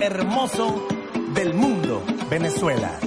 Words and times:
hermoso 0.00 0.86
del 1.34 1.54
mundo, 1.54 2.02
Venezuela. 2.30 2.98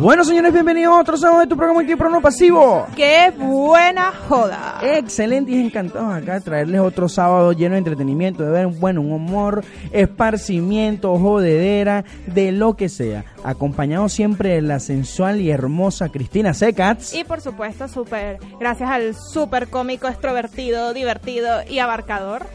Bueno, 0.00 0.24
señores, 0.24 0.52
bienvenidos 0.54 0.96
a 0.96 1.00
otro 1.00 1.16
sábado 1.18 1.40
de 1.40 1.46
tu 1.46 1.56
programa 1.56 1.82
aquí, 1.82 1.94
Prono 1.94 2.22
Pasivo. 2.22 2.86
¡Qué 2.96 3.30
buena 3.36 4.12
joda! 4.12 4.78
Excelente 4.82 5.52
y 5.52 5.60
encantados 5.60 6.14
acá 6.14 6.34
de 6.34 6.40
traerles 6.40 6.80
otro 6.80 7.06
sábado 7.06 7.52
lleno 7.52 7.74
de 7.74 7.80
entretenimiento, 7.80 8.42
de 8.42 8.50
ver 8.50 8.66
bueno, 8.68 9.02
un 9.02 9.12
humor, 9.12 9.62
esparcimiento, 9.92 11.18
jodedera, 11.18 12.04
de 12.26 12.50
lo 12.50 12.76
que 12.76 12.88
sea. 12.88 13.26
Acompañado 13.44 14.08
siempre 14.08 14.54
de 14.54 14.62
la 14.62 14.80
sensual 14.80 15.38
y 15.42 15.50
hermosa 15.50 16.08
Cristina 16.08 16.54
Secats. 16.54 17.12
Y 17.12 17.24
por 17.24 17.42
supuesto, 17.42 17.86
súper, 17.86 18.38
gracias 18.58 18.88
al 18.88 19.14
súper 19.14 19.68
cómico, 19.68 20.08
extrovertido, 20.08 20.94
divertido 20.94 21.60
y 21.68 21.78
abarcador. 21.78 22.46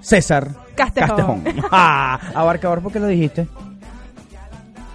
César 0.00 0.48
Castejón. 0.74 1.44
Ah, 1.70 2.18
abarcador, 2.34 2.82
¿por 2.82 2.92
qué 2.92 2.98
lo 2.98 3.06
dijiste? 3.06 3.46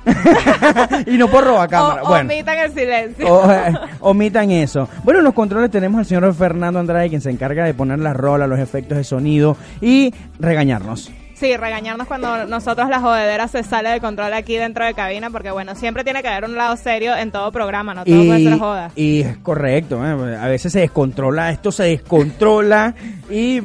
y 1.06 1.18
no 1.18 1.28
por 1.30 1.44
robar 1.44 1.70
cámara. 1.70 2.04
O- 2.04 2.08
bueno. 2.08 2.30
Omitan 2.32 2.58
el 2.58 2.72
silencio. 2.74 3.28
O- 3.34 3.52
eh, 3.52 3.74
omitan 4.00 4.52
eso. 4.52 4.88
Bueno, 5.04 5.20
en 5.20 5.26
los 5.26 5.34
controles 5.34 5.72
tenemos 5.72 6.00
al 6.00 6.06
señor 6.06 6.34
Fernando 6.34 6.80
Andrade, 6.80 7.10
quien 7.10 7.22
se 7.22 7.30
encarga 7.30 7.66
de 7.66 7.74
poner 7.74 8.00
las 8.00 8.16
rolas, 8.16 8.50
los 8.50 8.60
efectos 8.60 8.98
de 8.98 9.04
sonido 9.04 9.58
y 9.82 10.14
regañarnos. 10.40 11.12
Sí, 11.36 11.56
regañarnos 11.56 12.06
cuando 12.06 12.46
nosotros 12.48 12.90
la 12.90 13.00
jodedera 13.00 13.48
se 13.48 13.64
sale 13.64 13.90
de 13.92 14.02
control 14.02 14.34
aquí 14.34 14.58
dentro 14.58 14.84
de 14.84 14.94
cabina, 14.94 15.30
porque 15.30 15.52
bueno, 15.52 15.74
siempre 15.74 16.04
tiene 16.04 16.22
que 16.22 16.28
haber 16.28 16.44
un 16.50 16.58
lado 16.58 16.76
serio 16.76 17.16
en 17.16 17.32
todo 17.32 17.50
programa, 17.54 17.94
no 17.94 18.04
todo 18.04 18.26
puede 18.26 18.44
ser 18.44 18.60
joda. 18.60 18.92
y 18.94 19.22
es 19.22 19.38
correcto, 19.38 20.06
¿eh? 20.06 20.36
a 20.38 20.48
veces 20.50 20.74
se 20.74 20.80
descontrola, 20.82 21.50
esto 21.52 21.72
se 21.72 21.84
descontrola 21.84 22.94
y 23.30 23.62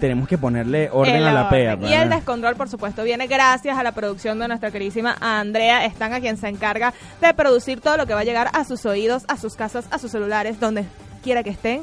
tenemos 0.00 0.26
que 0.26 0.38
ponerle 0.38 0.88
orden 0.90 1.16
El 1.16 1.26
a 1.28 1.32
la 1.32 1.48
pea. 1.48 1.78
Y 1.80 1.92
el 1.92 2.10
descontrol, 2.10 2.56
por 2.56 2.68
supuesto, 2.68 3.04
viene 3.04 3.26
gracias 3.26 3.78
a 3.78 3.82
la 3.82 3.92
producción 3.92 4.38
de 4.38 4.48
nuestra 4.48 4.70
queridísima 4.70 5.16
Andrea 5.20 5.84
Están, 5.84 6.12
a 6.12 6.20
quien 6.20 6.36
se 6.36 6.48
encarga 6.48 6.92
de 7.20 7.32
producir 7.34 7.80
todo 7.80 7.96
lo 7.96 8.06
que 8.06 8.14
va 8.14 8.20
a 8.20 8.24
llegar 8.24 8.50
a 8.52 8.64
sus 8.64 8.84
oídos, 8.86 9.24
a 9.28 9.36
sus 9.36 9.54
casas, 9.54 9.84
a 9.90 9.98
sus 9.98 10.10
celulares, 10.10 10.58
donde 10.58 10.84
quiera 11.22 11.42
que 11.44 11.50
estén 11.50 11.82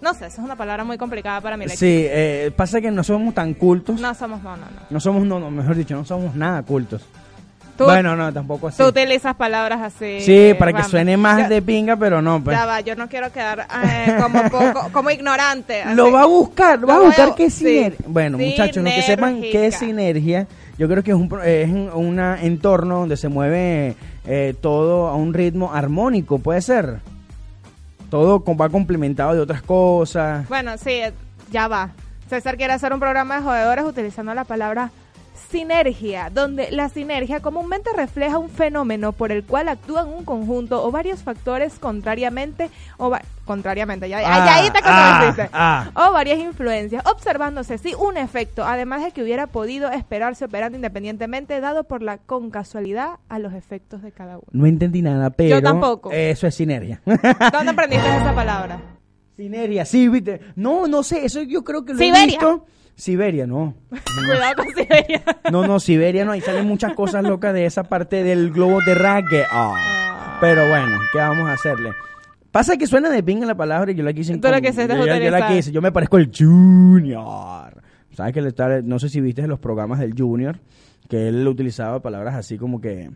No 0.00 0.14
sé, 0.14 0.26
esa 0.26 0.40
es 0.40 0.44
una 0.44 0.56
palabra 0.56 0.84
muy 0.84 0.96
complicada 0.96 1.40
para 1.40 1.56
mi 1.56 1.64
léxico. 1.64 1.80
Sí, 1.80 2.06
eh, 2.08 2.52
pasa 2.54 2.80
que 2.80 2.90
no 2.90 3.02
somos 3.02 3.34
tan 3.34 3.54
cultos. 3.54 4.00
No 4.00 4.14
somos, 4.14 4.42
no, 4.42 4.56
no, 4.56 4.66
no. 4.66 4.80
No 4.90 5.00
somos, 5.00 5.24
no, 5.24 5.40
no, 5.40 5.50
mejor 5.50 5.76
dicho, 5.76 5.96
no 5.96 6.04
somos 6.04 6.34
nada 6.34 6.62
cultos. 6.62 7.02
Tú, 7.76 7.84
bueno, 7.84 8.16
no, 8.16 8.32
tampoco 8.32 8.66
así. 8.68 8.78
tú 8.82 8.88
utilizas 8.88 9.36
palabras 9.36 9.80
así. 9.80 10.20
Sí, 10.20 10.52
para 10.58 10.72
que 10.72 10.82
suene 10.82 11.16
más 11.16 11.48
de 11.48 11.62
pinga, 11.62 11.96
pero 11.96 12.20
no, 12.20 12.42
pues. 12.42 12.56
Ya 12.56 12.66
va, 12.66 12.80
yo 12.80 12.96
no 12.96 13.08
quiero 13.08 13.30
quedar 13.30 13.68
eh, 13.84 14.16
como 14.20 14.42
poco, 14.50 14.88
como 14.92 15.10
ignorante. 15.10 15.82
así. 15.82 15.94
Lo 15.94 16.10
va 16.10 16.22
a 16.22 16.26
buscar, 16.26 16.80
lo 16.80 16.88
va 16.88 16.96
a 16.96 17.00
buscar 17.00 17.36
qué 17.36 17.44
es 17.44 17.54
sí. 17.54 17.66
sinergia. 17.66 18.04
Bueno, 18.08 18.36
muchachos, 18.36 18.82
los 18.82 18.92
que 18.92 19.02
sepan 19.02 19.40
qué 19.40 19.68
es 19.68 19.76
sinergia, 19.76 20.48
yo 20.76 20.88
creo 20.88 21.04
que 21.04 21.12
es 21.12 21.16
un, 21.16 21.30
es 21.44 21.68
un 21.70 21.90
una 21.94 22.42
entorno 22.42 22.98
donde 23.00 23.16
se 23.16 23.28
mueve 23.28 23.94
eh, 24.26 24.54
todo 24.60 25.06
a 25.06 25.14
un 25.14 25.32
ritmo 25.32 25.72
armónico, 25.72 26.40
puede 26.40 26.60
ser. 26.62 26.98
Todo 28.10 28.42
va 28.44 28.68
complementado 28.68 29.34
de 29.34 29.40
otras 29.40 29.62
cosas. 29.62 30.48
Bueno, 30.48 30.78
sí, 30.78 31.00
ya 31.50 31.68
va. 31.68 31.90
César 32.28 32.56
quiere 32.56 32.72
hacer 32.72 32.92
un 32.92 33.00
programa 33.00 33.36
de 33.36 33.42
jodedores 33.42 33.84
utilizando 33.84 34.34
la 34.34 34.44
palabra 34.44 34.90
sinergia, 35.50 36.30
donde 36.30 36.70
la 36.70 36.88
sinergia 36.88 37.40
comúnmente 37.40 37.90
refleja 37.96 38.38
un 38.38 38.50
fenómeno 38.50 39.12
por 39.12 39.32
el 39.32 39.44
cual 39.44 39.68
actúan 39.68 40.08
un 40.08 40.24
conjunto 40.24 40.84
o 40.84 40.90
varios 40.90 41.22
factores 41.22 41.78
contrariamente 41.78 42.70
o 42.96 43.10
va- 43.10 43.22
contrariamente, 43.44 44.08
ya, 44.08 44.18
Ah, 44.18 44.44
ya 44.44 44.54
ahí 44.56 44.66
te 44.70 44.82
contradeciste. 44.82 45.48
ah, 45.54 45.90
o 45.94 46.12
varias 46.12 46.38
influencias, 46.38 47.02
observándose 47.06 47.78
sí 47.78 47.94
un 47.98 48.16
efecto, 48.18 48.64
además 48.64 49.02
de 49.02 49.10
que 49.12 49.22
hubiera 49.22 49.46
podido 49.46 49.90
esperarse 49.90 50.44
operando 50.44 50.76
independientemente, 50.76 51.58
dado 51.60 51.84
por 51.84 52.02
la 52.02 52.18
concasualidad 52.18 53.12
a 53.28 53.38
los 53.38 53.54
efectos 53.54 54.02
de 54.02 54.12
cada 54.12 54.36
uno. 54.36 54.46
No 54.52 54.66
entendí 54.66 55.00
nada, 55.00 55.30
pero 55.30 55.62
tampoco. 55.62 56.10
eso 56.12 56.46
es 56.46 56.54
sinergia. 56.54 57.00
¿Dónde 57.06 57.70
aprendiste 57.70 58.06
esa 58.08 58.34
palabra? 58.34 58.80
sinergia, 59.36 59.84
sí, 59.84 60.08
viste. 60.08 60.40
No, 60.56 60.88
no 60.88 61.04
sé, 61.04 61.24
eso 61.24 61.40
yo 61.42 61.62
creo 61.62 61.84
que 61.84 61.94
lo 61.94 62.00
he 62.00 62.04
Siberia. 62.04 62.26
visto. 62.26 62.66
Siberia, 62.98 63.46
no. 63.46 63.74
Cuidado 63.88 64.56
con 64.56 64.66
Siberia. 64.74 65.22
No, 65.52 65.66
no, 65.66 65.78
Siberia 65.80 66.24
no, 66.24 66.32
ahí 66.32 66.40
salen 66.40 66.66
muchas 66.66 66.92
cosas 66.94 67.22
locas 67.22 67.54
de 67.54 67.64
esa 67.64 67.84
parte 67.84 68.22
del 68.24 68.50
globo 68.50 68.80
terráqueo. 68.84 69.44
Ah. 69.50 70.36
Pero 70.40 70.68
bueno, 70.68 70.98
¿qué 71.12 71.18
vamos 71.18 71.48
a 71.48 71.52
hacerle? 71.54 71.92
Pasa 72.50 72.76
que 72.76 72.86
suena 72.86 73.08
de 73.08 73.22
pinga 73.22 73.46
la 73.46 73.54
palabra 73.56 73.92
y 73.92 73.94
yo 73.94 74.02
la 74.02 74.12
quise 74.12 74.36
Tú 74.38 74.48
la 74.48 74.58
incom- 74.58 74.62
quisiste 74.62 74.88
yo, 74.88 75.06
yo- 75.06 75.16
yo 75.16 75.30
la 75.30 75.46
quise, 75.48 75.70
yo 75.70 75.80
me 75.80 75.92
parezco 75.92 76.18
el 76.18 76.30
Junior. 76.36 77.82
¿Sabes 78.14 78.32
que 78.32 78.42
le 78.42 78.48
está- 78.48 78.82
no 78.82 78.98
sé 78.98 79.08
si 79.08 79.20
viste 79.20 79.46
los 79.46 79.60
programas 79.60 80.00
del 80.00 80.14
Junior, 80.18 80.58
que 81.08 81.28
él 81.28 81.46
utilizaba 81.46 82.00
palabras 82.00 82.34
así 82.34 82.58
como 82.58 82.80
que 82.80 83.10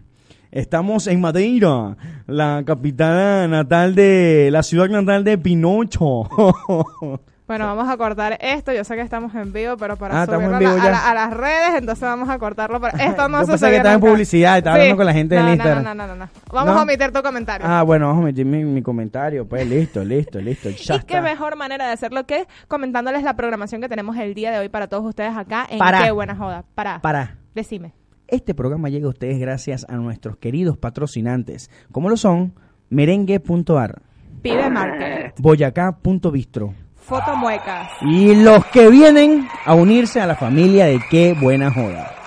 estamos 0.53 1.07
en 1.09 1.21
Madeira, 1.21 1.97
la 2.29 2.63
capital 2.65 3.51
natal 3.51 3.95
de 3.97 4.49
la 4.53 4.63
ciudad 4.63 4.89
natal 4.89 5.25
de 5.25 5.39
Pinocho. 5.39 6.29
Bueno, 7.53 7.67
vamos 7.67 7.87
a 7.93 7.99
cortar 7.99 8.39
esto. 8.41 8.73
Yo 8.73 8.83
sé 8.83 8.95
que 8.95 9.03
estamos 9.03 9.35
en 9.35 9.53
vivo, 9.53 9.77
pero 9.77 9.97
para 9.97 10.23
Ah, 10.23 10.25
subirlo 10.27 10.57
a, 10.57 10.59
vivo 10.59 10.73
la- 10.75 10.81
a 10.81 10.85
ya. 10.87 10.91
la- 10.91 11.11
a 11.11 11.15
las 11.15 11.31
redes, 11.37 11.75
entonces 11.77 12.01
vamos 12.03 12.31
a 12.31 12.39
cortarlo. 12.39 12.81
Pero 12.81 12.97
esto 12.97 13.29
no 13.29 13.41
sucedió 13.45 13.69
que 13.69 13.77
estaba 13.77 13.95
en 13.95 14.01
publicidad, 14.01 14.57
estaba 14.57 14.77
hablando 14.77 14.97
con 14.97 15.05
la 15.07 15.13
gente 15.13 15.35
no, 15.35 15.41
del 15.43 15.47
no, 15.49 15.53
Instagram. 15.53 15.85
No, 15.85 15.95
no, 15.95 16.07
no, 16.07 16.15
no, 16.17 16.25
no. 16.25 16.31
Vamos 16.51 16.73
¿No? 16.75 16.81
a 16.81 16.83
omitir 16.85 17.13
tu 17.13 17.23
comentario. 17.23 17.67
ah, 17.69 17.83
bueno, 17.83 18.07
vamos 18.09 18.23
a 18.23 18.25
meter 18.25 18.47
mi, 18.47 18.65
mi 18.65 18.81
comentario, 18.81 19.47
pues 19.47 19.67
listo, 19.69 20.03
listo, 20.03 20.41
listo. 20.41 20.71
Ya 20.83 20.95
y 20.97 21.01
qué 21.01 21.21
mejor 21.21 21.57
manera 21.57 21.87
de 21.87 21.93
hacerlo 21.93 22.25
que 22.25 22.47
comentándoles 22.69 23.23
la 23.23 23.37
programación 23.37 23.83
que 23.83 23.89
tenemos 23.91 24.17
el 24.17 24.33
día 24.33 24.51
de 24.51 24.59
hoy 24.59 24.71
para 24.71 24.87
todos 24.89 25.05
ustedes 25.05 25.37
acá 25.37 25.67
en 25.69 25.79
Para. 25.79 26.05
Qué 26.05 26.11
Buena 26.11 26.35
Joda. 26.35 26.65
Para. 26.75 27.01
Para. 27.03 27.37
Decime. 27.55 27.93
Este 28.29 28.55
programa 28.55 28.89
llega 28.89 29.05
a 29.07 29.11
ustedes 29.11 29.39
gracias 29.39 29.85
a 29.91 29.97
nuestros 29.97 30.39
queridos 30.39 30.79
patrocinantes, 30.79 31.71
como 31.93 32.09
lo 32.09 32.17
son 32.17 32.55
merengue.ar, 32.89 34.01
Pide 34.41 34.71
Market. 34.71 35.35
boyacá.bistro 35.39 36.73
Fotomuecas. 37.03 37.89
y 38.03 38.35
los 38.35 38.65
que 38.67 38.89
vienen 38.89 39.49
a 39.65 39.75
unirse 39.75 40.21
a 40.21 40.27
la 40.27 40.37
familia 40.37 40.87
de 40.87 41.01
Qué 41.11 41.35
Buena 41.35 41.71
Joda. 41.71 42.22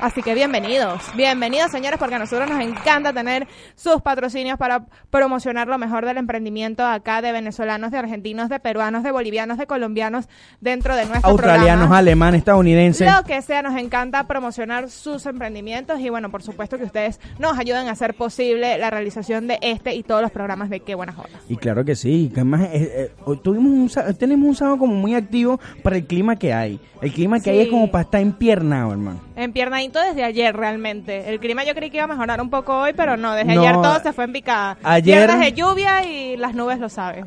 Así 0.00 0.22
que 0.22 0.34
bienvenidos, 0.34 1.02
bienvenidos 1.14 1.70
señores, 1.70 1.98
porque 1.98 2.14
a 2.14 2.18
nosotros 2.18 2.48
nos 2.48 2.58
encanta 2.60 3.12
tener 3.12 3.46
sus 3.74 4.00
patrocinios 4.00 4.58
para 4.58 4.86
promocionar 5.10 5.68
lo 5.68 5.76
mejor 5.76 6.06
del 6.06 6.16
emprendimiento 6.16 6.86
acá 6.86 7.20
de 7.20 7.32
venezolanos, 7.32 7.90
de 7.90 7.98
argentinos, 7.98 8.48
de 8.48 8.60
peruanos, 8.60 9.02
de 9.02 9.10
bolivianos, 9.12 9.58
de 9.58 9.66
colombianos 9.66 10.26
dentro 10.62 10.96
de 10.96 11.04
nuestro 11.04 11.30
Australianos, 11.30 11.80
programa. 11.80 11.98
alemanes, 11.98 12.38
estadounidenses. 12.38 13.12
Lo 13.14 13.24
que 13.24 13.42
sea, 13.42 13.60
nos 13.60 13.78
encanta 13.78 14.26
promocionar 14.26 14.88
sus 14.88 15.26
emprendimientos 15.26 16.00
y 16.00 16.08
bueno, 16.08 16.30
por 16.30 16.42
supuesto 16.42 16.78
que 16.78 16.84
ustedes 16.84 17.20
nos 17.38 17.58
ayuden 17.58 17.88
a 17.88 17.92
hacer 17.92 18.14
posible 18.14 18.78
la 18.78 18.88
realización 18.88 19.48
de 19.48 19.58
este 19.60 19.94
y 19.94 20.02
todos 20.02 20.22
los 20.22 20.30
programas 20.30 20.70
de 20.70 20.80
Qué 20.80 20.94
Buena 20.94 21.12
Joda. 21.12 21.28
Y 21.46 21.56
claro 21.56 21.84
que 21.84 21.94
sí, 21.94 22.30
que 22.32 22.40
además 22.40 22.62
eh, 22.62 22.68
eh, 22.72 23.12
hoy 23.26 23.36
tuvimos 23.36 23.96
un, 23.96 24.16
tenemos 24.16 24.48
un 24.48 24.54
sábado 24.54 24.78
como 24.78 24.94
muy 24.94 25.14
activo 25.14 25.60
para 25.82 25.96
el 25.96 26.06
clima 26.06 26.36
que 26.36 26.54
hay. 26.54 26.80
El 27.02 27.12
clima 27.12 27.40
que 27.40 27.50
hay 27.50 27.60
es 27.60 27.68
como 27.68 27.90
para 27.90 28.02
estar 28.02 28.20
empiernado, 28.22 28.92
hermano. 28.92 29.20
En 29.36 29.52
pierna 29.52 29.82
bonito 29.90 30.08
desde 30.08 30.24
ayer 30.24 30.56
realmente. 30.56 31.28
El 31.28 31.40
clima 31.40 31.64
yo 31.64 31.74
creí 31.74 31.90
que 31.90 31.96
iba 31.96 32.04
a 32.04 32.08
mejorar 32.08 32.40
un 32.40 32.50
poco 32.50 32.76
hoy, 32.78 32.92
pero 32.96 33.16
no, 33.16 33.32
desde 33.34 33.54
No. 33.54 33.62
ayer 33.62 33.74
todo 33.74 34.00
se 34.00 34.12
fue 34.12 34.24
en 34.24 34.32
picada. 34.32 34.76
Ayer- 34.82 35.26
Viernes 35.26 35.40
de 35.40 35.52
lluvia 35.52 36.04
y 36.04 36.36
las 36.36 36.54
nubes 36.54 36.78
lo 36.78 36.88
saben. 36.88 37.26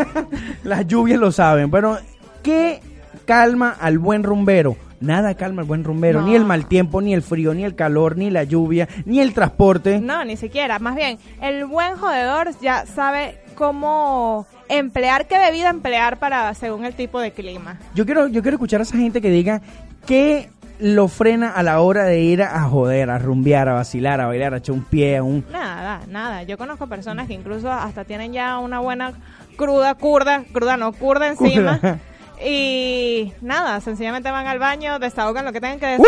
Las 0.64 0.86
lluvias 0.86 1.18
lo 1.18 1.32
saben. 1.32 1.70
Pero, 1.70 1.98
¿qué 2.42 2.80
calma 3.24 3.76
al 3.80 3.98
buen 3.98 4.22
rumbero? 4.22 4.76
Nada 5.00 5.34
calma 5.34 5.62
al 5.62 5.68
buen 5.68 5.84
rumbero. 5.84 6.20
No. 6.20 6.26
Ni 6.28 6.34
el 6.34 6.44
mal 6.44 6.66
tiempo, 6.66 7.00
ni 7.02 7.12
el 7.14 7.22
frío, 7.22 7.52
ni 7.54 7.64
el 7.64 7.74
calor, 7.74 8.16
ni 8.16 8.30
la 8.30 8.44
lluvia, 8.44 8.88
ni 9.04 9.20
el 9.20 9.34
transporte. 9.34 10.00
No, 10.00 10.24
ni 10.24 10.36
siquiera. 10.36 10.78
Más 10.78 10.94
bien, 10.96 11.18
el 11.42 11.64
buen 11.66 11.96
jodedor 11.96 12.50
ya 12.60 12.86
sabe 12.86 13.38
cómo 13.54 14.46
emplear, 14.68 15.26
qué 15.26 15.38
bebida 15.38 15.68
emplear 15.70 16.18
para 16.18 16.52
según 16.54 16.84
el 16.86 16.94
tipo 16.94 17.20
de 17.20 17.32
clima. 17.32 17.78
Yo 17.94 18.04
quiero, 18.06 18.28
yo 18.28 18.40
quiero 18.42 18.56
escuchar 18.56 18.80
a 18.80 18.84
esa 18.84 18.96
gente 18.96 19.20
que 19.20 19.30
diga 19.30 19.60
que 20.06 20.48
lo 20.78 21.08
frena 21.08 21.50
a 21.50 21.62
la 21.62 21.80
hora 21.80 22.04
de 22.04 22.20
ir 22.20 22.42
a 22.42 22.62
joder, 22.62 23.10
a 23.10 23.18
rumbear, 23.18 23.68
a 23.68 23.74
vacilar, 23.74 24.20
a 24.20 24.26
bailar, 24.26 24.54
a 24.54 24.58
echar 24.58 24.74
un 24.74 24.84
pie, 24.84 25.16
a 25.16 25.22
un... 25.22 25.44
Nada, 25.50 26.02
nada. 26.08 26.42
Yo 26.42 26.58
conozco 26.58 26.86
personas 26.86 27.26
que 27.26 27.34
incluso 27.34 27.70
hasta 27.70 28.04
tienen 28.04 28.32
ya 28.32 28.58
una 28.58 28.80
buena 28.80 29.12
cruda, 29.56 29.94
curda, 29.94 30.44
cruda 30.52 30.76
no, 30.76 30.92
curda 30.92 31.28
encima. 31.28 31.78
Curda. 31.78 31.98
Y 32.46 33.32
nada, 33.40 33.80
sencillamente 33.80 34.30
van 34.30 34.46
al 34.46 34.58
baño, 34.58 34.98
desahogan 34.98 35.46
lo 35.46 35.52
que 35.52 35.60
tengan 35.62 35.80
que 35.80 35.86
decir 35.86 36.04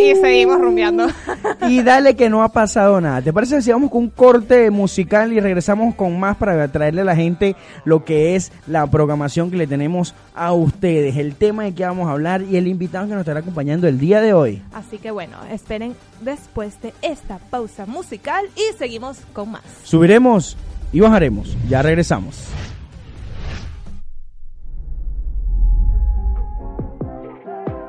y 0.00 0.14
seguimos 0.16 0.58
rumbeando. 0.58 1.06
Y 1.68 1.82
dale 1.82 2.16
que 2.16 2.30
no 2.30 2.42
ha 2.42 2.48
pasado 2.48 3.00
nada. 3.00 3.20
¿Te 3.20 3.32
parece 3.32 3.60
si 3.60 3.70
vamos 3.70 3.90
con 3.90 4.04
un 4.04 4.10
corte 4.10 4.70
musical 4.70 5.32
y 5.32 5.40
regresamos 5.40 5.94
con 5.94 6.18
más 6.18 6.36
para 6.36 6.66
traerle 6.68 7.02
a 7.02 7.04
la 7.04 7.14
gente 7.14 7.54
lo 7.84 8.04
que 8.04 8.34
es 8.34 8.50
la 8.66 8.86
programación 8.86 9.50
que 9.50 9.58
le 9.58 9.66
tenemos 9.66 10.14
a 10.34 10.52
ustedes, 10.52 11.16
el 11.16 11.34
tema 11.34 11.64
de 11.64 11.74
que 11.74 11.84
vamos 11.84 12.08
a 12.08 12.12
hablar 12.12 12.42
y 12.42 12.56
el 12.56 12.66
invitado 12.66 13.06
que 13.06 13.12
nos 13.12 13.20
estará 13.20 13.40
acompañando 13.40 13.86
el 13.86 13.98
día 13.98 14.20
de 14.20 14.32
hoy? 14.32 14.62
Así 14.72 14.98
que 14.98 15.10
bueno, 15.10 15.36
esperen 15.50 15.94
después 16.22 16.80
de 16.80 16.94
esta 17.02 17.38
pausa 17.50 17.84
musical 17.84 18.46
y 18.56 18.76
seguimos 18.78 19.18
con 19.34 19.50
más. 19.52 19.62
Subiremos 19.84 20.56
y 20.92 21.00
bajaremos. 21.00 21.56
Ya 21.68 21.82
regresamos. 21.82 22.48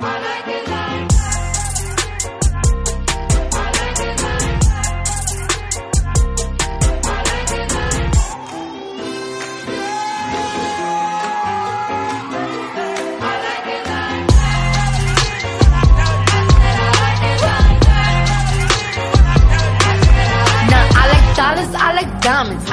I 0.03 0.19
like 0.19 0.55
it. 0.55 0.60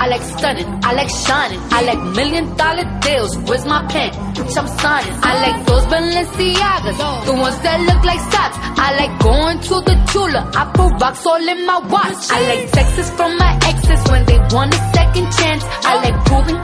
Like 0.08 0.22
stunning, 0.22 0.68
I 0.82 0.92
like 0.92 1.10
shining, 1.10 1.60
I 1.70 1.82
like 1.82 2.00
million 2.16 2.56
dollar 2.56 2.84
deals. 3.00 3.36
Where's 3.46 3.64
my 3.64 3.86
pen? 3.86 4.10
Which 4.36 4.56
I'm 4.56 4.68
signing. 4.68 5.14
I 5.22 5.32
like 5.44 5.66
those 5.66 5.84
Balenciagas, 5.86 6.98
the 7.26 7.34
ones 7.34 7.58
that 7.60 7.78
look 7.88 8.02
like 8.04 8.20
socks. 8.32 8.56
I 8.78 8.88
like 9.00 9.14
going 9.20 9.58
to 9.68 9.74
the 9.88 9.96
jeweler. 10.12 10.44
I 10.54 10.62
put 10.72 10.90
rocks 11.00 11.26
all 11.26 11.48
in 11.48 11.66
my 11.66 11.78
watch. 11.78 12.20
I 12.30 12.40
like 12.48 12.70
texts 12.72 13.10
from 13.16 13.36
my 13.38 13.52
exes 13.64 14.02
when 14.10 14.24
they 14.26 14.38
want 14.54 14.74
a 14.74 14.80
second 14.96 15.26
chance. 15.38 15.64
I 15.84 15.94
like 16.04 16.16
proving 16.26 16.56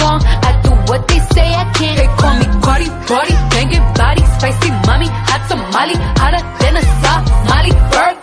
wrong. 0.00 0.20
I 0.22 0.50
do 0.62 0.70
what 0.90 1.08
they 1.08 1.20
say 1.34 1.48
I 1.54 1.64
can't. 1.72 1.96
They 1.96 2.08
call 2.20 2.34
me 2.38 2.46
Cardi, 2.62 2.88
Cardi, 3.08 3.34
banging 3.52 3.86
body, 3.94 4.24
spicy 4.36 4.70
mommy, 4.86 5.08
hot 5.08 5.42
tamale, 5.48 5.96
hotter 6.20 6.42
than 6.60 6.76
a 6.76 6.82
Somali. 7.02 7.72
Bird, 7.92 8.16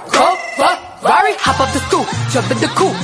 go, 1.01 1.33
hop 1.39 1.59
up 1.59 1.71
the 1.71 1.79
stoop, 1.87 2.07
jump 2.31 2.51
in 2.51 2.59
the 2.59 2.67
coupe. 2.75 2.97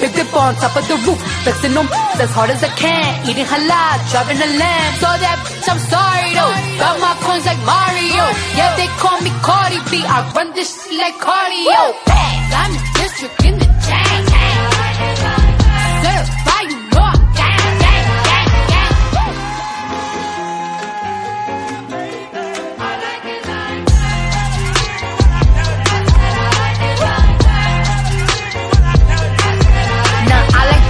Big 0.00 0.14
dip 0.14 0.30
on 0.30 0.54
top 0.62 0.76
of 0.76 0.86
the 0.86 0.94
roof, 1.02 1.18
flexing 1.42 1.74
them 1.74 1.88
as 2.22 2.30
hard 2.30 2.50
as 2.50 2.62
I 2.62 2.70
can. 2.78 3.08
Eating 3.26 3.44
halal, 3.44 3.98
driving 4.10 4.38
a 4.38 4.48
lamb. 4.60 4.92
So 5.02 5.08
that 5.10 5.36
bitch, 5.42 5.66
I'm 5.66 5.80
sorry 5.90 6.30
though. 6.38 6.54
Got 6.78 7.00
my 7.02 7.14
coins 7.24 7.46
like 7.46 7.58
Mario. 7.66 8.24
Yeah, 8.54 8.76
they 8.78 8.86
call 9.02 9.18
me 9.26 9.30
Cardi 9.42 9.82
B. 9.90 10.04
I 10.06 10.22
run 10.36 10.54
this 10.54 10.70
shit 10.70 10.98
like 10.98 11.18
cardio. 11.18 11.98
The 12.68 12.80
district 13.00 13.44
in 13.44 13.58
the 13.58 13.67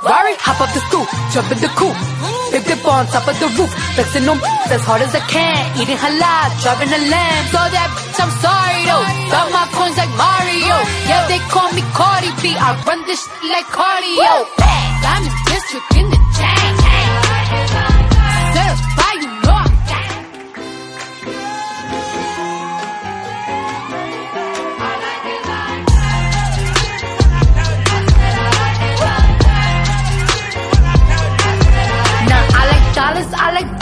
Ferrari, 0.00 0.34
hop 0.38 0.62
up 0.62 0.70
the 0.70 0.80
stoop, 0.86 1.08
jump 1.34 1.50
in 1.50 1.58
the 1.58 1.70
coupe. 1.74 1.98
Big 2.54 2.64
dip 2.64 2.86
on 2.86 3.04
top 3.10 3.26
of 3.26 3.34
the 3.42 3.50
roof, 3.58 3.70
flexing 3.98 4.24
them 4.24 4.38
as 4.70 4.82
hard 4.86 5.02
as 5.02 5.12
I 5.14 5.20
can. 5.26 5.58
Eating 5.74 5.98
halal, 5.98 6.48
driving 6.62 6.88
a 6.94 7.00
lamb. 7.10 7.42
So 7.50 7.58
that 7.58 7.90
bitch, 7.98 8.18
I'm 8.22 8.32
sorry 8.38 8.78
though. 8.86 9.04
Got 9.28 9.46
my 9.50 9.66
coins 9.74 9.98
like 9.98 10.12
Mario. 10.14 10.76
Yeah, 11.10 11.26
they 11.26 11.42
call 11.50 11.68
me 11.74 11.82
Cardi 11.92 12.30
B. 12.38 12.54
I 12.54 12.78
run 12.86 13.02
this 13.10 13.26
shit 13.26 13.50
like 13.50 13.66
cardio. 13.74 14.46
I'm 15.02 15.24
in 15.26 15.34
district 15.50 15.88
in 15.98 16.06
the 16.14 16.17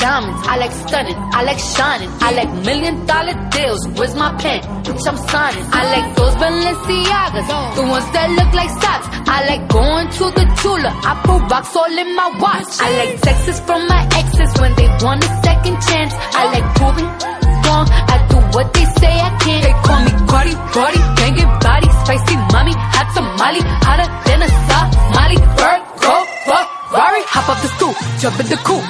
diamonds, 0.07 0.41
I 0.47 0.55
like 0.63 0.75
stunning, 0.87 1.19
I 1.39 1.41
like 1.43 1.61
shining, 1.75 2.11
I 2.27 2.31
like 2.39 2.51
million 2.65 2.97
dollar 3.11 3.35
deals. 3.51 3.81
Where's 3.99 4.15
my 4.15 4.31
pen? 4.39 4.61
Which 4.87 5.07
I'm 5.11 5.19
signing. 5.19 5.67
I 5.79 5.83
like 5.95 6.07
those 6.15 6.35
Balenciagas, 6.43 7.47
the 7.75 7.85
ones 7.95 8.09
that 8.15 8.29
look 8.39 8.51
like 8.55 8.73
socks. 8.83 9.07
I 9.27 9.39
like 9.51 9.63
going 9.67 10.09
to 10.19 10.25
the 10.39 10.45
jeweler. 10.63 10.95
I 11.11 11.13
put 11.27 11.41
rocks 11.51 11.75
all 11.75 11.95
in 12.03 12.11
my 12.15 12.29
watch. 12.39 12.71
I 12.87 12.89
like 13.01 13.13
texts 13.27 13.61
from 13.67 13.81
my 13.91 14.03
exes 14.21 14.53
when 14.61 14.73
they 14.79 14.89
want 15.03 15.27
a 15.27 15.31
second 15.43 15.77
chance. 15.89 16.13
I 16.15 16.43
like 16.55 16.67
proving 16.79 17.11
wrong. 17.67 17.87
I 17.91 18.17
do 18.31 18.39
what 18.55 18.67
they 18.75 18.87
say 19.03 19.13
I 19.29 19.31
can't. 19.43 19.63
They 19.67 19.75
call 19.87 20.01
me 20.07 20.13
Cardi, 20.31 20.55
Cardi, 20.75 21.01
banging 21.19 21.53
body, 21.67 21.89
spicy 22.07 22.37
mommy, 22.55 22.75
hot 22.95 23.09
tamale, 23.15 23.63
hotter 23.83 24.09
than 24.27 24.39
a 24.47 24.49
Somali. 24.71 25.37
Bird, 25.59 25.83
Ferrari, 26.89 27.23
hop 27.27 27.51
off 27.51 27.61
the 27.63 27.69
stoop, 27.75 27.97
jump 28.23 28.39
in 28.39 28.47
the 28.47 28.59
coupe. 28.63 28.87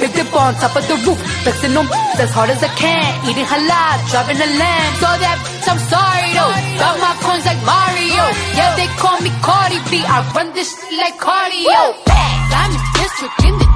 Big 0.00 0.12
dip 0.12 0.34
on 0.34 0.54
top 0.58 0.74
of 0.76 0.84
the 0.90 0.96
roof, 1.06 1.18
flexing 1.46 1.72
them 1.72 1.86
as 2.18 2.30
hard 2.34 2.50
as 2.50 2.62
I 2.62 2.68
can. 2.74 3.06
Eating 3.24 3.46
halal, 3.46 3.96
driving 4.10 4.36
a 4.36 4.48
lamb. 4.58 4.90
So 4.98 5.08
that 5.22 5.38
I'm 5.66 5.80
sorry 5.90 6.30
though. 6.34 6.52
Got 6.78 6.98
my 6.98 7.14
coins 7.22 7.46
like 7.46 7.60
Mario. 7.62 8.24
Yeah, 8.58 8.74
they 8.76 8.86
call 8.98 9.18
me 9.22 9.30
Cardi 9.42 9.78
B. 9.90 10.02
I 10.04 10.26
run 10.34 10.52
this 10.54 10.74
like 10.98 11.16
cardio. 11.18 11.94
In 12.66 12.72
district 12.98 13.44
in 13.46 13.54
the 13.62 13.75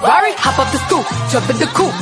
Ferrari, 0.00 0.32
hop 0.40 0.56
up 0.56 0.72
the 0.72 0.80
stoop, 0.88 1.04
jump 1.28 1.44
in 1.52 1.60
the 1.60 1.68
coupe. 1.76 1.92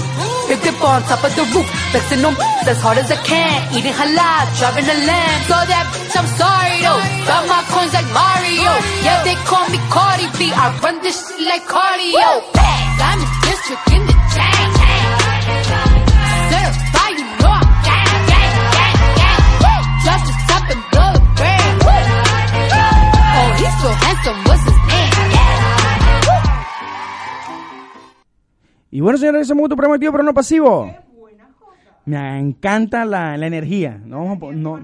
Big 0.46 0.62
dip 0.62 0.78
on 0.86 1.02
top 1.10 1.18
of 1.26 1.34
the 1.34 1.42
roof, 1.50 1.66
flexing 1.90 2.22
them 2.22 2.30
as 2.62 2.78
hard 2.78 2.94
as 2.94 3.10
I 3.10 3.18
can. 3.26 3.58
Eating 3.74 3.90
halal, 3.90 4.46
driving 4.54 4.86
a 4.86 4.96
lamb. 5.02 5.38
So 5.50 5.58
that 5.66 5.82
bitch, 5.90 6.14
I'm 6.14 6.30
sorry 6.38 6.78
though. 6.78 7.02
Got 7.26 7.42
my 7.50 7.58
coins 7.74 7.90
like 7.90 8.06
Mario. 8.14 8.70
Yeah, 9.02 9.26
they 9.26 9.34
call 9.50 9.66
me 9.74 9.82
Cardi 9.90 10.30
B. 10.38 10.46
I 10.54 10.78
run 10.78 11.02
this 11.02 11.18
shit 11.26 11.42
like 11.42 11.66
cardio. 11.66 12.38
I'm 12.54 13.18
in 13.18 13.30
district 13.50 13.82
in 13.90 14.02
the 14.06 14.14
chain. 14.30 14.70
Certified, 16.54 17.18
you 17.18 17.26
know 17.42 17.50
I'm 17.50 17.66
gang, 17.82 18.14
gang, 18.30 18.54
gang, 18.78 18.94
gang. 19.18 19.82
Drop 20.06 20.22
the 20.22 20.34
top 20.46 20.70
and 20.70 20.82
blow 20.94 21.10
the 21.18 21.22
brand. 21.34 21.82
Oh, 21.82 23.48
he's 23.58 23.74
so 23.82 23.90
handsome, 23.90 24.38
what's 24.46 24.67
Y 28.90 29.00
bueno, 29.00 29.18
señores, 29.18 29.46
somos 29.46 29.68
tu 29.68 29.76
programa 29.76 29.96
activo, 29.96 30.12
pero 30.12 30.24
no 30.24 30.34
pasivo. 30.34 30.90
Me 32.06 32.38
encanta 32.38 33.04
la, 33.04 33.36
la 33.36 33.46
energía. 33.46 34.00
No, 34.04 34.24
vamos 34.24 34.54
no. 34.54 34.80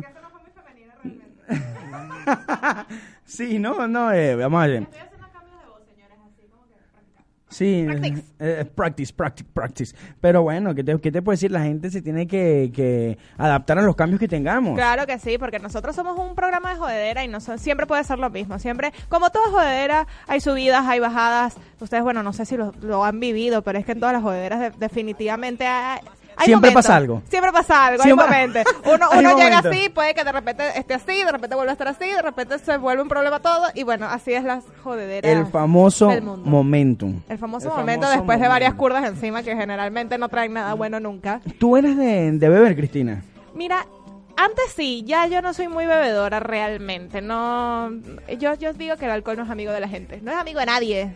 sí, 3.25 3.59
no, 3.59 3.89
no, 3.89 4.13
eh, 4.13 4.35
vamos 4.37 4.63
a 4.63 4.67
ver. 4.67 4.87
Sí, 7.55 7.85
Practice. 7.87 8.23
eh, 8.41 8.65
practice, 8.75 9.13
practice, 9.15 9.49
practice. 9.55 9.97
Pero 10.21 10.43
bueno, 10.43 10.75
¿qué 10.75 10.83
te, 10.83 11.01
qué 11.01 11.13
te 11.13 11.23
puedo 11.23 11.35
decir? 11.35 11.53
La 11.53 11.63
gente 11.63 11.89
se 11.89 12.03
tiene 12.03 12.27
que, 12.27 12.73
que 12.75 13.17
adaptar 13.39 13.79
a 13.79 13.83
los 13.83 13.95
cambios 13.95 14.19
que 14.19 14.27
tengamos. 14.27 14.75
Claro 14.75 15.07
que 15.07 15.21
sí, 15.21 15.39
porque 15.39 15.61
nosotros 15.61 15.95
somos 15.95 16.19
un 16.19 16.35
programa 16.35 16.71
de 16.71 16.77
jodedera 16.81 17.23
y 17.25 17.29
no 17.29 17.39
son- 17.41 17.61
siempre 17.61 17.87
puede 17.87 18.03
ser 18.03 18.19
lo 18.19 18.29
mismo. 18.29 18.59
Siempre, 18.59 18.93
como 19.09 19.31
toda 19.31 19.51
jodedera, 19.53 20.09
hay 20.27 20.41
subidas, 20.41 20.85
hay 20.87 20.99
bajadas. 20.99 21.55
Ustedes, 21.79 22.03
bueno, 22.03 22.25
no 22.25 22.33
sé 22.33 22.45
si 22.45 22.57
lo, 22.57 22.73
lo 22.83 23.05
han 23.05 23.21
vivido, 23.21 23.63
pero 23.63 23.79
es 23.79 23.87
que 23.87 23.93
en 23.93 24.01
todas 24.01 24.15
las 24.15 24.23
jodederas 24.23 24.59
de- 24.59 24.71
definitivamente 24.79 25.65
hay, 25.65 26.01
hay 26.37 26.47
Siempre 26.47 26.71
momentos. 26.71 26.75
pasa 26.87 26.97
algo. 26.97 27.23
Siempre 27.29 27.53
pasa 27.53 27.87
algo, 27.87 28.03
Siempre- 28.03 28.27
hay 28.27 28.47
momentos. 28.49 28.75
Uno, 28.95 29.07
Hay 29.11 29.19
uno 29.25 29.37
llega 29.39 29.59
así, 29.59 29.89
puede 29.89 30.15
que 30.15 30.25
de 30.25 30.33
repente 30.33 30.65
esté 30.79 30.95
así, 30.95 31.17
de 31.25 31.33
repente 31.33 31.55
vuelve 31.57 31.71
a 31.71 31.73
estar 31.75 31.89
así, 31.89 32.07
de 32.07 32.23
repente 32.23 32.59
se 32.59 32.77
vuelve 32.79 33.03
un 33.03 33.09
problema 33.09 33.41
todo. 33.41 33.67
Y 33.75 33.83
bueno, 33.83 34.07
así 34.07 34.33
es 34.33 34.45
las 34.45 34.65
jodederas. 34.83 35.31
El 35.31 35.47
famoso 35.47 36.09
del 36.09 36.23
mundo. 36.23 36.49
momentum. 36.49 37.21
El 37.29 37.39
famoso 37.39 37.69
El 37.69 37.75
momento 37.77 38.03
famoso 38.07 38.19
después 38.21 38.41
de 38.41 38.49
varias 38.49 38.75
curvas 38.75 39.05
encima 39.05 39.43
que 39.43 39.57
generalmente 39.57 40.19
no 40.19 40.29
traen 40.29 40.53
nada 40.53 40.75
bueno 40.75 41.01
nunca. 41.01 41.41
Tú 41.59 41.77
eres 41.77 41.97
de, 41.97 42.33
de 42.33 42.49
beber, 42.49 42.77
Cristina. 42.77 43.23
Mira, 43.55 43.87
antes 44.37 44.73
sí, 44.75 45.05
ya 45.07 45.27
yo 45.29 45.41
no 45.43 45.55
soy 45.55 45.69
muy 45.69 45.87
bebedora 45.87 46.41
realmente. 46.41 47.23
No, 47.23 47.91
yo, 48.39 48.55
yo 48.55 48.73
digo 48.73 48.97
que 48.97 49.05
el 49.05 49.13
alcohol 49.13 49.37
no 49.37 49.45
es 49.45 49.51
amigo 49.51 49.73
de 49.73 49.81
la 49.81 49.89
gente. 49.89 50.21
No 50.23 50.33
es 50.33 50.37
amigo 50.37 50.59
de 50.61 50.67
nadie. 50.67 51.15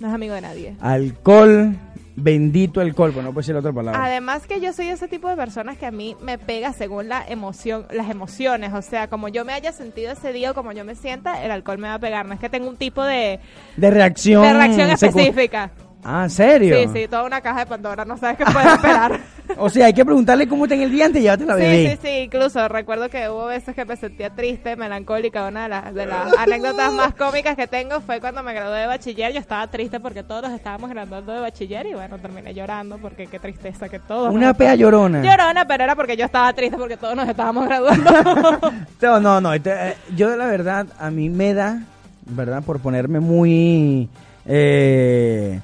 No 0.00 0.08
es 0.08 0.14
amigo 0.14 0.34
de 0.34 0.40
nadie. 0.40 0.74
Alcohol, 0.80 1.76
bendito 2.16 2.80
alcohol, 2.80 3.12
pues 3.12 3.24
no 3.24 3.32
puede 3.32 3.44
ser 3.44 3.56
otra 3.56 3.72
palabra. 3.72 4.04
Además 4.04 4.46
que 4.46 4.60
yo 4.60 4.72
soy 4.72 4.88
ese 4.88 5.08
tipo 5.08 5.28
de 5.28 5.36
personas 5.36 5.78
que 5.78 5.86
a 5.86 5.90
mí 5.90 6.16
me 6.22 6.38
pega 6.38 6.72
según 6.72 7.08
la 7.08 7.24
emoción, 7.26 7.86
las 7.90 8.10
emociones, 8.10 8.72
o 8.72 8.82
sea, 8.82 9.08
como 9.08 9.28
yo 9.28 9.44
me 9.44 9.52
haya 9.52 9.72
sentido 9.72 10.12
ese 10.12 10.32
día 10.32 10.52
o 10.52 10.54
como 10.54 10.72
yo 10.72 10.84
me 10.84 10.94
sienta, 10.94 11.42
el 11.44 11.50
alcohol 11.50 11.78
me 11.78 11.88
va 11.88 11.94
a 11.94 11.98
pegar. 11.98 12.26
No 12.26 12.34
es 12.34 12.40
que 12.40 12.48
tengo 12.48 12.68
un 12.68 12.76
tipo 12.76 13.02
de, 13.02 13.40
de 13.76 13.90
reacción. 13.90 14.42
de 14.42 14.52
reacción 14.52 14.90
específica. 14.90 15.70
Ah, 16.04 16.24
¿en 16.24 16.30
serio? 16.30 16.76
Sí, 16.76 16.88
sí, 16.92 17.08
toda 17.08 17.24
una 17.24 17.40
caja 17.40 17.60
de 17.60 17.66
Pandora, 17.66 18.04
no 18.04 18.16
sabes 18.18 18.36
qué 18.38 18.44
puedes 18.44 18.72
esperar. 18.72 19.20
O 19.58 19.68
sea, 19.68 19.86
hay 19.86 19.92
que 19.92 20.06
preguntarle 20.06 20.48
cómo 20.48 20.64
está 20.64 20.74
en 20.74 20.80
el 20.80 20.90
día 20.90 21.04
antes 21.04 21.20
y 21.20 21.24
llévate 21.24 21.44
la 21.44 21.54
Sí, 21.56 21.60
bebé. 21.60 21.90
sí, 21.90 21.98
sí, 22.02 22.08
incluso 22.24 22.66
recuerdo 22.66 23.10
que 23.10 23.28
hubo 23.28 23.44
veces 23.44 23.74
que 23.74 23.84
me 23.84 23.94
sentía 23.94 24.30
triste, 24.30 24.74
melancólica. 24.74 25.46
Una 25.46 25.64
de 25.64 25.68
las, 25.68 25.94
de 25.94 26.06
las 26.06 26.32
anécdotas 26.38 26.90
más 26.94 27.14
cómicas 27.18 27.54
que 27.54 27.66
tengo 27.66 28.00
fue 28.00 28.20
cuando 28.20 28.42
me 28.42 28.54
gradué 28.54 28.78
de 28.78 28.86
bachiller. 28.86 29.34
Yo 29.34 29.40
estaba 29.40 29.66
triste 29.66 30.00
porque 30.00 30.22
todos 30.22 30.44
nos 30.44 30.52
estábamos 30.52 30.88
graduando 30.88 31.30
de 31.34 31.40
bachiller 31.40 31.84
y 31.86 31.92
bueno, 31.92 32.18
terminé 32.18 32.54
llorando 32.54 32.96
porque 32.96 33.26
qué 33.26 33.38
tristeza 33.38 33.86
que 33.90 33.98
todos. 33.98 34.32
Una 34.34 34.48
nos- 34.48 34.56
pea 34.56 34.74
llorona. 34.76 35.22
Llorona, 35.22 35.66
pero 35.66 35.84
era 35.84 35.94
porque 35.94 36.16
yo 36.16 36.24
estaba 36.24 36.50
triste 36.54 36.78
porque 36.78 36.96
todos 36.96 37.14
nos 37.14 37.28
estábamos 37.28 37.66
graduando. 37.68 38.10
No, 39.02 39.20
no, 39.20 39.40
no. 39.42 39.52
este, 39.52 39.90
eh, 39.90 39.96
yo 40.16 40.34
la 40.36 40.46
verdad, 40.46 40.86
a 40.98 41.10
mí 41.10 41.28
me 41.28 41.52
da, 41.52 41.80
¿verdad? 42.24 42.62
Por 42.62 42.80
ponerme 42.80 43.20
muy, 43.20 44.08
eh, 44.46 45.60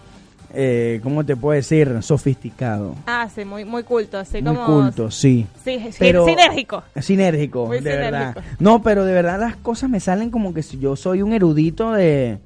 eh, 0.54 1.00
¿cómo 1.02 1.24
te 1.24 1.36
puedo 1.36 1.54
decir? 1.56 2.02
Sofisticado. 2.02 2.94
ah, 3.06 3.28
sí, 3.34 3.44
muy, 3.44 3.64
muy 3.64 3.82
culto, 3.84 4.18
así 4.18 4.42
muy 4.42 4.54
como. 4.56 4.66
culto, 4.66 5.10
sí. 5.10 5.46
Sí, 5.64 5.78
Pero- 5.98 6.24
sinérgico. 6.26 6.82
Sinérgico, 7.00 7.66
Muy 7.66 7.80
de 7.80 7.96
verdad. 7.96 8.34
sinérgico. 8.34 8.56
No, 8.58 8.82
pero 8.82 9.04
de 9.04 9.12
verdad 9.12 9.38
las 9.40 9.56
cosas 9.56 9.88
me 9.90 10.00
salen 10.00 10.30
como 10.30 10.52
que 10.54 10.62
si 10.62 10.78
yo 10.78 10.96
soy 10.96 11.22
un 11.22 11.32
erudito 11.32 11.92
de, 11.92 12.38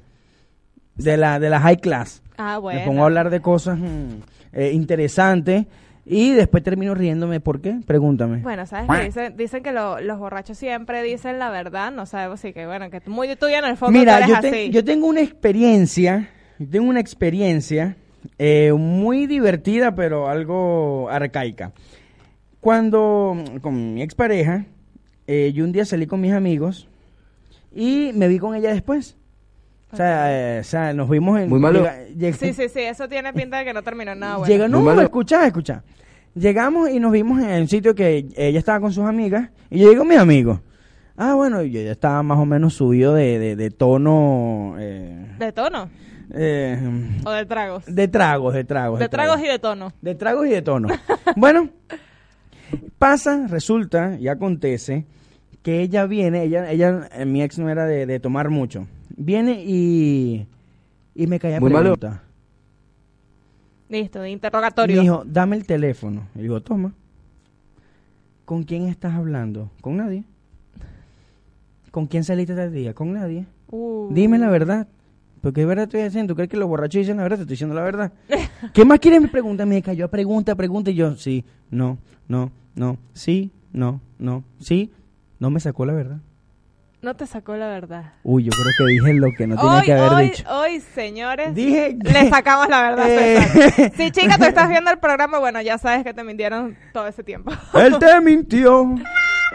de, 0.97 1.17
la, 1.17 1.39
de 1.39 1.51
la 1.51 1.61
high 1.61 1.79
class. 1.79 2.23
Ah, 2.37 2.59
bueno. 2.59 2.81
Me 2.81 2.87
pongo 2.87 3.03
a 3.03 3.07
hablar 3.07 3.31
de 3.31 3.41
cosas 3.41 3.79
mm, 3.79 4.23
eh, 4.53 4.73
interesantes 4.73 5.67
y 6.07 6.33
después 6.33 6.63
termino 6.63 6.95
riéndome. 6.95 7.41
¿Por 7.41 7.61
qué? 7.61 7.77
Pregúntame. 7.87 8.39
Bueno, 8.39 8.67
¿sabes 8.67 8.91
qué? 8.91 9.05
Dicen, 9.07 9.37
dicen 9.37 9.63
que 9.63 9.73
lo- 9.73 10.01
los 10.01 10.19
borrachos 10.19 10.59
siempre 10.59 11.03
dicen 11.03 11.39
la 11.39 11.49
verdad, 11.51 11.91
no 11.93 12.07
sabemos 12.07 12.41
si 12.41 12.53
que, 12.53 12.67
bueno, 12.67 12.91
que 12.91 13.01
muy 13.07 13.35
tuya 13.37 13.61
en 13.61 13.65
el 13.65 13.77
fondo 13.77 13.93
tú 13.95 13.99
Mira, 14.01 14.19
eres 14.19 14.29
yo, 14.29 14.41
te- 14.41 14.49
así. 14.49 14.71
yo 14.71 14.85
tengo 14.85 15.07
una 15.07 15.21
experiencia, 15.23 16.29
tengo 16.71 16.89
una 16.89 17.01
experiencia 17.01 17.97
eh, 18.39 18.73
muy 18.73 19.27
divertida, 19.27 19.95
pero 19.95 20.29
algo 20.29 21.09
arcaica. 21.11 21.73
Cuando 22.61 23.37
con 23.61 23.95
mi 23.95 24.03
expareja, 24.03 24.65
eh, 25.27 25.53
yo 25.55 25.65
un 25.65 25.73
día 25.73 25.85
salí 25.85 26.07
con 26.07 26.21
mis 26.21 26.33
amigos 26.33 26.89
y 27.75 28.13
me 28.15 28.29
vi 28.29 28.39
con 28.39 28.55
ella 28.55 28.73
después. 28.73 29.17
O 29.93 29.97
sea, 29.97 30.57
eh, 30.57 30.61
o 30.61 30.65
sea, 30.65 30.93
nos 30.93 31.09
vimos 31.09 31.39
en... 31.41 31.49
Muy 31.49 31.61
malo. 31.61 31.81
llega- 31.81 32.07
llega- 32.09 32.37
Sí, 32.37 32.53
sí, 32.53 32.69
sí, 32.69 32.81
eso 32.81 33.09
tiene 33.09 33.33
pinta 33.33 33.59
de 33.59 33.65
que 33.65 33.73
no 33.73 33.83
terminó 33.83 34.15
nada 34.15 34.39
bueno. 34.39 34.53
Llega- 34.53 34.67
no, 34.69 34.81
malo. 34.81 35.03
escucha, 35.03 35.47
escucha. 35.47 35.85
Llegamos 36.35 36.91
y 36.91 36.99
nos 36.99 37.13
vimos 37.13 37.41
en 37.41 37.61
un 37.63 37.69
sitio 37.69 37.95
que 37.95 38.27
ella 38.37 38.59
estaba 38.59 38.81
con 38.81 38.93
sus 38.93 39.05
amigas 39.05 39.51
y 39.71 39.79
yo 39.81 39.97
con 39.97 40.09
mis 40.09 40.19
amigos. 40.19 40.59
Ah, 41.17 41.35
bueno, 41.35 41.63
y 41.63 41.71
yo 41.71 41.81
ya 41.81 41.93
estaba 41.93 42.25
más 42.25 42.39
o 42.39 42.45
menos 42.45 42.75
subido 42.75 43.15
de, 43.15 43.39
de, 43.39 43.55
de 43.55 43.71
tono... 43.71 44.75
eh, 44.81 45.27
¿De 45.39 45.53
tono? 45.53 45.89
Eh, 46.33 47.21
¿O 47.25 47.31
de 47.31 47.47
tragos? 47.47 47.85
de 47.87 48.09
tragos, 48.09 48.55
de 48.55 48.65
tragos. 48.65 48.99
de 49.01 49.09
tragos 49.09 49.41
y 49.41 49.47
de 49.47 49.59
tono. 49.59 49.93
De 50.01 50.15
tragos 50.15 50.47
y 50.47 50.51
de 50.51 50.63
tono. 50.63 50.89
bueno, 51.37 51.69
pasa, 52.99 53.47
resulta 53.49 54.17
y 54.19 54.29
acontece 54.29 55.05
que 55.63 55.81
ella 55.81 56.07
viene, 56.07 56.43
ella, 56.45 56.71
ella, 56.71 57.09
eh, 57.13 57.25
mi 57.25 57.43
ex 57.43 57.59
no 57.59 57.69
era 57.71 57.87
de, 57.87 58.07
de 58.07 58.21
tomar 58.21 58.51
mucho. 58.51 58.87
Viene 59.17 59.63
y, 59.65 60.47
y 61.15 61.27
me 61.27 61.39
cae 61.39 61.57
a 61.57 61.61
Muy 61.61 61.71
malo. 61.73 61.97
pregunta. 61.97 62.23
Listo, 63.89 64.19
de 64.21 64.25
Me 64.27 64.31
interrogatorio. 64.33 65.01
dijo, 65.01 65.23
dame 65.27 65.57
el 65.57 65.67
teléfono. 65.67 66.27
Y 66.35 66.41
digo, 66.43 66.61
toma. 66.63 66.93
¿Con 68.45 68.65
quién 68.65 68.89
estás 68.89 69.15
hablando? 69.15 69.71
Con 69.81 69.97
nadie. 69.97 70.25
¿Con 71.91 72.07
quién 72.07 72.25
saliste 72.25 72.55
del 72.55 72.73
día? 72.73 72.93
Con 72.93 73.13
nadie. 73.13 73.47
Uh. 73.71 74.09
Dime 74.13 74.39
la 74.39 74.49
verdad. 74.51 74.89
Porque 75.45 75.61
es 75.61 75.67
verdad 75.67 75.85
estoy 75.85 76.03
diciendo. 76.03 76.33
¿Tú 76.33 76.37
crees 76.37 76.49
que 76.49 76.57
los 76.57 76.67
borrachos 76.67 77.01
dicen 77.01 77.19
la 77.19 77.25
verdad? 77.25 77.37
Te 77.37 77.43
estoy 77.43 77.53
diciendo 77.53 77.75
la 77.75 77.83
verdad. 77.83 78.11
¿Qué 78.73 78.83
más 78.87 78.99
quieres? 78.99 79.21
Me 79.21 79.29
pregunta. 79.29 79.67
Me 79.67 79.83
cayó 79.83 80.09
pregunta, 80.09 80.55
pregunta. 80.55 80.91
Y 80.91 80.95
yo, 80.95 81.17
sí, 81.17 81.45
no, 81.71 81.99
no, 82.29 82.51
no, 82.75 82.97
sí, 83.13 83.53
no, 83.71 84.01
no, 84.19 84.43
sí. 84.59 84.91
No 85.39 85.51
me 85.51 85.61
sacó 85.61 85.85
la 85.85 85.93
verdad. 85.93 86.17
No 87.03 87.15
te 87.15 87.27
sacó 87.27 87.59
la 87.59 87.69
verdad. 87.69 88.15
Uy, 88.23 88.45
yo 88.45 88.53
creo 88.53 88.73
que 88.79 88.95
dije 88.95 89.13
lo 89.13 89.27
que 89.37 89.47
no 89.47 89.57
tenía 89.57 89.71
hoy, 89.77 89.85
que 89.85 89.93
haber 89.93 90.13
hoy, 90.15 90.25
dicho. 90.31 90.45
hoy, 90.49 90.81
señores, 90.81 91.55
Dije 91.55 91.99
le 92.03 92.31
sacamos 92.31 92.67
la 92.71 92.81
verdad. 92.81 93.07
Eh. 93.11 93.93
Si 93.95 94.11
chica, 94.13 94.39
tú 94.39 94.45
estás 94.45 94.71
viendo 94.71 94.91
el 94.91 94.99
programa, 94.99 95.39
bueno, 95.41 95.61
ya 95.61 95.77
sabes 95.77 96.05
que 96.05 96.15
te 96.15 96.25
mintieron 96.25 96.75
todo 96.95 97.07
ese 97.07 97.23
tiempo. 97.23 97.53
Él 97.75 97.99
te 97.99 98.19
mintió. 98.23 98.95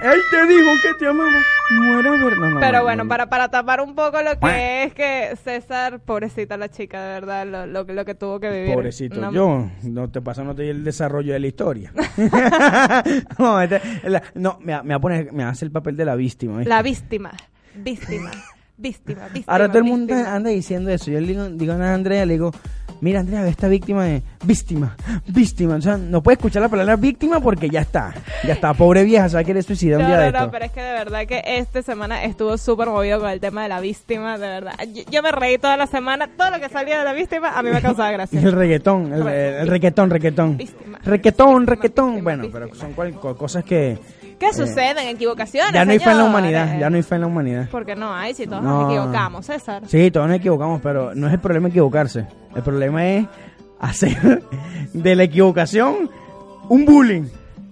Él 0.01 0.19
te 0.31 0.47
dijo 0.47 0.69
que 0.81 0.93
te 0.99 1.07
amaba. 1.07 1.29
No 1.71 1.99
era 1.99 2.11
verdad. 2.11 2.49
No, 2.49 2.59
Pero 2.59 2.77
no, 2.79 2.83
bueno, 2.83 3.03
no. 3.03 3.09
para, 3.09 3.29
para 3.29 3.49
tapar 3.49 3.81
un 3.81 3.93
poco 3.95 4.21
lo 4.21 4.39
que 4.39 4.83
es 4.83 4.93
que 4.93 5.35
César, 5.43 5.99
pobrecita 5.99 6.57
la 6.57 6.69
chica, 6.69 7.01
de 7.03 7.13
verdad, 7.19 7.45
lo, 7.45 7.65
lo, 7.67 7.85
que- 7.85 7.93
lo 7.93 8.05
que 8.05 8.15
tuvo 8.15 8.39
que 8.39 8.49
vivir. 8.49 8.73
Pobrecito, 8.73 9.19
No- 9.21 9.31
yo 9.31 9.69
no 9.83 10.09
te 10.09 10.21
pasa, 10.21 10.43
no 10.43 10.55
te 10.55 10.63
di 10.63 10.69
el 10.69 10.83
desarrollo 10.83 11.33
de 11.33 11.39
la 11.39 11.47
historia. 11.47 11.91
no, 13.37 13.61
este- 13.61 13.81
la- 14.03 14.23
no, 14.35 14.57
me, 14.61 14.81
me, 14.83 14.99
poner- 14.99 15.31
me 15.31 15.43
hace 15.43 15.65
el 15.65 15.71
papel 15.71 15.95
de 15.95 16.05
la 16.05 16.15
víctima. 16.15 16.57
¿viste? 16.57 16.69
La 16.69 16.81
víctima, 16.81 17.31
víctima, 17.75 18.31
víctima, 18.79 19.23
víctima. 19.25 19.45
Ahora 19.53 19.67
todo 19.67 19.79
el 19.79 19.83
mundo 19.83 20.13
víctima. 20.15 20.35
anda 20.35 20.49
diciendo 20.49 20.89
eso. 20.89 21.11
Yo 21.11 21.19
le 21.19 21.27
digo, 21.27 21.49
digo 21.49 21.73
a 21.73 21.93
Andrea, 21.93 22.25
le 22.25 22.33
digo, 22.33 22.51
mira 23.01 23.19
Andrea, 23.19 23.47
esta 23.47 23.67
víctima 23.67 24.05
de 24.05 24.23
víctima, 24.43 24.95
víctima. 25.27 25.75
O 25.75 25.81
sea, 25.81 25.97
no 25.97 26.21
puede 26.23 26.35
escuchar 26.35 26.61
la 26.61 26.69
palabra 26.69 26.95
víctima 26.95 27.39
porque 27.39 27.69
ya 27.69 27.81
está, 27.81 28.13
ya 28.45 28.53
está. 28.53 28.73
Pobre 28.73 29.03
vieja, 29.03 29.27
se 29.29 29.35
va 29.35 29.41
a 29.41 29.43
querer 29.43 29.63
suicidar 29.63 29.97
un 29.99 30.03
No, 30.03 30.07
día 30.09 30.17
no, 30.17 30.23
de 30.23 30.31
no, 30.31 30.37
esto. 30.39 30.51
pero 30.51 30.65
es 30.65 30.71
que 30.71 30.81
de 30.81 30.91
verdad 30.93 31.25
que 31.27 31.41
esta 31.45 31.81
semana 31.81 32.23
estuvo 32.23 32.57
súper 32.57 32.87
movido 32.87 33.19
con 33.19 33.29
el 33.29 33.39
tema 33.39 33.63
de 33.63 33.69
la 33.69 33.79
víctima, 33.81 34.37
de 34.37 34.47
verdad. 34.47 34.73
Yo, 34.93 35.03
yo 35.11 35.21
me 35.23 35.31
reí 35.31 35.57
toda 35.57 35.77
la 35.77 35.87
semana, 35.87 36.27
todo 36.35 36.49
lo 36.51 36.59
que 36.59 36.69
salía 36.69 36.99
de 36.99 37.05
la 37.05 37.13
víctima 37.13 37.49
a 37.57 37.61
mí 37.63 37.69
me 37.71 37.81
causaba 37.81 38.09
Y 38.11 38.13
gracia. 38.13 38.39
el 38.41 38.51
reggaetón, 38.51 39.13
el, 39.13 39.27
el 39.27 39.67
requetón, 39.67 40.09
requetón. 40.09 40.57
Víctima. 40.57 40.99
Requetón, 41.03 41.47
Víctima, 41.65 41.75
requetón. 41.75 42.05
víctima, 42.07 42.23
bueno, 42.23 42.43
víctima. 42.43 42.65
pero 42.65 42.75
son 42.75 42.93
cual- 42.93 43.13
co- 43.13 43.35
cosas 43.35 43.63
que, 43.63 43.97
¿Qué 44.39 44.53
suceden? 44.53 45.07
Equivocaciones. 45.09 45.73
Ya 45.73 45.83
no 45.85 45.91
hay 45.91 45.99
fe 45.99 46.11
en 46.11 46.17
la 46.17 46.23
humanidad, 46.23 46.79
ya 46.79 46.89
no 46.89 46.95
hay 46.97 47.03
fe 47.03 47.15
en 47.15 47.21
la 47.21 47.27
humanidad. 47.27 47.67
Porque 47.71 47.95
no 47.95 48.13
hay, 48.13 48.33
si 48.33 48.47
todos 48.47 48.63
No. 48.63 48.83
nos 48.83 48.91
equivocamos, 48.93 49.45
César. 49.45 49.83
Sí, 49.87 50.09
todos 50.11 50.27
nos 50.27 50.37
equivocamos, 50.37 50.79
pero 50.81 51.13
no 51.13 51.27
es 51.27 51.33
el 51.33 51.39
problema 51.39 51.67
equivocarse. 51.67 52.25
El 52.55 52.63
problema 52.63 53.05
es 53.05 53.25
hacer 53.79 54.43
de 54.93 55.15
la 55.15 55.23
equivocación 55.23 56.09
un 56.69 56.85
bullying. 56.85 57.23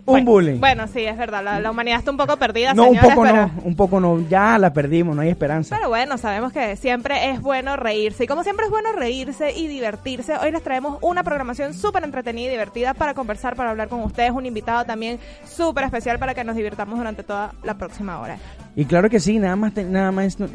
Un 0.07 0.13
Bueno, 0.13 0.31
bullying. 0.31 0.59
Bueno, 0.61 0.87
sí, 0.87 1.03
es 1.03 1.17
verdad. 1.17 1.43
La, 1.43 1.59
la 1.59 1.69
humanidad 1.69 1.99
está 1.99 2.11
un 2.11 2.17
poco 2.17 2.37
perdida, 2.37 2.73
no, 2.73 2.87
un 2.89 2.97
poco 2.97 3.23
pero... 3.23 3.35
no, 3.35 3.51
un 3.65 3.75
poco 3.75 3.99
no. 3.99 4.21
Ya 4.29 4.57
la 4.57 4.71
perdimos, 4.71 5.13
no 5.13 5.21
hay 5.21 5.27
esperanza. 5.29 5.75
Pero 5.75 5.89
bueno, 5.89 6.17
sabemos 6.17 6.53
que 6.53 6.77
siempre 6.77 7.29
es 7.31 7.41
bueno 7.41 7.75
reírse. 7.75 8.23
Y 8.23 8.27
como 8.27 8.43
siempre 8.43 8.65
es 8.67 8.71
bueno 8.71 8.93
reírse 8.93 9.51
y 9.51 9.67
divertirse, 9.67 10.37
hoy 10.37 10.51
les 10.53 10.63
traemos 10.63 10.97
una 11.01 11.23
programación 11.23 11.73
súper 11.73 12.05
entretenida 12.05 12.47
y 12.47 12.51
divertida 12.51 12.93
para 12.93 13.13
conversar, 13.13 13.57
para 13.57 13.69
hablar 13.71 13.89
con 13.89 14.01
ustedes. 14.01 14.31
Un 14.31 14.45
invitado 14.45 14.85
también 14.85 15.19
súper 15.45 15.83
especial 15.83 16.19
para 16.19 16.33
que 16.33 16.45
nos 16.45 16.55
divirtamos 16.55 16.97
durante 16.97 17.23
toda 17.23 17.51
la 17.63 17.73
próxima 17.77 18.19
hora. 18.21 18.37
Y 18.77 18.85
claro 18.85 19.09
que 19.09 19.19
sí, 19.19 19.39
nada 19.39 19.57
más, 19.57 19.73
te- 19.73 19.83
nada 19.83 20.11
más. 20.13 20.39
no- 20.39 20.47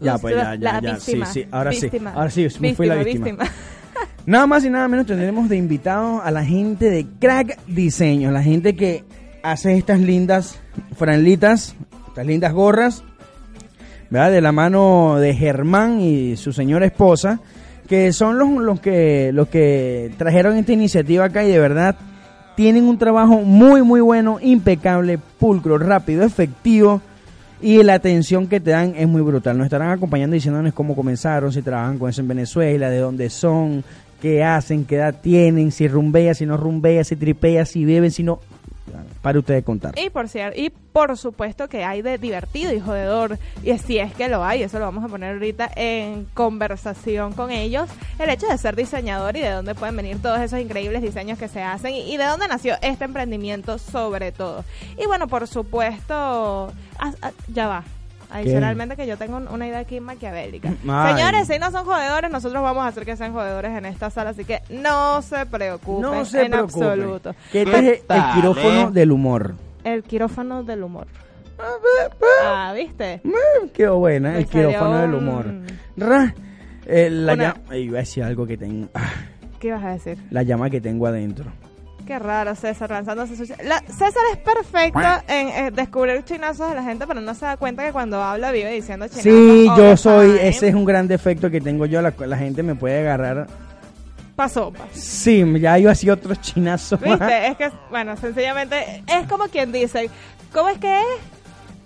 ya, 0.00 0.18
pues 0.18 0.34
ya, 0.36 0.54
ya, 0.80 0.96
sí, 1.00 1.20
sí, 1.26 1.46
ahora 1.50 1.70
víctima, 1.70 2.10
sí. 2.12 2.16
Ahora 2.16 2.30
sí, 2.30 2.48
me 2.60 2.74
fui 2.74 2.86
la 2.86 2.94
víctima. 2.94 3.24
víctima. 3.26 3.50
Nada 4.26 4.46
más 4.46 4.64
y 4.64 4.70
nada 4.70 4.88
menos 4.88 5.06
tendremos 5.06 5.48
de 5.48 5.56
invitado 5.56 6.20
a 6.22 6.30
la 6.30 6.44
gente 6.44 6.90
de 6.90 7.06
Crack 7.20 7.58
Diseño, 7.66 8.30
la 8.32 8.42
gente 8.42 8.74
que 8.74 9.04
hace 9.42 9.76
estas 9.76 10.00
lindas 10.00 10.58
franelitas, 10.96 11.76
estas 12.08 12.26
lindas 12.26 12.52
gorras, 12.52 13.04
¿verdad? 14.10 14.32
De 14.32 14.40
la 14.40 14.52
mano 14.52 15.16
de 15.20 15.34
Germán 15.34 16.00
y 16.00 16.36
su 16.36 16.52
señora 16.52 16.86
esposa, 16.86 17.40
que 17.88 18.12
son 18.12 18.38
los, 18.38 18.48
los 18.50 18.80
que 18.80 19.30
los 19.32 19.48
que 19.48 20.12
trajeron 20.18 20.56
esta 20.56 20.72
iniciativa 20.72 21.26
acá 21.26 21.44
y 21.44 21.52
de 21.52 21.60
verdad 21.60 21.96
tienen 22.56 22.84
un 22.84 22.98
trabajo 22.98 23.42
muy 23.42 23.82
muy 23.82 24.00
bueno, 24.00 24.38
impecable, 24.40 25.18
pulcro, 25.38 25.78
rápido, 25.78 26.24
efectivo 26.24 27.00
y 27.60 27.82
la 27.82 27.94
atención 27.94 28.46
que 28.46 28.60
te 28.60 28.70
dan 28.70 28.94
es 28.96 29.08
muy 29.08 29.22
brutal. 29.22 29.56
Nos 29.56 29.66
estarán 29.66 29.90
acompañando 29.90 30.34
diciéndonos 30.34 30.74
cómo 30.74 30.94
comenzaron, 30.94 31.52
si 31.52 31.62
trabajan 31.62 31.98
con 31.98 32.10
eso 32.10 32.20
en 32.20 32.28
Venezuela, 32.28 32.90
de 32.90 32.98
dónde 32.98 33.30
son, 33.30 33.82
qué 34.20 34.44
hacen, 34.44 34.84
qué 34.84 34.96
edad 34.96 35.14
tienen, 35.20 35.72
si 35.72 35.88
rumbea, 35.88 36.34
si 36.34 36.46
no 36.46 36.56
rumbea, 36.56 37.04
si 37.04 37.16
tripea, 37.16 37.64
si 37.64 37.84
beben, 37.84 38.10
si 38.10 38.22
no. 38.22 38.40
Para 39.20 39.40
ustedes 39.40 39.64
contar. 39.64 39.98
Y 39.98 40.08
por 40.08 40.28
cierto, 40.28 40.58
y 40.58 40.70
por 40.70 41.18
supuesto 41.18 41.68
que 41.68 41.84
hay 41.84 42.00
de 42.00 42.16
divertido 42.16 42.72
y 42.72 42.78
jodedor, 42.78 43.38
y 43.64 43.76
si 43.78 43.98
es 43.98 44.14
que 44.14 44.28
lo 44.28 44.44
hay, 44.44 44.62
eso 44.62 44.78
lo 44.78 44.84
vamos 44.84 45.04
a 45.04 45.08
poner 45.08 45.34
ahorita 45.34 45.68
en 45.74 46.26
conversación 46.32 47.32
con 47.32 47.50
ellos, 47.50 47.90
el 48.20 48.30
hecho 48.30 48.46
de 48.46 48.56
ser 48.56 48.76
diseñador 48.76 49.36
y 49.36 49.40
de 49.40 49.50
dónde 49.50 49.74
pueden 49.74 49.96
venir 49.96 50.22
todos 50.22 50.40
esos 50.40 50.60
increíbles 50.60 51.02
diseños 51.02 51.38
que 51.38 51.48
se 51.48 51.60
hacen 51.60 51.92
y, 51.92 52.14
y 52.14 52.16
de 52.16 52.24
dónde 52.24 52.46
nació 52.46 52.76
este 52.80 53.04
emprendimiento 53.04 53.78
sobre 53.78 54.30
todo. 54.30 54.64
Y 54.96 55.06
bueno, 55.06 55.26
por 55.26 55.48
supuesto, 55.48 56.72
ah, 56.98 57.12
ah, 57.22 57.30
ya 57.52 57.66
va. 57.68 57.84
Adicionalmente 58.28 58.96
que 58.96 59.06
yo 59.06 59.16
tengo 59.16 59.36
un- 59.36 59.46
una 59.48 59.68
idea 59.68 59.78
aquí 59.78 60.00
maquiavélica. 60.00 60.72
Ay. 60.88 61.14
Señores, 61.14 61.46
si 61.46 61.58
no 61.60 61.70
son 61.70 61.84
jodedores, 61.84 62.28
nosotros 62.30 62.60
vamos 62.62 62.84
a 62.84 62.88
hacer 62.88 63.04
que 63.04 63.16
sean 63.16 63.32
jodedores 63.32 63.70
en 63.78 63.86
esta 63.86 64.10
sala, 64.10 64.30
así 64.30 64.44
que 64.44 64.62
no 64.68 65.22
se 65.22 65.46
preocupen 65.46 66.02
No 66.02 66.24
se 66.24 66.42
en 66.46 66.50
preocupen. 66.50 66.82
absoluto. 66.90 67.34
Que 67.52 67.62
este 67.62 67.78
es 67.78 68.02
el- 68.08 68.22
quirófano 68.34 68.90
del 68.90 69.12
humor. 69.12 69.54
El 69.84 70.02
quirófano 70.02 70.64
del 70.64 70.82
humor. 70.82 71.06
Ah, 72.44 72.72
¿viste? 72.74 73.20
Mm, 73.24 73.68
Qué 73.72 73.88
buena, 73.88 74.32
Me 74.32 74.38
el 74.38 74.46
quirófano 74.46 74.98
del 74.98 75.14
humor. 75.14 75.46
Ra, 75.96 76.34
eh, 76.84 77.08
la, 77.10 77.34
Una- 77.34 77.42
llama, 77.54 77.60
ay, 77.70 77.82
iba 77.82 77.98
a 77.98 78.00
decir 78.00 78.24
algo 78.24 78.46
que 78.46 78.56
tengo. 78.58 78.88
ah, 78.94 79.10
¿Qué 79.60 79.68
ibas 79.68 79.84
a 79.84 79.90
decir? 79.92 80.18
la 80.30 80.42
llama 80.42 80.68
que 80.68 80.80
tengo 80.80 81.06
adentro. 81.06 81.46
Qué 82.06 82.18
raro 82.20 82.54
César 82.54 82.88
lanzándose 82.90 83.34
su... 83.36 83.52
La- 83.64 83.80
César 83.88 84.22
es 84.32 84.38
perfecto 84.38 85.00
en 85.26 85.48
eh, 85.48 85.70
descubrir 85.72 86.22
chinazos 86.24 86.68
de 86.68 86.76
la 86.76 86.84
gente, 86.84 87.04
pero 87.06 87.20
no 87.20 87.34
se 87.34 87.44
da 87.46 87.56
cuenta 87.56 87.84
que 87.84 87.92
cuando 87.92 88.22
habla 88.22 88.52
vive 88.52 88.70
diciendo 88.72 89.06
chinazos. 89.08 89.24
Sí, 89.24 89.66
all 89.68 89.76
yo 89.76 89.96
soy, 89.96 90.26
time. 90.28 90.48
ese 90.48 90.68
es 90.68 90.74
un 90.74 90.84
gran 90.84 91.08
defecto 91.08 91.50
que 91.50 91.60
tengo 91.60 91.84
yo, 91.86 92.00
la, 92.00 92.14
la 92.16 92.36
gente 92.38 92.62
me 92.62 92.76
puede 92.76 93.00
agarrar. 93.00 93.48
Pasó, 94.36 94.70
pa. 94.72 94.84
Sí, 94.92 95.44
ya 95.60 95.78
yo 95.78 95.90
hacía 95.90 96.12
otros 96.12 96.40
chinazos. 96.40 97.00
más. 97.00 97.18
¿Viste? 97.18 97.46
Es 97.48 97.56
que, 97.56 97.70
bueno, 97.90 98.16
sencillamente 98.16 99.02
es 99.08 99.26
como 99.26 99.44
quien 99.48 99.72
dice, 99.72 100.08
¿cómo 100.52 100.68
es 100.68 100.78
que 100.78 101.00
es? 101.00 101.06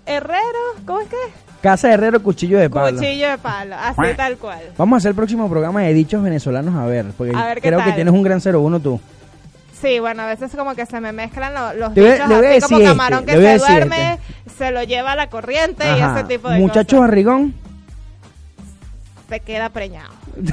Herrero, 0.05 0.59
¿cómo 0.85 0.99
es 0.99 1.07
que 1.07 1.15
es? 1.15 1.33
Casa 1.61 1.87
de 1.87 1.93
Herrero, 1.93 2.21
cuchillo 2.21 2.59
de 2.59 2.69
palo. 2.69 2.97
Cuchillo 2.97 3.29
de 3.29 3.37
palo, 3.37 3.75
así 3.75 4.15
tal 4.17 4.37
cual. 4.37 4.59
Vamos 4.77 4.95
a 4.95 4.97
hacer 4.97 5.09
el 5.09 5.15
próximo 5.15 5.49
programa 5.49 5.81
de 5.81 5.93
dichos 5.93 6.21
venezolanos 6.21 6.75
a 6.75 6.85
ver, 6.85 7.05
porque 7.17 7.35
A 7.35 7.45
ver 7.45 7.61
qué 7.61 7.69
creo 7.69 7.83
que 7.83 7.91
tienes 7.93 8.13
un 8.13 8.23
gran 8.23 8.39
01 8.43 8.79
tú. 8.79 8.99
Sí, 9.81 9.99
bueno, 9.99 10.21
a 10.23 10.27
veces 10.27 10.51
como 10.55 10.75
que 10.75 10.85
se 10.85 10.99
me 11.01 11.11
mezclan 11.11 11.53
lo- 11.53 11.73
los 11.73 11.95
Le 11.95 12.17
le 12.19 12.25
voy 12.27 12.45
a 12.45 12.49
así 12.51 12.61
como 12.61 12.77
decir 12.79 12.91
camarón 12.91 13.19
este, 13.21 13.31
que 13.31 13.37
le 13.37 13.43
voy 13.43 13.47
a 13.47 13.59
se 13.59 13.65
decir 13.73 13.87
duerme, 13.89 14.19
se 14.57 14.71
lo 14.71 14.83
lleva 14.83 15.11
a 15.13 15.15
la 15.15 15.29
corriente 15.29 15.83
y 15.85 16.01
ese 16.01 16.23
tipo 16.25 16.49
de 16.49 16.59
Muchacho 16.59 16.97
cosas. 16.97 17.09
barrigón, 17.09 17.53
Se 19.29 19.39
queda 19.39 19.69
preñado. 19.69 20.11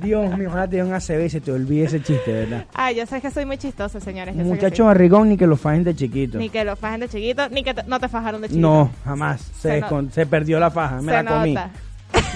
Dios 0.00 0.34
mío, 0.38 0.48
ojalá 0.48 0.66
te 0.66 0.76
dé 0.76 0.82
un 0.84 0.94
ACV 0.94 1.26
y 1.26 1.30
se 1.30 1.40
te 1.42 1.52
olvide 1.52 1.84
ese 1.84 2.00
chiste, 2.02 2.32
¿verdad? 2.32 2.64
Ay, 2.72 2.96
yo 2.96 3.04
sé 3.04 3.20
que 3.20 3.30
soy 3.30 3.44
muy 3.44 3.58
chistosa, 3.58 4.00
señores. 4.00 4.34
yo 4.34 4.42
Muchacho 4.44 4.76
sí. 4.76 4.82
barrigón 4.86 5.28
ni 5.28 5.36
que 5.36 5.46
lo 5.46 5.58
fajen 5.58 5.84
de 5.84 5.94
chiquito. 5.94 6.38
Ni 6.38 6.48
que 6.48 6.64
lo 6.64 6.74
fajen 6.76 7.00
de 7.00 7.08
chiquito, 7.10 7.50
ni 7.50 7.62
que 7.62 7.74
te- 7.74 7.82
no 7.82 8.00
te 8.00 8.08
fajaron 8.08 8.40
de 8.40 8.48
chiquito. 8.48 8.66
No, 8.66 8.90
jamás. 9.04 9.42
Se, 9.60 9.68
Se 9.74 9.80
no- 9.80 9.86
descon- 9.88 10.10
se 10.10 10.24
perdió 10.24 10.58
la 10.58 10.70
faja, 10.70 11.02
me 11.02 11.12
la 11.12 11.24
comí. 11.24 11.54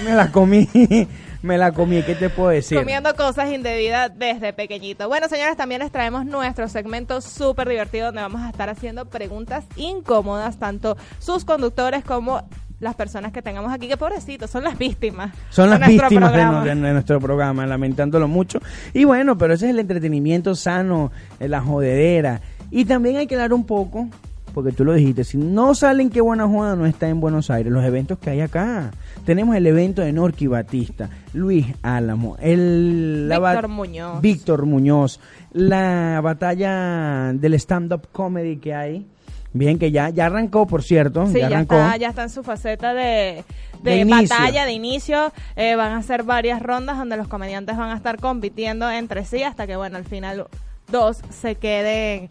Me 0.03 0.13
la 0.13 0.31
comí. 0.31 0.69
me 1.45 1.57
la 1.57 1.71
comí. 1.71 2.01
¿Qué 2.03 2.15
te 2.15 2.29
puedo 2.29 2.49
decir? 2.49 2.77
Comiendo 2.77 3.15
cosas 3.15 3.51
indebidas 3.51 4.11
desde 4.17 4.51
pequeñito. 4.51 5.07
Bueno, 5.07 5.29
señores, 5.29 5.55
también 5.55 5.81
les 5.81 5.91
traemos 5.91 6.25
nuestro 6.25 6.67
segmento 6.67 7.21
súper 7.21 7.69
divertido 7.69 8.07
donde 8.07 8.21
vamos 8.21 8.41
a 8.41 8.49
estar 8.49 8.69
haciendo 8.69 9.05
preguntas 9.05 9.63
incómodas, 9.75 10.57
tanto 10.57 10.97
sus 11.19 11.45
conductores 11.45 12.03
como 12.03 12.43
las 12.79 12.95
personas 12.95 13.31
que 13.31 13.41
tengamos 13.41 13.71
aquí, 13.71 13.87
que 13.87 13.97
pobrecitos, 13.97 14.49
son 14.49 14.63
las 14.63 14.77
víctimas. 14.77 15.33
Son 15.49 15.69
las 15.69 15.79
víctimas 15.87 16.33
de, 16.33 16.75
de 16.75 16.75
nuestro 16.75 17.19
programa, 17.21 17.65
lamentándolo 17.65 18.27
mucho. 18.27 18.59
Y 18.93 19.05
bueno, 19.05 19.37
pero 19.37 19.53
ese 19.53 19.67
es 19.67 19.71
el 19.71 19.79
entretenimiento 19.79 20.55
sano, 20.55 21.11
eh, 21.39 21.47
la 21.47 21.61
jodedera. 21.61 22.41
Y 22.71 22.85
también 22.85 23.17
hay 23.17 23.27
que 23.27 23.35
dar 23.35 23.53
un 23.53 23.65
poco, 23.65 24.09
porque 24.55 24.71
tú 24.71 24.85
lo 24.85 24.93
dijiste, 24.93 25.25
si 25.25 25.37
no 25.37 25.75
salen 25.75 26.09
qué 26.09 26.21
buena 26.21 26.47
joda 26.47 26.77
no 26.77 26.85
está 26.85 27.09
en 27.09 27.19
Buenos 27.19 27.49
Aires, 27.49 27.73
los 27.73 27.83
eventos 27.83 28.17
que 28.19 28.29
hay 28.29 28.39
acá. 28.39 28.89
Tenemos 29.25 29.53
el 29.53 29.67
evento 29.67 30.01
de 30.01 30.13
Norqui 30.13 30.47
Batista, 30.47 31.09
Luis 31.33 31.65
Álamo, 31.83 32.37
el 32.39 33.27
la 33.27 33.37
Víctor 33.37 33.67
Muñoz. 33.67 34.21
Víctor 34.21 34.65
Muñoz, 34.65 35.19
la 35.51 36.21
batalla 36.23 37.33
del 37.33 37.53
stand-up 37.55 38.07
comedy 38.13 38.55
que 38.55 38.73
hay. 38.73 39.05
Bien, 39.51 39.77
que 39.77 39.91
ya, 39.91 40.09
ya 40.09 40.27
arrancó, 40.27 40.65
por 40.65 40.83
cierto. 40.83 41.27
Sí, 41.27 41.39
ya 41.39 41.47
arrancó. 41.47 41.75
está, 41.75 41.97
ya 41.97 42.09
está 42.09 42.23
en 42.23 42.29
su 42.29 42.41
faceta 42.41 42.93
de, 42.93 43.43
de, 43.83 44.05
batalla, 44.05 44.65
de 44.65 44.71
inicio. 44.71 45.33
Eh, 45.57 45.75
van 45.75 45.91
a 45.91 46.01
ser 46.01 46.23
varias 46.23 46.61
rondas 46.61 46.97
donde 46.97 47.17
los 47.17 47.27
comediantes 47.27 47.75
van 47.75 47.89
a 47.89 47.95
estar 47.97 48.21
compitiendo 48.21 48.89
entre 48.89 49.25
sí 49.25 49.43
hasta 49.43 49.67
que, 49.67 49.75
bueno, 49.75 49.97
al 49.97 50.05
final 50.05 50.47
dos 50.87 51.19
se 51.29 51.55
queden 51.55 52.29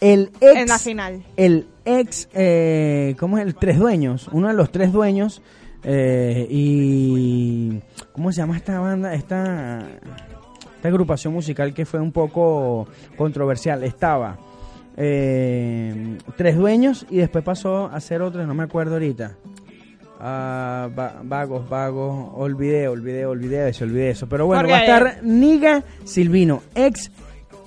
El 0.00 0.30
ex, 0.40 0.56
en 0.60 0.68
la 0.68 0.78
final. 0.78 1.22
el 1.36 1.66
ex, 1.84 2.28
eh, 2.32 3.14
¿cómo 3.18 3.38
es? 3.38 3.44
El 3.46 3.54
tres 3.54 3.78
dueños, 3.78 4.28
uno 4.32 4.48
de 4.48 4.54
los 4.54 4.72
tres 4.72 4.92
dueños, 4.92 5.42
eh, 5.84 6.46
y 6.50 7.80
¿cómo 8.12 8.32
se 8.32 8.38
llama 8.40 8.56
esta 8.56 8.80
banda? 8.80 9.14
Esta, 9.14 9.80
esta 10.76 10.88
agrupación 10.88 11.34
musical 11.34 11.74
que 11.74 11.84
fue 11.84 12.00
un 12.00 12.12
poco 12.12 12.88
controversial. 13.16 13.82
Estaba 13.84 14.38
eh, 14.96 16.18
tres 16.36 16.56
dueños 16.56 17.06
y 17.10 17.16
después 17.18 17.44
pasó 17.44 17.86
a 17.86 18.00
ser 18.00 18.22
otros, 18.22 18.46
no 18.46 18.54
me 18.54 18.64
acuerdo 18.64 18.94
ahorita. 18.94 19.36
Ah, 20.22 20.88
va- 20.98 21.20
vagos, 21.22 21.68
vagos, 21.68 22.30
olvidé, 22.34 22.88
olvidé, 22.88 23.24
olvidé 23.24 23.68
eso, 23.70 23.84
olvidé 23.84 24.10
eso. 24.10 24.28
Pero 24.28 24.44
bueno, 24.46 24.62
Porque- 24.62 24.72
va 24.72 24.78
a 24.78 24.82
estar 24.84 25.24
Niga 25.24 25.82
Silvino, 26.04 26.62
ex 26.74 27.10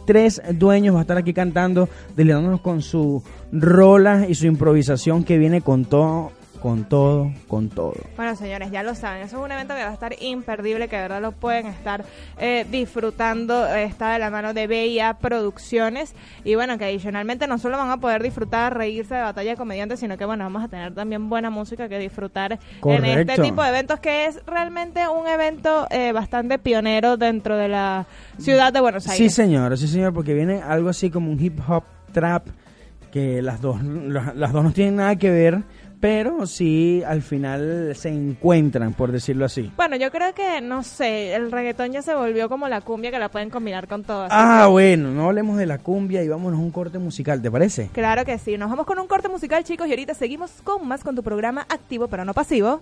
tres 0.06 0.42
dueños, 0.54 0.96
va 0.96 1.00
a 1.00 1.02
estar 1.02 1.18
aquí 1.18 1.34
cantando, 1.34 1.90
deleitándonos 2.16 2.62
con 2.62 2.82
su 2.82 3.24
rola 3.52 4.26
y 4.28 4.36
su 4.36 4.48
improvisación 4.48 5.24
que 5.24 5.38
viene 5.38 5.62
con 5.62 5.86
todo, 5.86 6.32
con 6.64 6.86
todo, 6.86 7.30
con 7.50 7.68
todo. 7.68 7.94
Bueno, 8.16 8.38
señores, 8.38 8.72
ya 8.72 8.84
lo 8.84 8.96
saben. 8.96 9.24
Eso 9.24 9.38
es 9.38 9.44
un 9.44 9.52
evento 9.52 9.76
que 9.76 9.84
va 9.84 9.90
a 9.90 9.94
estar 9.94 10.16
imperdible, 10.22 10.88
que 10.88 10.96
de 10.96 11.02
verdad 11.02 11.22
lo 11.22 11.34
pueden 11.34 11.68
estar 11.68 12.06
eh, 12.38 12.66
disfrutando. 12.72 13.68
eh, 13.68 13.84
Está 13.84 14.14
de 14.14 14.20
la 14.20 14.30
mano 14.30 14.54
de 14.54 14.66
BIA 14.68 15.16
Producciones. 15.16 16.16
Y 16.46 16.56
bueno, 16.56 16.78
que 16.78 16.86
adicionalmente 16.86 17.48
no 17.48 17.58
solo 17.58 17.78
van 17.78 17.90
a 17.92 17.98
poder 17.98 18.24
disfrutar, 18.24 18.78
reírse 18.78 19.14
de 19.14 19.22
batalla 19.24 19.52
de 19.52 19.58
comediantes, 19.58 20.00
sino 20.00 20.18
que 20.18 20.24
bueno, 20.24 20.46
vamos 20.46 20.64
a 20.64 20.70
tener 20.70 20.94
también 20.96 21.28
buena 21.30 21.50
música 21.50 21.90
que 21.90 22.00
disfrutar 22.00 22.54
en 22.54 22.58
este 22.60 22.80
Correcto. 22.80 23.42
tipo 23.42 23.62
de 23.62 23.68
eventos, 23.68 24.00
que 24.00 24.26
es 24.28 24.40
realmente 24.48 25.06
un 25.10 25.28
evento 25.28 25.86
eh, 25.90 26.14
bastante 26.14 26.60
pionero 26.60 27.18
dentro 27.18 27.58
de 27.58 27.68
la 27.68 28.06
ciudad 28.40 28.72
de 28.72 28.80
Buenos 28.80 29.04
Sí, 29.04 29.12
Aires. 29.12 29.34
señor, 29.34 29.78
sí, 29.78 29.90
señor, 29.90 30.14
porque 30.14 30.34
viene 30.34 30.62
algo 30.62 30.88
así 30.88 31.10
como 31.10 31.30
un 31.30 31.40
hip 31.44 31.60
hop 31.68 31.84
trap, 32.14 32.48
que 33.12 33.42
las 33.44 33.62
dos, 33.62 33.84
las 33.84 34.34
las 34.36 34.52
dos 34.54 34.64
no 34.64 34.72
tienen 34.72 34.96
nada 34.96 35.16
que 35.18 35.30
ver, 35.30 35.62
pero 36.04 36.46
sí 36.48 37.02
al 37.08 37.22
final 37.22 37.94
se 37.96 38.10
encuentran, 38.10 38.92
por 38.92 39.10
decirlo 39.14 39.46
así. 39.46 39.72
Bueno, 39.78 39.96
yo 39.96 40.12
creo 40.12 40.34
que, 40.34 40.60
no 40.60 40.84
sé, 40.84 41.34
el 41.34 41.50
reggaetón 41.50 41.94
ya 41.94 42.02
se 42.02 42.14
volvió 42.14 42.50
como 42.50 42.68
la 42.68 42.82
cumbia 42.82 43.10
que 43.10 43.20
la 43.20 43.30
pueden 43.30 43.50
combinar 43.50 43.88
con 43.88 44.04
todo. 44.04 44.28
Ah, 44.30 44.64
que- 44.66 44.72
bueno, 44.72 45.12
no 45.12 45.28
hablemos 45.30 45.56
de 45.58 45.66
la 45.66 45.78
cumbia 45.78 46.22
y 46.22 46.28
vámonos 46.28 46.60
a 46.60 46.62
un 46.62 46.72
corte 46.72 47.00
musical, 47.00 47.42
¿te 47.42 47.50
parece? 47.50 47.88
Claro 47.94 48.26
que 48.26 48.38
sí. 48.38 48.58
Nos 48.58 48.70
vamos 48.70 48.86
con 48.86 49.00
un 49.00 49.08
corte 49.08 49.30
musical, 49.30 49.64
chicos, 49.64 49.88
y 49.88 49.92
ahorita 49.92 50.14
seguimos 50.14 50.52
con 50.66 50.86
más 50.86 51.06
con 51.06 51.16
tu 51.16 51.24
programa 51.24 51.62
activo 51.70 52.10
pero 52.10 52.26
no 52.26 52.34
pasivo. 52.34 52.82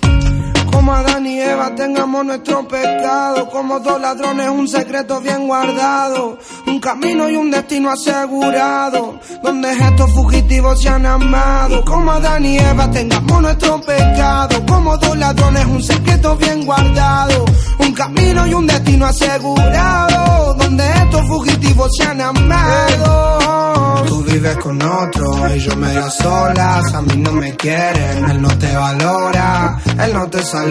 Como 0.81 0.93
Adán 0.93 1.27
y 1.27 1.39
Eva 1.39 1.75
tengamos 1.75 2.25
nuestro 2.25 2.67
pecado, 2.67 3.47
como 3.51 3.79
dos 3.81 4.01
ladrones 4.01 4.49
un 4.49 4.67
secreto 4.67 5.21
bien 5.21 5.45
guardado, 5.45 6.39
un 6.65 6.79
camino 6.79 7.29
y 7.29 7.35
un 7.35 7.51
destino 7.51 7.91
asegurado, 7.91 9.19
donde 9.43 9.73
estos 9.73 10.11
fugitivos 10.11 10.81
se 10.81 10.89
han 10.89 11.05
amado. 11.05 11.85
Como 11.85 12.11
Adán 12.11 12.43
y 12.45 12.57
Eva 12.57 12.89
tengamos 12.89 13.41
nuestro 13.43 13.79
pecado, 13.79 14.65
como 14.65 14.97
dos 14.97 15.15
ladrones 15.19 15.65
un 15.65 15.83
secreto 15.83 16.35
bien 16.37 16.65
guardado, 16.65 17.45
un 17.77 17.93
camino 17.93 18.47
y 18.47 18.53
un 18.55 18.65
destino 18.65 19.05
asegurado, 19.05 20.55
donde 20.55 20.83
estos 20.93 21.21
fugitivos 21.27 21.91
se 21.95 22.05
han 22.05 22.21
amado. 22.21 24.05
Tú 24.07 24.23
vives 24.23 24.57
con 24.57 24.81
otro 24.81 25.55
y 25.55 25.59
yo 25.59 25.75
medio 25.75 26.09
solas, 26.09 26.91
a 26.91 27.01
mí 27.03 27.17
no 27.17 27.33
me 27.33 27.55
quieren, 27.55 28.31
él 28.31 28.41
no 28.41 28.49
te 28.57 28.75
valora, 28.75 29.79
él 30.03 30.13
no 30.13 30.27
te 30.27 30.41
saluda 30.41 30.70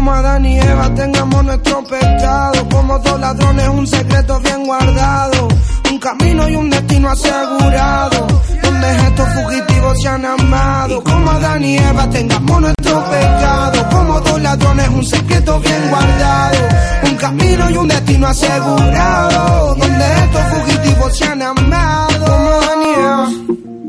Como 0.00 0.12
Adán 0.12 0.46
y 0.46 0.58
tengamos 0.96 1.44
nuestro 1.44 1.84
pecado, 1.84 2.66
como 2.70 2.98
dos 3.00 3.20
ladrones 3.20 3.68
un 3.68 3.86
secreto 3.86 4.40
bien 4.40 4.64
guardado, 4.64 5.46
un 5.90 5.98
camino 5.98 6.48
y 6.48 6.56
un 6.56 6.70
destino 6.70 7.10
asegurado, 7.10 8.26
donde 8.62 8.96
estos 8.96 9.28
fugitivos 9.28 10.00
se 10.00 10.08
han 10.08 10.24
amado. 10.24 11.04
Como 11.04 11.30
Adán 11.30 11.62
y 11.62 11.76
Eva 11.76 12.08
tengamos 12.08 12.62
nuestro 12.62 13.04
pecado, 13.10 13.88
como 13.90 14.20
dos 14.22 14.40
ladrones 14.40 14.88
un 14.88 15.04
secreto 15.04 15.60
bien 15.60 15.90
guardado, 15.90 16.58
un 17.04 17.16
camino 17.16 17.70
y 17.70 17.76
un 17.76 17.88
destino 17.88 18.26
asegurado, 18.28 19.74
donde 19.74 20.14
estos 20.24 20.42
fugitivos 20.44 21.18
se 21.18 21.24
han 21.26 21.42
amado. 21.42 22.24
Como 22.24 22.48
Adán 22.48 22.82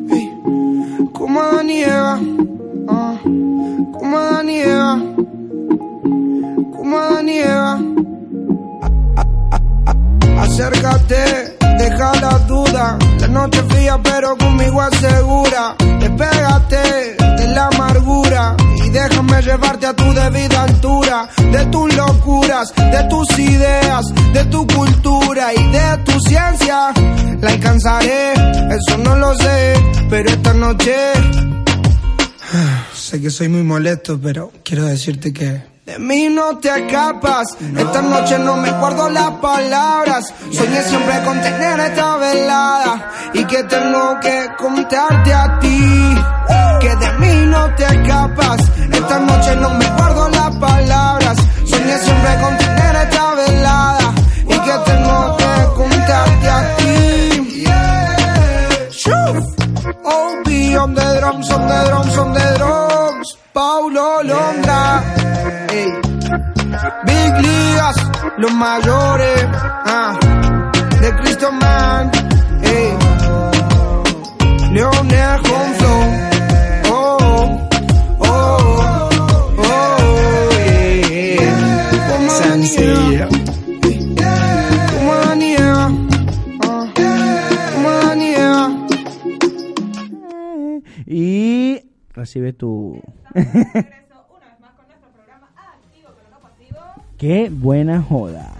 y 0.09 1.09
como 1.13 1.39
Adán 1.39 1.69
y 1.69 1.83
ah, 1.85 2.19
como 3.93 4.17
Adán 4.17 4.49
y 4.49 5.20
como 6.91 7.19
Eva. 7.29 7.79
Acércate, 10.39 11.57
deja 11.77 12.11
la 12.19 12.39
duda. 12.39 12.97
La 13.19 13.27
noche 13.27 13.61
fría, 13.69 13.99
pero 14.03 14.35
conmigo 14.37 14.81
asegura. 14.81 15.75
Despégate 15.99 17.15
de 17.37 17.47
la 17.49 17.67
amargura 17.67 18.55
y 18.83 18.89
déjame 18.89 19.41
llevarte 19.41 19.85
a 19.85 19.93
tu 19.93 20.13
debida 20.13 20.63
altura. 20.63 21.29
De 21.51 21.65
tus 21.67 21.95
locuras, 21.95 22.73
de 22.75 23.03
tus 23.09 23.39
ideas, 23.39 24.13
de 24.33 24.43
tu 24.45 24.67
cultura 24.67 25.53
y 25.53 25.63
de 25.71 25.97
tu 26.03 26.19
ciencia. 26.19 26.91
La 27.39 27.51
alcanzaré, 27.51 28.33
eso 28.33 28.97
no 28.97 29.15
lo 29.15 29.33
sé, 29.35 29.73
pero 30.09 30.29
esta 30.29 30.53
noche 30.53 30.93
Sé 32.93 33.21
que 33.21 33.29
soy 33.29 33.47
muy 33.47 33.63
molesto, 33.63 34.19
pero 34.21 34.51
quiero 34.63 34.85
decirte 34.85 35.33
que... 35.33 35.70
De 35.91 35.99
mí 35.99 36.29
no 36.29 36.57
te 36.57 36.69
escapas, 36.69 37.57
esta 37.59 38.01
noche 38.01 38.39
no 38.39 38.55
me 38.55 38.71
guardo 38.71 39.09
las 39.09 39.31
palabras. 39.41 40.33
Soñé 40.49 40.81
siempre 40.83 41.21
con 41.25 41.41
tener 41.41 41.79
esta 41.81 42.15
velada 42.15 43.11
y 43.33 43.43
que 43.43 43.61
tengo 43.65 44.17
que 44.21 44.47
contarte 44.57 45.33
a 45.33 45.59
ti. 45.59 46.15
Que 46.79 46.95
de 46.95 47.11
mí 47.19 47.45
no 47.47 47.75
te 47.75 47.83
escapas, 47.83 48.61
esta 48.89 49.19
noche 49.19 49.55
no 49.57 49.69
me 49.71 49.85
guardo 49.97 50.29
las 50.29 50.55
palabras. 50.55 51.37
Soñé 51.65 51.97
siempre 51.97 52.41
con 52.41 52.57
tener 52.57 52.95
esta 52.95 53.35
velada 53.35 54.13
y 54.47 54.59
que 54.59 54.77
tengo 54.85 55.37
que 55.37 55.73
contarte 55.75 56.49
a 56.49 56.75
ti. 56.77 57.65
OB 60.05 60.77
on 60.83 60.93
the 60.93 61.19
drums, 61.19 61.51
on 61.51 61.67
the 61.67 61.83
drums, 61.89 62.17
on 62.17 62.33
the 62.33 62.55
drums. 62.57 63.00
Paulo 63.53 64.23
Londra. 64.23 65.03
Ey. 65.69 65.91
Big 67.05 67.41
Ligas, 67.41 67.95
los 68.37 68.53
mayores. 68.53 69.47
Ah. 69.85 70.17
De 71.01 71.15
Cristo 71.17 71.51
Man. 71.51 72.11
Ey. 72.63 72.97
Leonel 74.71 75.41
recibe 92.13 92.53
tu... 92.53 93.01
Qué 97.17 97.49
buena 97.51 98.01
joda. 98.01 98.51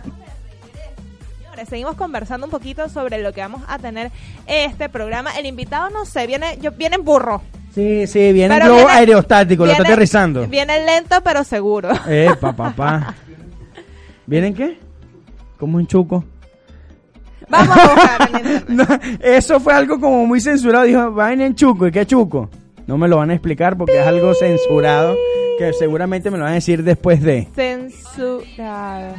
Señores, 1.40 1.68
seguimos 1.70 1.96
conversando 1.96 2.46
un 2.46 2.52
poquito 2.52 2.88
sobre 2.90 3.22
lo 3.22 3.34
que 3.34 3.42
vamos 3.42 3.64
a 3.68 3.80
tener 3.80 4.12
este 4.46 4.88
programa. 4.88 5.32
El 5.38 5.48
invitado, 5.48 5.90
no 5.90 6.06
sé, 6.06 6.28
viene, 6.28 6.60
yo, 6.62 6.72
viene 6.72 6.98
en 6.98 7.04
burro. 7.04 7.42
Sí, 7.74 8.06
sí, 8.06 8.32
viene 8.34 8.54
Pero 8.54 8.66
globo 8.66 8.80
viene- 8.82 8.94
aerostático, 8.94 9.66
lo 9.66 9.72
está 9.72 9.84
aterrizando. 9.84 10.46
Viene 10.48 10.86
lento, 10.86 11.16
pero 11.24 11.44
seguro. 11.44 11.90
Epa, 12.08 12.54
papá. 12.54 13.16
¿Vienen 14.28 14.54
qué? 14.54 14.78
Como 15.58 15.78
un 15.78 15.88
chuco. 15.88 16.24
Vamos 17.50 17.78
a 17.78 17.88
buscar 17.88 18.30
en. 18.70 18.76
No, 18.76 18.86
eso 19.22 19.60
fue 19.60 19.74
algo 19.74 20.00
como 20.00 20.26
muy 20.28 20.40
censurado. 20.40 20.86
Dijo, 20.86 21.12
vaina 21.14 21.46
en 21.46 21.56
chuco. 21.56 21.88
¿Y 21.88 21.92
qué 21.92 22.06
chuco? 22.06 22.50
No 22.88 22.98
me 22.98 23.08
lo 23.08 23.18
van 23.18 23.30
a 23.30 23.34
explicar 23.34 23.78
porque 23.78 24.00
es 24.00 24.06
algo 24.06 24.34
censurado 24.34 25.16
Que 25.58 25.74
seguramente 25.74 26.32
me 26.32 26.38
lo 26.38 26.44
van 26.44 26.54
a 26.54 26.56
decir 26.56 26.84
después 26.84 27.22
de. 27.22 27.48
Censurado. 27.56 29.16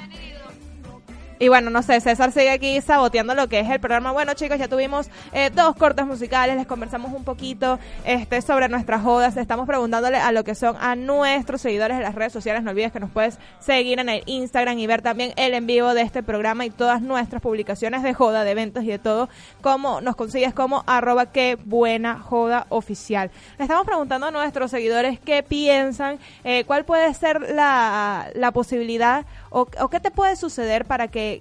Y 1.42 1.48
bueno, 1.48 1.70
no 1.70 1.82
sé, 1.82 2.00
César 2.00 2.30
sigue 2.30 2.50
aquí 2.50 2.80
saboteando 2.80 3.34
lo 3.34 3.48
que 3.48 3.58
es 3.58 3.68
el 3.68 3.80
programa. 3.80 4.12
Bueno, 4.12 4.32
chicos, 4.34 4.58
ya 4.60 4.68
tuvimos 4.68 5.08
eh, 5.32 5.50
dos 5.52 5.74
cortes 5.74 6.06
musicales, 6.06 6.54
les 6.54 6.68
conversamos 6.68 7.12
un 7.12 7.24
poquito 7.24 7.80
este, 8.04 8.40
sobre 8.42 8.68
nuestras 8.68 9.02
jodas. 9.02 9.36
Estamos 9.36 9.66
preguntándole 9.66 10.18
a 10.18 10.30
lo 10.30 10.44
que 10.44 10.54
son 10.54 10.76
a 10.78 10.94
nuestros 10.94 11.60
seguidores 11.60 11.96
de 11.96 12.04
las 12.04 12.14
redes 12.14 12.32
sociales. 12.32 12.62
No 12.62 12.70
olvides 12.70 12.92
que 12.92 13.00
nos 13.00 13.10
puedes 13.10 13.40
seguir 13.58 13.98
en 13.98 14.08
el 14.08 14.22
Instagram 14.26 14.78
y 14.78 14.86
ver 14.86 15.02
también 15.02 15.32
el 15.34 15.54
en 15.54 15.66
vivo 15.66 15.94
de 15.94 16.02
este 16.02 16.22
programa 16.22 16.64
y 16.64 16.70
todas 16.70 17.02
nuestras 17.02 17.42
publicaciones 17.42 18.04
de 18.04 18.14
joda, 18.14 18.44
de 18.44 18.52
eventos 18.52 18.84
y 18.84 18.90
de 18.90 19.00
todo. 19.00 19.28
Como 19.62 20.00
nos 20.00 20.14
consigues 20.14 20.54
como 20.54 20.84
arroba 20.86 21.32
que 21.32 21.58
buena 21.64 22.20
joda 22.20 22.66
oficial. 22.68 23.32
Le 23.58 23.64
estamos 23.64 23.84
preguntando 23.84 24.28
a 24.28 24.30
nuestros 24.30 24.70
seguidores 24.70 25.18
qué 25.18 25.42
piensan, 25.42 26.20
eh, 26.44 26.62
cuál 26.66 26.84
puede 26.84 27.12
ser 27.14 27.40
la, 27.50 28.30
la 28.34 28.52
posibilidad 28.52 29.26
o, 29.50 29.66
o 29.80 29.88
qué 29.88 29.98
te 29.98 30.12
puede 30.12 30.36
suceder 30.36 30.84
para 30.84 31.08
que 31.08 31.31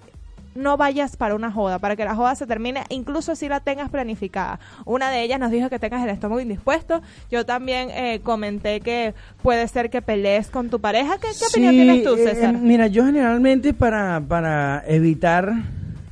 no 0.55 0.77
vayas 0.77 1.15
para 1.15 1.35
una 1.35 1.51
joda, 1.51 1.79
para 1.79 1.95
que 1.95 2.03
la 2.05 2.15
joda 2.15 2.35
se 2.35 2.45
termine, 2.47 2.83
incluso 2.89 3.35
si 3.35 3.47
la 3.47 3.59
tengas 3.59 3.89
planificada. 3.89 4.59
Una 4.85 5.09
de 5.09 5.23
ellas 5.23 5.39
nos 5.39 5.51
dijo 5.51 5.69
que 5.69 5.79
tengas 5.79 6.03
el 6.03 6.09
estómago 6.09 6.41
indispuesto. 6.41 7.01
Yo 7.29 7.45
también 7.45 7.89
eh, 7.91 8.19
comenté 8.23 8.81
que 8.81 9.13
puede 9.41 9.67
ser 9.67 9.89
que 9.89 10.01
pelees 10.01 10.47
con 10.47 10.69
tu 10.69 10.79
pareja. 10.79 11.17
¿Qué, 11.17 11.27
qué 11.37 11.45
opinión 11.49 11.73
tienes 11.73 12.03
tú, 12.03 12.15
eh, 12.15 12.27
César? 12.35 12.53
mira, 12.53 12.87
yo 12.87 13.05
generalmente 13.05 13.73
para, 13.73 14.21
para 14.27 14.83
evitar 14.87 15.53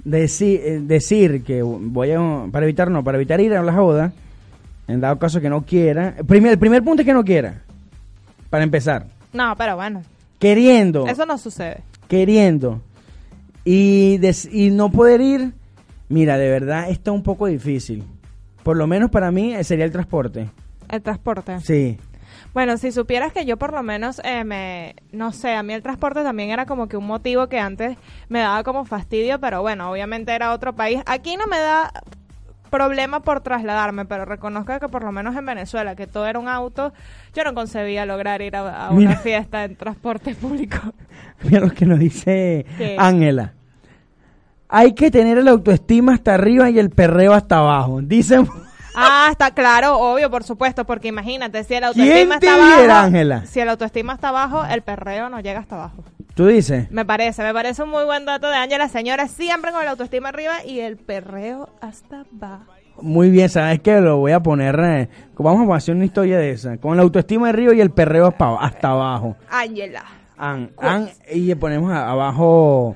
decir, 0.03 0.61
eh, 0.63 0.79
decir 0.81 1.43
que 1.43 1.61
voy 1.61 2.11
a... 2.11 2.19
Para 2.51 2.65
evitar, 2.65 2.89
no, 2.89 3.03
para 3.03 3.17
evitar 3.17 3.39
ir 3.41 3.53
a 3.55 3.61
la 3.61 3.73
joda, 3.73 4.13
en 4.87 5.01
dado 5.01 5.19
caso 5.19 5.41
que 5.41 5.49
no 5.49 5.63
quiera... 5.63 6.15
Primer, 6.27 6.53
el 6.53 6.59
primer 6.59 6.83
punto 6.83 7.01
es 7.01 7.05
que 7.05 7.13
no 7.13 7.23
quiera, 7.23 7.61
para 8.49 8.63
empezar. 8.63 9.05
No, 9.33 9.55
pero 9.57 9.75
bueno, 9.75 10.01
Queriendo, 10.39 11.05
eso 11.05 11.25
no 11.25 11.37
sucede. 11.37 11.81
queriendo, 12.07 12.81
y, 13.65 14.17
des- 14.17 14.49
y 14.51 14.69
no 14.71 14.91
poder 14.91 15.21
ir, 15.21 15.53
mira, 16.07 16.37
de 16.37 16.49
verdad, 16.49 16.89
esto 16.89 17.11
es 17.11 17.15
un 17.15 17.23
poco 17.23 17.47
difícil. 17.47 18.03
Por 18.63 18.77
lo 18.77 18.87
menos 18.87 19.09
para 19.09 19.31
mí 19.31 19.53
eh, 19.53 19.63
sería 19.63 19.85
el 19.85 19.91
transporte. 19.91 20.49
El 20.89 21.01
transporte. 21.01 21.59
Sí. 21.61 21.97
Bueno, 22.53 22.77
si 22.77 22.91
supieras 22.91 23.31
que 23.31 23.45
yo 23.45 23.57
por 23.57 23.73
lo 23.73 23.83
menos 23.83 24.21
eh, 24.23 24.43
me, 24.43 24.95
no 25.11 25.31
sé, 25.31 25.53
a 25.53 25.61
mí 25.63 25.73
el 25.73 25.83
transporte 25.83 26.23
también 26.23 26.49
era 26.49 26.65
como 26.65 26.87
que 26.87 26.97
un 26.97 27.05
motivo 27.05 27.47
que 27.47 27.59
antes 27.59 27.95
me 28.27 28.39
daba 28.39 28.63
como 28.63 28.85
fastidio, 28.85 29.39
pero 29.39 29.61
bueno, 29.61 29.91
obviamente 29.91 30.33
era 30.33 30.53
otro 30.53 30.73
país. 30.73 30.99
Aquí 31.05 31.35
no 31.37 31.45
me 31.47 31.59
da 31.59 31.91
problema 32.69 33.21
por 33.21 33.41
trasladarme, 33.41 34.05
pero 34.05 34.25
reconozco 34.25 34.79
que 34.79 34.87
por 34.87 35.03
lo 35.03 35.11
menos 35.11 35.35
en 35.35 35.45
Venezuela, 35.45 35.95
que 35.95 36.07
todo 36.07 36.27
era 36.27 36.39
un 36.39 36.47
auto, 36.47 36.93
yo 37.35 37.43
no 37.43 37.53
concebía 37.53 38.05
lograr 38.05 38.41
ir 38.41 38.55
a, 38.55 38.87
a 38.87 38.91
una 38.91 39.15
fiesta 39.17 39.65
en 39.65 39.75
transporte 39.75 40.35
público. 40.41 40.77
Mira 41.43 41.61
lo 41.61 41.71
que 41.71 41.85
nos 41.85 41.99
dice. 41.99 42.65
Ángela. 42.97 43.53
Hay 44.67 44.93
que 44.93 45.09
tener 45.09 45.37
el 45.37 45.47
autoestima 45.47 46.13
hasta 46.13 46.35
arriba 46.35 46.69
y 46.69 46.77
el 46.77 46.91
perreo 46.91 47.33
hasta 47.33 47.57
abajo. 47.57 48.01
Dicen. 48.01 48.47
Ah, 49.01 49.27
está 49.31 49.51
claro, 49.51 49.97
obvio, 49.97 50.29
por 50.29 50.43
supuesto, 50.43 50.85
porque 50.85 51.07
imagínate, 51.07 51.63
si 51.63 51.73
el 51.75 51.79
¿Quién 51.93 52.03
autoestima 52.29 52.39
te 52.39 52.45
está 52.47 52.55
abajo, 52.57 52.77
viera, 52.77 53.01
Ángela? 53.03 53.45
si 53.45 53.59
el 53.59 53.69
autoestima 53.69 54.13
está 54.13 54.29
abajo, 54.29 54.63
el 54.69 54.81
perreo 54.81 55.29
no 55.29 55.39
llega 55.39 55.59
hasta 55.59 55.75
abajo. 55.75 56.03
Tú 56.35 56.47
dices. 56.47 56.89
Me 56.91 57.03
parece, 57.05 57.43
me 57.43 57.53
parece 57.53 57.83
un 57.83 57.89
muy 57.89 58.05
buen 58.05 58.25
dato 58.25 58.47
de 58.49 58.55
Ángela, 58.55 58.87
señora, 58.87 59.27
siempre 59.27 59.71
con 59.71 59.81
el 59.81 59.87
autoestima 59.89 60.29
arriba 60.29 60.63
y 60.65 60.79
el 60.79 60.97
perreo 60.97 61.69
hasta 61.81 62.21
abajo. 62.37 62.71
Muy 63.01 63.29
bien, 63.29 63.47
¿sabes 63.49 63.79
qué? 63.81 63.99
Lo 64.01 64.17
voy 64.17 64.33
a 64.33 64.41
poner. 64.41 64.77
eh, 64.81 65.09
vamos 65.37 65.69
a 65.69 65.75
hacer 65.75 65.95
una 65.95 66.05
historia 66.05 66.37
de 66.37 66.51
esa. 66.51 66.77
Con 66.77 66.93
el 66.93 66.99
autoestima 66.99 67.49
arriba 67.49 67.73
y 67.73 67.79
el 67.81 67.91
perreo 67.91 68.27
hasta, 68.27 68.87
abajo. 68.89 69.35
Ángela. 69.49 70.03
An- 70.37 70.71
an- 70.77 71.09
y 71.31 71.41
le 71.41 71.55
ponemos 71.55 71.91
abajo. 71.93 72.95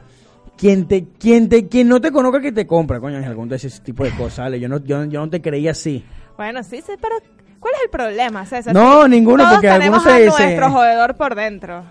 Quien 0.58 0.88
te, 0.88 1.06
quien 1.20 1.50
te, 1.50 1.68
quien 1.68 1.89
no 1.89 2.00
te 2.00 2.12
conozca 2.12 2.39
que 2.39 2.52
te 2.52 2.66
compra, 2.68 3.00
coño, 3.00 3.18
Ángel, 3.18 3.36
cuando 3.36 3.56
ese 3.56 3.70
tipo 3.82 4.04
de 4.04 4.12
cosas, 4.12 4.46
¿vale? 4.46 4.60
Yo 4.60 4.70
no, 4.70 4.78
yo, 4.78 5.04
yo 5.06 5.20
no 5.20 5.30
te 5.30 5.42
creía 5.42 5.72
así. 5.72 6.06
Bueno, 6.38 6.63
sí, 6.63 6.78
sí, 6.86 6.94
pero 7.02 7.16
¿cuál 7.60 7.74
es 7.76 7.82
el 7.84 7.89
problema, 7.89 8.46
César? 8.46 8.74
No, 8.74 9.08
ninguno, 9.08 9.44
Todos 9.44 9.54
porque 9.56 9.68
tenemos 9.68 9.98
algunos 10.00 10.04
se 10.04 10.10
a 10.10 10.32
dice- 10.32 10.44
nuestro 10.46 10.72
jodedor 10.72 11.16
por 11.16 11.36
dentro. 11.36 11.84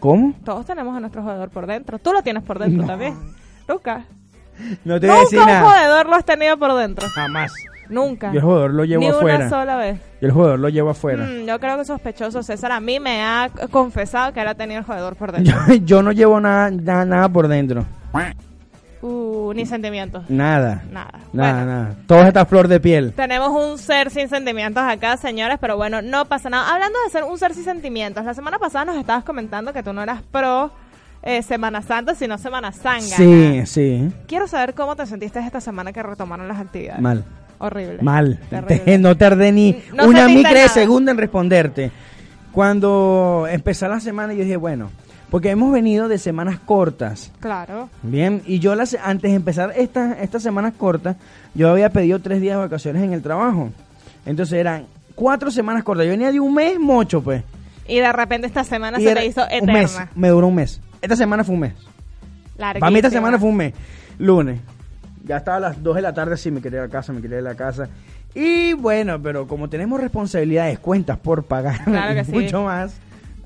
¿Cómo? 0.00 0.34
Todos 0.44 0.66
tenemos 0.66 0.96
a 0.96 1.00
nuestro 1.00 1.22
jodedor 1.22 1.50
por 1.50 1.66
dentro. 1.66 1.98
Tú 1.98 2.12
lo 2.12 2.22
tienes 2.22 2.42
por 2.42 2.58
dentro 2.58 2.82
No. 2.82 2.86
también. 2.88 3.14
Nunca. 3.68 4.04
No 4.84 4.98
te 5.00 5.06
voy 5.08 5.16
a 5.16 5.20
decir 5.20 5.38
Nunca 5.38 5.52
un 5.52 5.58
nada. 5.62 5.70
jodedor 5.72 6.06
lo 6.08 6.14
has 6.16 6.24
tenido 6.24 6.56
por 6.58 6.74
dentro. 6.76 7.06
Jamás. 7.14 7.52
Nunca. 7.88 8.32
Yo 8.32 8.38
el 8.38 8.44
jugador 8.44 8.70
lo 8.74 8.84
llevo 8.84 9.00
Ni 9.00 9.08
afuera. 9.08 9.36
una 9.38 9.48
sola 9.48 9.76
vez. 9.76 10.00
Yo 10.20 10.26
el 10.28 10.32
jugador 10.32 10.58
lo 10.58 10.68
llevo 10.68 10.90
afuera. 10.90 11.24
Mm, 11.24 11.46
yo 11.46 11.58
creo 11.60 11.76
que 11.78 11.84
sospechoso 11.84 12.42
César 12.42 12.72
a 12.72 12.80
mí 12.80 13.00
me 13.00 13.22
ha 13.22 13.50
confesado 13.70 14.32
que 14.32 14.40
él 14.40 14.48
ha 14.48 14.54
tenido 14.54 14.80
el 14.80 14.84
jodedor 14.86 15.16
por 15.16 15.32
dentro. 15.32 15.56
Yo, 15.68 15.74
yo 15.74 16.02
no 16.02 16.12
llevo 16.12 16.40
nada, 16.40 16.70
nada, 16.70 17.04
nada 17.04 17.28
por 17.28 17.48
dentro. 17.48 17.84
Uh, 19.00 19.52
ni 19.54 19.64
sentimientos. 19.64 20.28
Nada. 20.28 20.82
Nada. 20.90 21.20
Nada, 21.32 21.52
Bueno. 21.64 21.66
nada. 21.66 21.94
Todo 22.08 22.24
está 22.24 22.44
flor 22.46 22.66
de 22.66 22.80
piel. 22.80 23.12
Tenemos 23.12 23.50
un 23.50 23.78
ser 23.78 24.10
sin 24.10 24.28
sentimientos 24.28 24.82
acá, 24.82 25.16
señores, 25.16 25.58
pero 25.60 25.76
bueno, 25.76 26.02
no 26.02 26.24
pasa 26.24 26.50
nada. 26.50 26.72
Hablando 26.74 26.98
de 27.04 27.10
ser 27.10 27.22
un 27.22 27.38
ser 27.38 27.54
sin 27.54 27.62
sentimientos, 27.62 28.24
la 28.24 28.34
semana 28.34 28.58
pasada 28.58 28.86
nos 28.86 28.96
estabas 28.96 29.22
comentando 29.22 29.72
que 29.72 29.84
tú 29.84 29.92
no 29.92 30.02
eras 30.02 30.22
pro 30.32 30.72
eh, 31.22 31.42
Semana 31.42 31.80
Santa, 31.82 32.16
sino 32.16 32.38
Semana 32.38 32.72
Sanga. 32.72 33.00
Sí, 33.00 33.62
sí. 33.66 34.12
Quiero 34.26 34.48
saber 34.48 34.74
cómo 34.74 34.96
te 34.96 35.06
sentiste 35.06 35.38
esta 35.38 35.60
semana 35.60 35.92
que 35.92 36.02
retomaron 36.02 36.48
las 36.48 36.58
actividades. 36.58 37.00
Mal. 37.00 37.24
Horrible. 37.58 38.02
Mal. 38.02 38.38
Terrible. 38.50 38.98
No 38.98 39.16
tardé 39.16 39.52
ni 39.52 39.76
No 39.94 40.06
una 40.06 40.26
micra 40.28 40.62
de 40.62 40.68
segundo 40.68 41.10
en 41.10 41.18
responderte. 41.18 41.90
Cuando 42.52 43.46
empezó 43.50 43.88
la 43.88 44.00
semana, 44.00 44.32
yo 44.32 44.42
dije, 44.42 44.56
bueno, 44.56 44.90
porque 45.30 45.50
hemos 45.50 45.72
venido 45.72 46.08
de 46.08 46.18
semanas 46.18 46.58
cortas. 46.58 47.30
Claro. 47.40 47.90
Bien, 48.02 48.42
y 48.46 48.58
yo 48.58 48.74
las, 48.74 48.96
antes 49.02 49.30
de 49.30 49.36
empezar 49.36 49.72
estas 49.76 50.18
estas 50.20 50.42
semanas 50.42 50.72
cortas, 50.76 51.16
yo 51.54 51.68
había 51.70 51.90
pedido 51.90 52.18
tres 52.20 52.40
días 52.40 52.56
de 52.56 52.62
vacaciones 52.62 53.02
en 53.02 53.12
el 53.12 53.22
trabajo. 53.22 53.70
Entonces 54.24 54.58
eran 54.58 54.86
cuatro 55.14 55.50
semanas 55.50 55.84
cortas. 55.84 56.06
Yo 56.06 56.10
venía 56.12 56.32
de 56.32 56.40
un 56.40 56.54
mes 56.54 56.78
mocho, 56.80 57.22
pues. 57.22 57.42
Y 57.86 57.98
de 57.98 58.12
repente 58.12 58.46
esta 58.46 58.64
semana 58.64 58.98
Y 59.00 59.04
se 59.04 59.14
te 59.14 59.26
hizo 59.26 59.42
un 59.60 59.66
mes, 59.66 59.92
eterna. 59.94 60.10
me 60.14 60.28
duró 60.28 60.46
un 60.48 60.54
mes. 60.54 60.80
Esta 61.00 61.16
semana 61.16 61.44
fue 61.44 61.54
un 61.54 61.60
mes. 61.60 61.72
Para 62.56 62.90
mí 62.90 62.96
esta 62.96 63.10
semana 63.10 63.38
fue 63.38 63.48
un 63.48 63.56
mes. 63.56 63.74
Lunes. 64.18 64.60
Ya 65.28 65.36
estaba 65.36 65.58
a 65.58 65.60
las 65.60 65.82
2 65.82 65.96
de 65.96 66.02
la 66.02 66.14
tarde, 66.14 66.36
sí, 66.38 66.50
me 66.50 66.62
quería 66.62 66.78
ir 66.78 66.82
a 66.84 66.86
la 66.86 66.90
casa, 66.92 67.12
me 67.12 67.20
quería 67.20 67.38
ir 67.38 67.46
a 67.46 67.50
la 67.50 67.54
casa. 67.54 67.88
Y 68.34 68.72
bueno, 68.72 69.20
pero 69.22 69.46
como 69.46 69.68
tenemos 69.68 70.00
responsabilidades, 70.00 70.78
cuentas 70.78 71.18
por 71.18 71.44
pagar 71.44 71.84
Claro 71.84 72.14
que 72.14 72.24
sí. 72.24 72.32
mucho 72.32 72.62
más, 72.62 72.94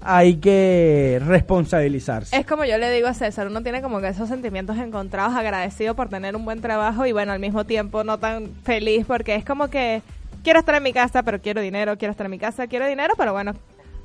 hay 0.01 0.37
que 0.37 1.21
responsabilizarse. 1.27 2.37
Es 2.37 2.47
como 2.47 2.65
yo 2.65 2.79
le 2.79 2.91
digo 2.91 3.09
a 3.09 3.15
César, 3.15 3.49
uno 3.49 3.63
tiene 3.63 3.83
como 3.83 4.01
que 4.01 4.09
esos 4.09 4.29
sentimientos 4.29 4.77
encontrados, 4.79 5.35
agradecido 5.35 5.95
por 5.95 6.09
tener 6.09 6.37
un 6.37 6.45
buen 6.45 6.61
trabajo 6.61 7.05
y 7.05 7.13
bueno, 7.13 7.33
al 7.33 7.41
mismo 7.41 7.65
tiempo 7.65 8.05
no 8.05 8.19
tan 8.19 8.49
feliz 8.65 9.05
porque 9.07 9.35
es 9.35 9.45
como 9.45 9.69
que 9.69 10.03
quiero 10.45 10.61
estar 10.61 10.75
en 10.77 10.83
mi 10.83 10.93
casa, 10.93 11.23
pero 11.23 11.41
quiero 11.41 11.61
dinero, 11.61 11.97
quiero 11.99 12.13
estar 12.13 12.27
en 12.27 12.31
mi 12.31 12.39
casa, 12.39 12.67
quiero 12.69 12.87
dinero, 12.87 13.15
pero 13.17 13.33
bueno, 13.33 13.55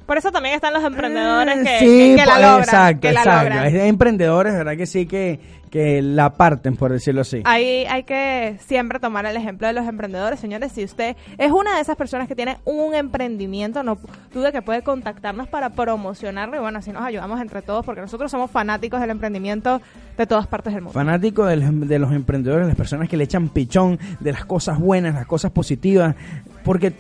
por 0.08 0.18
eso 0.18 0.32
también 0.32 0.56
están 0.56 0.74
los 0.74 0.84
emprendedores 0.84 1.58
que, 1.64 1.80
sí, 1.80 1.86
que- 1.86 2.16
que 2.16 2.26
la 2.26 2.34
pues, 2.34 2.42
logran. 2.42 2.60
exacto, 2.64 3.02
que 3.02 3.12
la 3.12 3.20
exacto. 3.20 3.50
logran. 3.50 3.64
Hay 3.66 3.80
emprendedores, 3.90 4.54
¿verdad 4.54 4.76
que 4.78 4.86
sí? 4.88 5.06
Que, 5.06 5.40
que 5.70 6.02
la 6.02 6.32
parten, 6.34 6.78
por 6.78 6.94
decirlo 6.94 7.22
así. 7.22 7.42
Ahí 7.44 7.86
hay 7.90 8.04
que 8.04 8.56
siempre 8.66 9.00
tomar 9.02 9.26
el 9.26 9.36
ejemplo 9.36 9.68
de 9.68 9.74
los 9.74 9.86
emprendedores, 9.86 10.40
señores. 10.40 10.72
Si 10.72 10.84
usted 10.84 11.18
es 11.38 11.52
una 11.52 11.76
de 11.76 11.82
esas 11.82 11.98
personas 11.98 12.30
que 12.30 12.36
tiene 12.36 12.58
un 12.64 12.96
emprendimiento, 12.96 13.84
no 13.84 13.98
dude 14.34 14.54
que 14.54 14.62
puede 14.62 14.82
contactarnos 14.82 15.50
para 15.50 15.72
promocionarlo 15.72 16.56
y 16.56 16.60
bueno, 16.60 16.80
así 16.80 16.92
nos 16.92 17.04
ayudamos 17.04 17.42
entre 17.42 17.62
todos 17.62 17.86
porque 17.86 18.00
nosotros 18.00 18.32
somos 18.32 18.50
fanáticos 18.50 19.02
del 19.02 19.10
emprendimiento 19.10 19.82
de 20.18 20.26
todas 20.26 20.48
partes 20.48 20.74
del 20.74 20.84
mundo. 20.84 20.94
Fanático 20.94 21.46
de 21.46 21.58
de 21.58 22.00
los 22.00 22.14
emprendedores, 22.14 22.66
las 22.66 22.78
personas 22.78 23.10
que 23.10 23.18
le 23.18 23.26
echan 23.26 23.50
pichón, 23.50 24.00
de 24.22 24.32
las 24.32 24.46
cosas 24.46 24.80
buenas, 24.80 25.16
las 25.16 25.26
cosas 25.26 25.52
positivas, 25.52 26.16
porque 26.64 26.94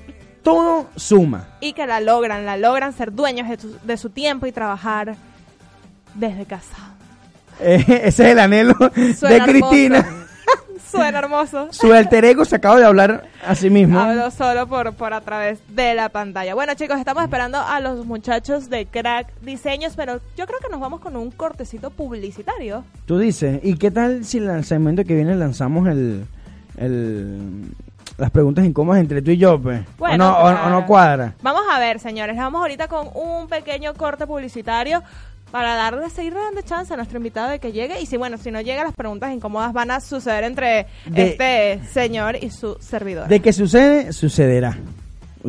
todo 0.43 0.87
suma. 0.95 1.47
y 1.61 1.73
que 1.73 1.85
la 1.87 1.99
logran, 1.99 2.45
la 2.45 2.57
logran 2.57 2.93
ser 2.93 3.13
dueños 3.13 3.49
de, 3.49 3.57
su- 3.59 3.77
de 3.83 3.97
su 3.97 4.09
tiempo 4.09 4.45
y 4.47 4.51
trabajar 4.51 5.15
desde 6.15 6.45
casa. 6.45 6.75
Eh, 7.59 7.83
ese 8.03 8.05
es 8.05 8.19
el 8.33 8.37
anhelo 8.39 8.75
Suena 9.17 9.45
de 9.47 9.51
Cristina. 9.51 9.97
hermoso. 9.97 10.27
Suena 10.91 11.17
hermoso. 11.19 11.67
Su 11.71 11.91
alter 11.91 12.23
ego 12.25 12.45
se 12.45 12.55
acaba 12.55 12.77
de 12.77 12.85
hablar 12.85 13.23
a 13.43 13.55
sí 13.55 13.71
mismo. 13.71 13.99
Hablo 13.99 14.29
solo 14.29 14.67
por, 14.67 14.93
por 14.93 15.11
a 15.11 15.21
través 15.21 15.57
de 15.75 15.95
la 15.95 16.09
pantalla. 16.09 16.53
Bueno, 16.53 16.75
chicos, 16.75 16.99
estamos 16.99 17.23
esperando 17.23 17.57
a 17.59 17.79
los 17.79 18.05
muchachos 18.05 18.69
de 18.69 18.85
Crack 18.85 19.33
Diseños, 19.41 19.93
pero 19.95 20.21
yo 20.37 20.45
creo 20.45 20.59
que 20.59 20.69
nos 20.69 20.79
vamos 20.79 20.99
con 21.01 21.15
un 21.15 21.31
cortecito 21.31 21.89
publicitario. 21.89 22.83
Tú 23.07 23.17
dices, 23.17 23.59
¿y 23.63 23.73
qué 23.77 23.89
tal 23.89 24.23
si 24.23 24.37
el 24.37 24.45
lanzamiento 24.45 25.03
que 25.03 25.15
viene 25.15 25.33
lanzamos 25.35 25.87
el, 25.87 26.27
el 26.77 27.71
las 28.17 28.31
preguntas 28.31 28.65
incómodas 28.65 29.01
entre 29.01 29.21
tú 29.21 29.31
y 29.31 29.37
yo, 29.37 29.59
pues? 29.61 29.81
Bueno, 29.97 30.37
o, 30.37 30.51
no, 30.51 30.59
o- 30.63 30.67
o 30.67 30.69
no 30.69 30.85
cuadra. 30.85 31.33
Vamos 31.41 31.61
a 31.71 31.79
ver, 31.79 31.99
señores. 31.99 32.35
Vamos 32.37 32.61
ahorita 32.61 32.87
con 32.87 33.07
un 33.13 33.47
pequeño 33.47 33.93
corte 33.93 34.25
publicitario 34.27 35.03
para 35.51 35.75
darle, 35.75 36.09
seguirle 36.09 36.39
dando 36.39 36.61
chance 36.61 36.93
a 36.93 36.97
nuestro 36.97 37.17
invitado 37.17 37.49
de 37.49 37.59
que 37.59 37.71
llegue. 37.71 38.01
Y 38.01 38.05
si, 38.05 38.17
bueno, 38.17 38.37
si 38.37 38.51
no 38.51 38.59
llega, 38.61 38.83
las 38.83 38.93
preguntas 38.93 39.31
incómodas 39.33 39.71
van 39.73 39.91
a 39.91 39.99
suceder 40.01 40.43
entre 40.43 40.87
De- 41.05 41.29
este 41.29 41.79
señor 41.91 42.35
y 42.41 42.49
su 42.49 42.75
servidor. 42.79 43.27
De 43.27 43.39
que 43.41 43.53
sucede, 43.53 44.11
sucederá. 44.11 44.77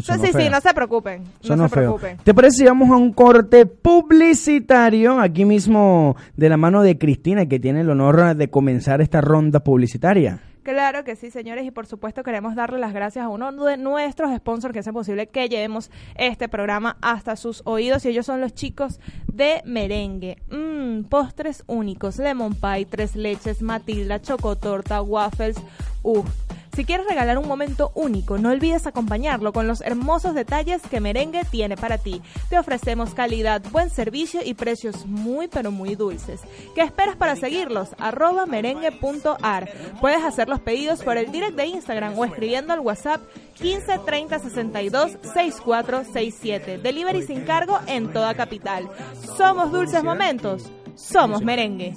sonó 0.01 0.25
sí, 0.25 0.31
sí, 0.37 0.49
no 0.49 0.61
se 0.61 0.73
preocupen. 0.75 1.25
Sonó 1.41 1.65
no 1.65 1.69
se 1.69 1.75
feo. 1.75 1.83
preocupen. 1.97 2.17
¿Te 2.23 2.33
parece 2.33 2.59
si 2.59 2.65
vamos 2.67 2.91
a 2.91 2.97
un 2.97 3.13
corte 3.13 3.67
publicitario 3.67 5.21
aquí 5.21 5.45
mismo 5.45 6.17
de 6.37 6.49
la 6.49 6.57
mano 6.57 6.83
de 6.83 6.99
Cristina, 6.99 7.47
que 7.47 7.59
tiene 7.59 7.81
el 7.81 7.91
honor 7.91 8.37
de 8.37 8.51
comenzar 8.51 9.01
esta 9.01 9.21
ronda 9.21 9.61
publicitaria? 9.61 10.39
Claro 10.69 11.03
que 11.03 11.17
sí, 11.17 11.31
señores, 11.31 11.65
y 11.65 11.71
por 11.71 11.87
supuesto 11.87 12.23
queremos 12.23 12.55
darle 12.55 12.79
las 12.79 12.93
gracias 12.93 13.25
a 13.25 13.31
uno 13.31 13.51
de 13.53 13.79
nuestros 13.79 14.37
sponsors 14.37 14.75
que 14.75 14.81
hacen 14.81 14.93
posible 14.93 15.27
que 15.27 15.49
llevemos 15.49 15.91
este 16.15 16.47
programa 16.47 16.99
hasta 17.01 17.37
sus 17.37 17.63
oídos 17.65 18.05
y 18.05 18.11
ellos 18.11 18.27
son 18.27 18.43
los 18.43 18.53
chicos 18.53 19.01
de 19.33 19.63
merengue. 19.65 20.37
Mmm, 20.51 21.05
postres 21.05 21.65
únicos, 21.69 22.19
lemon 22.19 22.53
pie, 22.53 22.85
tres 22.85 23.17
leches, 23.17 23.63
matilda, 23.63 24.21
chocotorta, 24.21 25.01
waffles, 25.01 25.57
uff. 26.03 26.29
Si 26.79 26.85
quieres 26.85 27.09
regalar 27.09 27.39
un 27.39 27.49
momento 27.49 27.91
único, 27.97 28.39
no 28.39 28.51
olvides 28.51 28.87
acompañarlo 28.87 29.53
con 29.53 29.67
los 29.67 29.81
hermosos 29.81 30.33
detalles 30.33 30.81
que 30.89 31.01
Merengue 31.01 31.45
tiene 31.51 31.77
para 31.77 31.99
ti. 31.99 32.23
Te 32.51 32.57
ofrecemos 32.57 33.15
calidad, 33.15 33.61
buen 33.73 33.91
servicio 33.91 34.43
y 34.45 34.55
precios 34.55 35.05
muy 35.05 35.49
pero 35.49 35.73
muy 35.73 35.97
dulces. 35.97 36.41
¿Qué 36.77 36.83
esperas 36.83 37.17
para 37.17 37.35
seguirlos? 37.35 37.89
Arroba 37.99 38.47
merengue.ar. 38.47 39.69
Puedes 40.01 40.23
hacer 40.23 40.49
los 40.49 40.61
pedidos 40.61 41.03
por 41.03 41.17
el 41.17 41.33
direct 41.33 41.57
de 41.57 41.67
Instagram 41.67 42.17
o 42.17 42.25
escribiendo 42.25 42.73
al 42.73 42.79
WhatsApp 42.79 43.23
15 43.55 43.99
30 44.07 44.39
62 44.39 45.11
64 45.21 46.05
67. 46.05 46.79
Delivery 46.79 47.25
sin 47.25 47.41
cargo 47.41 47.81
en 47.89 48.13
toda 48.13 48.35
capital. 48.35 48.89
Somos 49.37 49.73
Dulces 49.73 50.05
Momentos. 50.05 50.71
Somos 50.95 51.43
Merengue. 51.43 51.97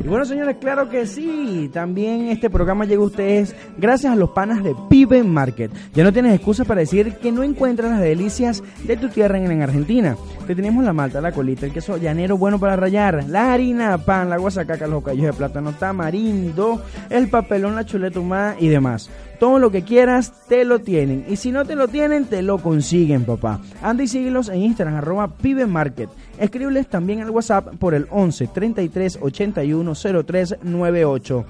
Y 0.00 0.08
bueno, 0.08 0.24
señores, 0.24 0.56
claro 0.60 0.88
que 0.88 1.06
sí. 1.06 1.70
También 1.72 2.28
este 2.28 2.50
programa 2.50 2.84
llega 2.84 3.02
a 3.02 3.06
ustedes 3.06 3.54
gracias 3.78 4.12
a 4.12 4.16
los 4.16 4.30
panas 4.30 4.62
de 4.62 4.74
Pibe 4.88 5.22
Market. 5.22 5.70
Ya 5.94 6.04
no 6.04 6.12
tienes 6.12 6.34
excusa 6.34 6.64
para 6.64 6.80
decir 6.80 7.16
que 7.16 7.32
no 7.32 7.42
encuentras 7.42 7.90
las 7.90 8.00
delicias 8.00 8.62
de 8.84 8.96
tu 8.96 9.08
tierra 9.08 9.38
en, 9.38 9.50
en 9.50 9.62
Argentina. 9.62 10.16
Te 10.46 10.54
tenemos 10.54 10.84
la 10.84 10.92
malta, 10.92 11.20
la 11.20 11.32
colita, 11.32 11.66
el 11.66 11.72
queso 11.72 11.96
llanero 11.96 12.36
bueno 12.36 12.58
para 12.58 12.76
rallar, 12.76 13.24
la 13.28 13.52
harina, 13.52 13.98
pan, 13.98 14.28
la 14.28 14.38
guasacaca, 14.38 14.86
los 14.86 15.04
callos 15.04 15.26
de 15.26 15.32
plátano, 15.32 15.72
tamarindo, 15.72 16.82
el 17.10 17.28
papelón, 17.28 17.76
la 17.76 17.84
chuleta 17.84 18.18
humada 18.18 18.56
y 18.58 18.68
demás. 18.68 19.08
Todo 19.42 19.58
lo 19.58 19.72
que 19.72 19.82
quieras, 19.82 20.32
te 20.48 20.64
lo 20.64 20.78
tienen. 20.78 21.24
Y 21.28 21.34
si 21.34 21.50
no 21.50 21.64
te 21.64 21.74
lo 21.74 21.88
tienen, 21.88 22.26
te 22.26 22.42
lo 22.42 22.58
consiguen, 22.58 23.24
papá. 23.24 23.58
Anda 23.82 24.04
y 24.04 24.06
síguelos 24.06 24.48
en 24.48 24.62
Instagram, 24.62 24.94
arroba 24.94 25.36
Pibe 25.36 25.66
Market. 25.66 26.08
Escríbeles 26.38 26.86
también 26.86 27.22
al 27.22 27.30
WhatsApp 27.30 27.74
por 27.74 27.94
el 27.94 28.06
11 28.08 28.46
33 28.46 29.18
81 29.20 29.94
03 30.24 30.58
98. 30.62 31.44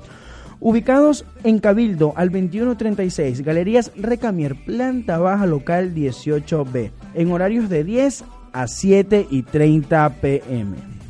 Ubicados 0.60 1.26
en 1.44 1.58
Cabildo 1.58 2.14
al 2.16 2.30
2136, 2.30 3.42
Galerías 3.42 3.92
Recamier, 3.94 4.56
planta 4.64 5.18
baja 5.18 5.44
local 5.44 5.94
18B, 5.94 6.92
en 7.12 7.30
horarios 7.30 7.68
de 7.68 7.84
10 7.84 8.24
a 8.54 8.68
7 8.68 9.26
y 9.28 9.42
30 9.42 10.08
pm. 10.22 11.01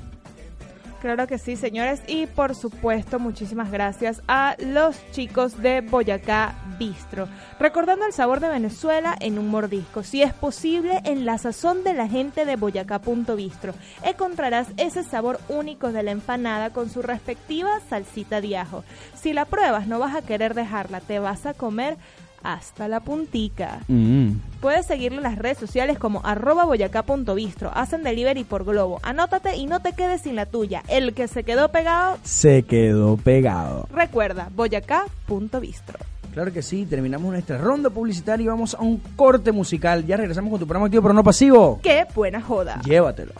Claro 1.02 1.26
que 1.26 1.36
sí, 1.36 1.56
señores. 1.56 2.00
Y 2.06 2.26
por 2.26 2.54
supuesto, 2.54 3.18
muchísimas 3.18 3.72
gracias 3.72 4.22
a 4.28 4.54
los 4.60 4.94
chicos 5.10 5.60
de 5.60 5.80
Boyacá 5.80 6.54
Bistro. 6.78 7.26
Recordando 7.58 8.06
el 8.06 8.12
sabor 8.12 8.38
de 8.38 8.48
Venezuela 8.48 9.16
en 9.18 9.36
un 9.36 9.48
mordisco. 9.48 10.04
Si 10.04 10.22
es 10.22 10.32
posible, 10.32 11.00
en 11.04 11.26
la 11.26 11.38
sazón 11.38 11.82
de 11.82 11.94
la 11.94 12.06
gente 12.06 12.44
de 12.44 12.54
Boyacá.bistro 12.54 13.74
encontrarás 14.04 14.68
ese 14.76 15.02
sabor 15.02 15.40
único 15.48 15.90
de 15.90 16.04
la 16.04 16.12
empanada 16.12 16.70
con 16.70 16.88
su 16.88 17.02
respectiva 17.02 17.80
salsita 17.90 18.40
de 18.40 18.56
ajo. 18.56 18.84
Si 19.20 19.32
la 19.32 19.46
pruebas, 19.46 19.88
no 19.88 19.98
vas 19.98 20.14
a 20.14 20.22
querer 20.22 20.54
dejarla. 20.54 21.00
Te 21.00 21.18
vas 21.18 21.46
a 21.46 21.54
comer 21.54 21.96
hasta 22.42 22.88
la 22.88 23.00
puntica. 23.00 23.80
Mm. 23.88 24.32
Puedes 24.60 24.86
seguirlo 24.86 25.18
en 25.18 25.24
las 25.24 25.38
redes 25.38 25.58
sociales 25.58 25.98
como 25.98 26.20
arroba 26.24 26.64
boyacá.bistro. 26.64 27.70
Hacen 27.74 28.02
delivery 28.02 28.44
por 28.44 28.64
globo. 28.64 29.00
Anótate 29.02 29.56
y 29.56 29.66
no 29.66 29.80
te 29.80 29.92
quedes 29.92 30.22
sin 30.22 30.36
la 30.36 30.46
tuya. 30.46 30.82
El 30.88 31.14
que 31.14 31.28
se 31.28 31.44
quedó 31.44 31.70
pegado, 31.70 32.18
Se 32.22 32.62
quedó 32.64 33.16
pegado. 33.16 33.88
recuerda, 33.92 34.48
boyacá.bistro. 34.54 35.98
Claro 36.32 36.50
que 36.52 36.62
sí, 36.62 36.86
terminamos 36.86 37.30
nuestra 37.30 37.58
ronda 37.58 37.90
publicitaria 37.90 38.44
y 38.44 38.48
vamos 38.48 38.74
a 38.74 38.80
un 38.80 38.96
corte 39.16 39.52
musical. 39.52 40.06
Ya 40.06 40.16
regresamos 40.16 40.50
con 40.50 40.60
tu 40.60 40.66
programa 40.66 40.86
activo 40.86 41.02
pero 41.02 41.12
no 41.14 41.22
pasivo. 41.22 41.78
¡Qué 41.82 42.06
buena 42.14 42.40
joda! 42.40 42.80
Llévatelo. 42.84 43.32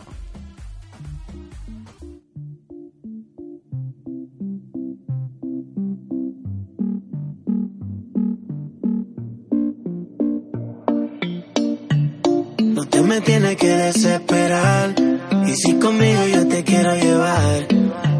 Me 13.13 13.21
tienes 13.21 13.55
que 13.57 13.67
desesperar. 13.67 14.95
Y 15.45 15.55
si 15.55 15.73
conmigo 15.73 16.25
yo 16.33 16.47
te 16.47 16.63
quiero 16.63 16.95
llevar, 16.95 17.67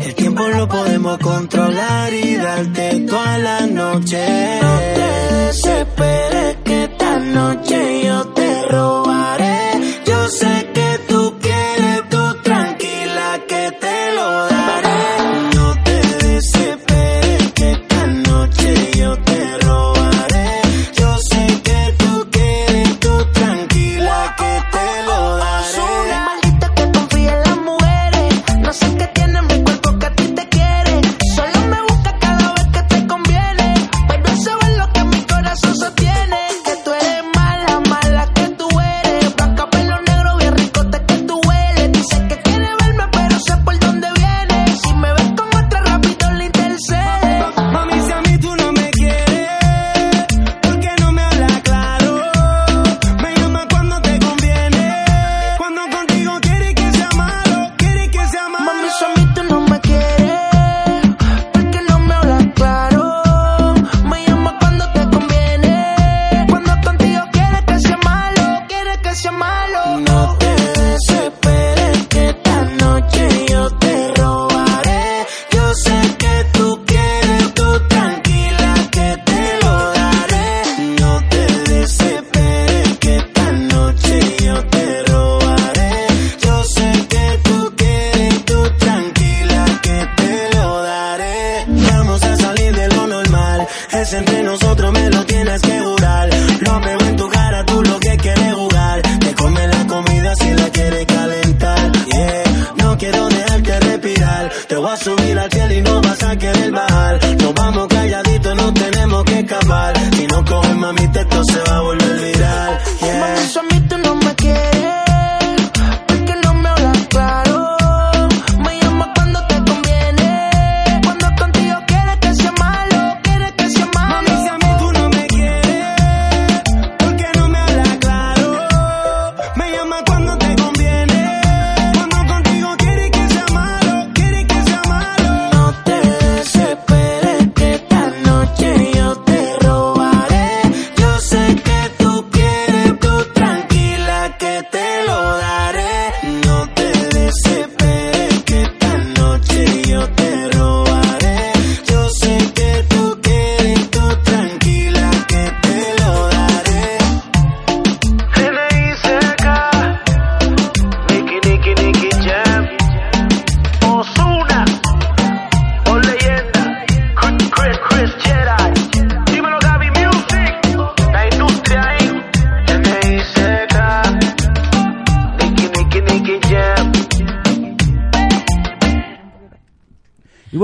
el 0.02 0.14
tiempo 0.14 0.48
lo 0.50 0.68
podemos 0.68 1.18
controlar 1.18 2.14
y 2.14 2.36
darte 2.36 3.00
toda 3.08 3.38
la 3.40 3.66
noche. 3.66 4.24
No 4.62 4.78
te 4.98 5.36
desesperes 5.46 6.58
que 6.64 6.84
esta 6.84 7.18
noche 7.18 8.04
yo 8.06 8.28
te 8.34 8.62
robaré. 8.70 9.73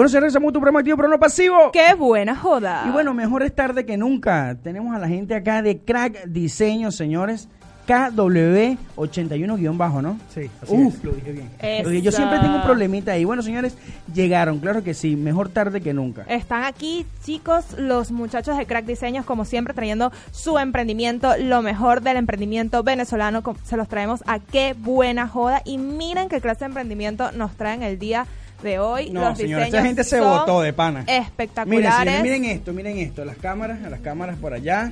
Bueno, 0.10 0.22
señores, 0.22 0.34
somos 0.34 0.53
tu 0.53 0.60
programa 0.60 0.80
activo, 0.80 0.97
pero 0.97 1.07
no 1.07 1.20
pasivo. 1.20 1.70
¡Qué 1.72 1.93
buena 1.93 2.36
joda! 2.36 2.84
Y 2.88 2.89
bueno, 2.89 3.14
mejor 3.14 3.43
es 3.43 3.53
tarde 3.53 3.86
que 3.86 3.95
nunca. 3.95 4.57
Tenemos 4.64 4.95
a 4.95 4.97
la 4.97 5.07
gente 5.07 5.36
acá 5.36 5.62
de 5.62 5.82
Crack 5.82 6.26
Diseño, 6.26 6.89
señores. 6.89 7.47
KW81-bajo, 7.88 10.01
¿no? 10.01 10.18
Sí, 10.34 10.49
así 10.64 10.74
Uf, 10.74 10.95
es. 10.95 11.03
lo 11.03 11.12
dije 11.12 11.32
bien. 11.32 12.01
Yo 12.01 12.12
siempre 12.12 12.39
tengo 12.39 12.55
un 12.55 12.64
problemita 12.64 13.12
ahí. 13.12 13.24
Bueno, 13.24 13.43
señores, 13.43 13.78
llegaron, 14.12 14.57
claro 14.60 14.84
que 14.84 14.95
sí. 14.95 15.16
Mejor 15.16 15.49
tarde 15.49 15.80
que 15.80 15.93
nunca. 15.93 16.24
Están 16.28 16.64
aquí, 16.64 17.05
chicos, 17.24 17.78
los 17.78 18.12
muchachos 18.12 18.57
de 18.57 18.66
Crack 18.66 18.86
Diseños, 18.86 19.26
como 19.26 19.45
siempre, 19.45 19.76
trayendo 19.76 20.12
su 20.32 20.57
emprendimiento, 20.57 21.38
lo 21.38 21.62
mejor 21.62 22.01
del 22.01 22.18
emprendimiento 22.18 22.82
venezolano. 22.82 23.43
Se 23.64 23.78
los 23.78 23.88
traemos 23.88 24.24
a 24.26 24.39
qué 24.39 24.76
buena 24.76 25.28
joda. 25.28 25.62
Y 25.66 25.78
miren 25.78 26.30
qué 26.30 26.41
clase 26.41 26.62
de 26.62 26.66
emprendimiento 26.68 27.32
nos 27.32 27.55
traen 27.55 27.84
el 27.84 27.99
día 27.99 28.24
de 28.24 28.49
hoy. 28.80 29.10
No, 29.10 29.22
los 29.30 29.38
señores, 29.38 29.68
diseños 29.68 29.68
esta 29.68 29.82
gente 29.82 30.03
se 30.03 30.20
botó 30.22 30.62
de 30.62 30.74
pana. 30.74 31.01
Miren, 31.01 31.24
Espectaculares. 31.24 31.93
señores, 31.95 32.24
miren 32.24 32.45
esto, 32.45 32.74
miren 32.74 32.97
esto. 32.97 33.26
Las 33.26 33.38
cámaras, 33.38 33.80
las 33.82 33.99
cámaras 34.01 34.38
por 34.38 34.53
allá. 34.53 34.91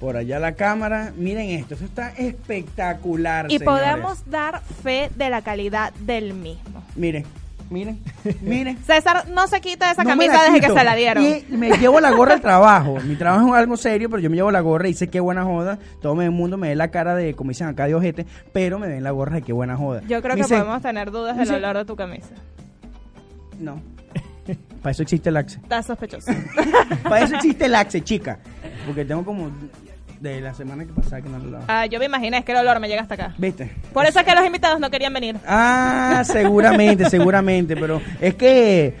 Por 0.00 0.16
allá 0.16 0.38
la 0.38 0.52
cámara. 0.52 1.12
Miren 1.16 1.50
esto. 1.50 1.74
Esto 1.74 1.86
está 1.86 2.10
espectacular, 2.10 3.46
y 3.50 3.58
señores. 3.58 3.80
podemos 3.82 4.30
dar 4.30 4.62
fe 4.84 5.10
de 5.16 5.28
la 5.30 5.42
calidad 5.42 5.92
del 5.94 6.34
mismo. 6.34 6.84
Miren, 6.94 7.24
miren, 7.68 7.98
miren. 8.40 8.78
César 8.86 9.28
no 9.28 9.48
se 9.48 9.60
quita 9.60 9.90
esa 9.90 10.04
No 10.04 10.10
camisa 10.10 10.44
desde 10.44 10.60
que 10.60 10.72
se 10.72 10.84
la 10.84 10.94
dieron. 10.94 11.24
Y 11.24 11.44
me 11.56 11.70
llevo 11.78 11.98
la 12.00 12.12
gorra 12.12 12.34
al 12.34 12.40
trabajo. 12.48 12.98
Mi 13.04 13.16
trabajo 13.16 13.48
es 13.48 13.54
algo 13.54 13.76
serio, 13.76 14.08
pero 14.08 14.22
yo 14.22 14.30
me 14.30 14.36
llevo 14.36 14.52
la 14.52 14.60
gorra 14.60 14.86
y 14.88 14.94
sé 14.94 15.08
qué 15.08 15.18
buena 15.18 15.42
joda. 15.44 15.80
Todo 16.00 16.20
el 16.22 16.30
mundo 16.30 16.56
me 16.56 16.68
ve 16.68 16.76
la 16.76 16.92
cara 16.92 17.16
de, 17.16 17.34
como 17.34 17.50
dicen 17.50 17.66
acá, 17.66 17.86
de 17.88 17.96
ojete, 17.96 18.24
pero 18.52 18.78
me 18.78 18.86
ven 18.86 19.02
la 19.02 19.10
gorra 19.10 19.34
de 19.34 19.42
qué 19.42 19.52
buena 19.52 19.76
joda. 19.76 20.02
Yo 20.06 20.22
creo 20.22 20.36
Me 20.36 20.42
que 20.42 20.46
dicen, 20.46 20.60
podemos 20.60 20.80
tener 20.82 21.10
dudas 21.10 21.36
del 21.36 21.52
olor 21.54 21.76
de 21.78 21.84
tu 21.84 21.96
camisa. 21.96 22.34
No. 23.58 23.80
Para 24.82 24.92
eso 24.92 25.02
existe 25.02 25.28
el 25.28 25.36
Axe. 25.36 25.58
Está 25.62 25.82
sospechoso. 25.82 26.30
Para 27.02 27.24
eso 27.24 27.36
existe 27.36 27.66
el 27.66 27.74
Axe, 27.74 28.02
chica. 28.02 28.38
Porque 28.86 29.04
tengo 29.04 29.24
como 29.24 29.50
de 30.20 30.40
la 30.40 30.54
semana 30.54 30.84
que 30.84 30.92
pasada 30.92 31.22
que 31.22 31.28
no 31.28 31.38
lo. 31.38 31.60
Ah, 31.68 31.86
yo 31.86 31.98
me 31.98 32.06
imaginé, 32.06 32.38
es 32.38 32.44
que 32.44 32.52
el 32.52 32.58
olor 32.58 32.80
me 32.80 32.88
llega 32.88 33.02
hasta 33.02 33.14
acá. 33.14 33.34
¿Viste? 33.38 33.70
Por 33.92 34.06
eso 34.06 34.18
es 34.18 34.24
que 34.24 34.34
los 34.34 34.44
invitados 34.44 34.80
no 34.80 34.90
querían 34.90 35.12
venir. 35.12 35.36
Ah, 35.46 36.22
seguramente, 36.24 37.08
seguramente, 37.10 37.76
pero 37.76 38.00
es 38.20 38.34
que 38.34 38.96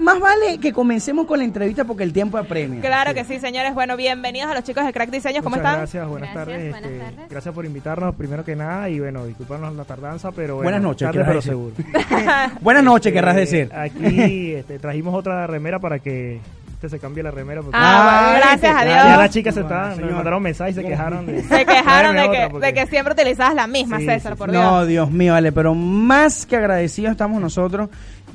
más 0.00 0.20
vale 0.20 0.58
que 0.58 0.72
comencemos 0.72 1.26
con 1.26 1.38
la 1.38 1.44
entrevista 1.44 1.84
porque 1.84 2.04
el 2.04 2.12
tiempo 2.12 2.38
apremia. 2.38 2.80
Claro 2.80 3.14
que 3.14 3.24
sí, 3.24 3.38
señores. 3.40 3.74
Bueno, 3.74 3.96
bienvenidos 3.96 4.50
a 4.50 4.54
los 4.54 4.64
chicos 4.64 4.84
de 4.84 4.92
Crack 4.92 5.10
Diseños. 5.10 5.42
¿Cómo 5.42 5.56
Muchas 5.56 5.64
están? 5.66 5.80
Gracias, 5.80 6.08
buenas 6.08 6.34
Gracias, 6.34 6.46
tardes. 6.56 6.70
buenas 6.70 6.90
este, 6.90 7.04
tardes. 7.16 7.30
Gracias 7.30 7.54
por 7.54 7.64
invitarnos, 7.64 8.14
primero 8.14 8.44
que 8.44 8.56
nada, 8.56 8.88
y 8.88 9.00
bueno, 9.00 9.26
disculparnos 9.26 9.74
la 9.74 9.84
tardanza, 9.84 10.30
pero 10.32 10.56
bueno, 10.56 10.64
Buenas 10.66 10.82
noches, 10.82 11.08
tarde, 11.08 11.20
pero 11.24 11.34
decir. 11.36 11.50
seguro. 11.50 11.74
Buenas 12.60 12.84
noches, 12.84 13.10
Eh, 13.10 13.14
querrás 13.14 13.36
decir. 13.36 13.70
Aquí 13.74 14.52
este, 14.54 14.78
trajimos 14.78 15.14
otra 15.14 15.46
remera 15.46 15.78
para 15.78 15.98
que 15.98 16.40
este 16.74 16.88
se 16.90 16.98
cambie 17.00 17.24
la 17.24 17.32
remera. 17.32 17.60
Porque 17.60 17.76
Ah, 17.76 18.28
bueno, 18.30 18.46
gracias 18.46 18.76
a 18.76 18.84
Dios. 18.84 18.96
ya 18.96 19.16
las 19.16 19.30
chicas 19.30 19.54
se 19.54 19.62
Bueno, 19.62 19.74
estaban, 19.76 19.90
me 19.96 20.02
señor. 20.02 20.14
mandaron 20.14 20.42
mensajes 20.44 20.76
y 20.76 20.80
se 20.80 20.86
quejaron 20.86 21.26
de... 21.26 21.42
Se 21.48 21.66
quejaron 21.66 22.14
de 22.16 22.30
que, 22.30 22.48
porque- 22.50 22.66
de 22.66 22.74
que 22.74 22.86
siempre 22.86 23.14
utilizabas 23.14 23.54
la 23.56 23.66
misma, 23.66 23.98
Sí, 23.98 24.06
César, 24.06 24.32
sí, 24.34 24.38
por. 24.38 24.50
Dios. 24.52 24.62
No, 24.62 24.86
Dios 24.86 25.10
mío, 25.10 25.32
vale, 25.32 25.50
pero 25.50 25.74
más 25.74 26.46
que 26.46 26.56
agradecidos 26.56 27.10
estamos 27.12 27.40
nosotros. 27.40 27.88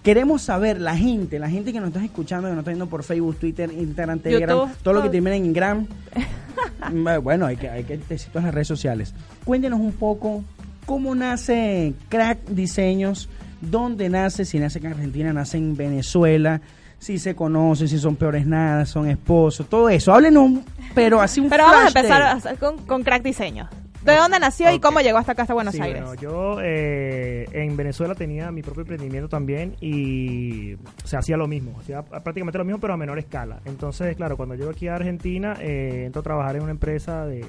Queremos 0.03 0.41
saber, 0.41 0.81
la 0.81 0.97
gente, 0.97 1.39
la 1.39 1.49
gente 1.49 1.71
que 1.71 1.79
nos 1.79 1.87
está 1.87 2.03
escuchando, 2.03 2.49
que 2.49 2.55
nos 2.55 2.61
está 2.61 2.71
viendo 2.71 2.87
por 2.87 3.03
Facebook, 3.03 3.37
Twitter, 3.37 3.71
Instagram, 3.71 4.19
Telegram, 4.19 4.69
todo 4.83 4.93
lo 4.93 5.01
que 5.01 5.09
termina 5.09 5.35
en 5.35 5.53
Gram. 5.53 5.87
Mm, 6.91 7.23
bueno, 7.23 7.45
hay 7.45 7.55
que, 7.55 7.69
hay 7.69 7.85
que 7.85 7.97
todas 7.97 8.43
las 8.43 8.53
redes 8.53 8.67
sociales. 8.67 9.13
Cuéntenos 9.45 9.79
un 9.79 9.93
poco 9.93 10.43
cómo 10.85 11.15
nace 11.15 11.93
Crack 12.09 12.45
Diseños, 12.49 13.29
dónde 13.61 14.09
nace, 14.09 14.43
si 14.43 14.59
nace 14.59 14.79
en 14.79 14.87
Argentina, 14.87 15.31
nace 15.31 15.57
en 15.57 15.77
Venezuela, 15.77 16.61
si 16.99 17.17
se 17.17 17.35
conocen, 17.35 17.87
si 17.87 17.97
son 17.97 18.17
peores 18.17 18.45
nada, 18.45 18.85
son 18.85 19.07
esposos, 19.07 19.67
todo 19.69 19.89
eso. 19.89 20.13
Háblenos, 20.13 20.59
pero 20.93 21.21
así 21.21 21.39
un 21.39 21.49
Pero 21.49 21.63
vamos 21.63 21.85
a 21.85 21.99
empezar 21.99 22.21
a 22.21 22.31
hacer 22.33 22.57
con, 22.57 22.77
con 22.79 23.03
Crack 23.03 23.23
Diseños. 23.23 23.69
¿De 24.05 24.15
dónde 24.17 24.39
nació 24.39 24.73
y 24.73 24.79
cómo 24.79 24.99
llegó 25.01 25.17
hasta 25.17 25.31
acá, 25.33 25.43
hasta 25.43 25.53
Buenos 25.53 25.73
Sí, 25.75 25.81
Aires? 25.81 26.03
bueno, 26.03 26.21
yo 26.21 26.57
eh, 26.61 27.45
en 27.53 27.75
Venezuela 27.77 28.15
tenía 28.15 28.51
mi 28.51 28.61
propio 28.61 28.81
emprendimiento 28.81 29.29
también 29.29 29.75
y 29.81 30.75
se 31.03 31.17
hacía 31.17 31.37
lo 31.37 31.47
mismo, 31.47 31.77
hacía 31.79 32.01
prácticamente 32.03 32.57
lo 32.57 32.65
mismo 32.65 32.79
pero 32.79 32.93
a 32.93 32.97
menor 32.97 33.17
escala. 33.19 33.59
Entonces, 33.65 34.15
claro, 34.15 34.35
cuando 34.37 34.55
llego 34.55 34.71
aquí 34.71 34.87
a 34.87 34.95
Argentina, 34.95 35.55
eh, 35.59 36.03
entro 36.05 36.19
a 36.19 36.23
trabajar 36.23 36.55
en 36.57 36.63
una 36.63 36.71
empresa 36.71 37.25
de 37.25 37.45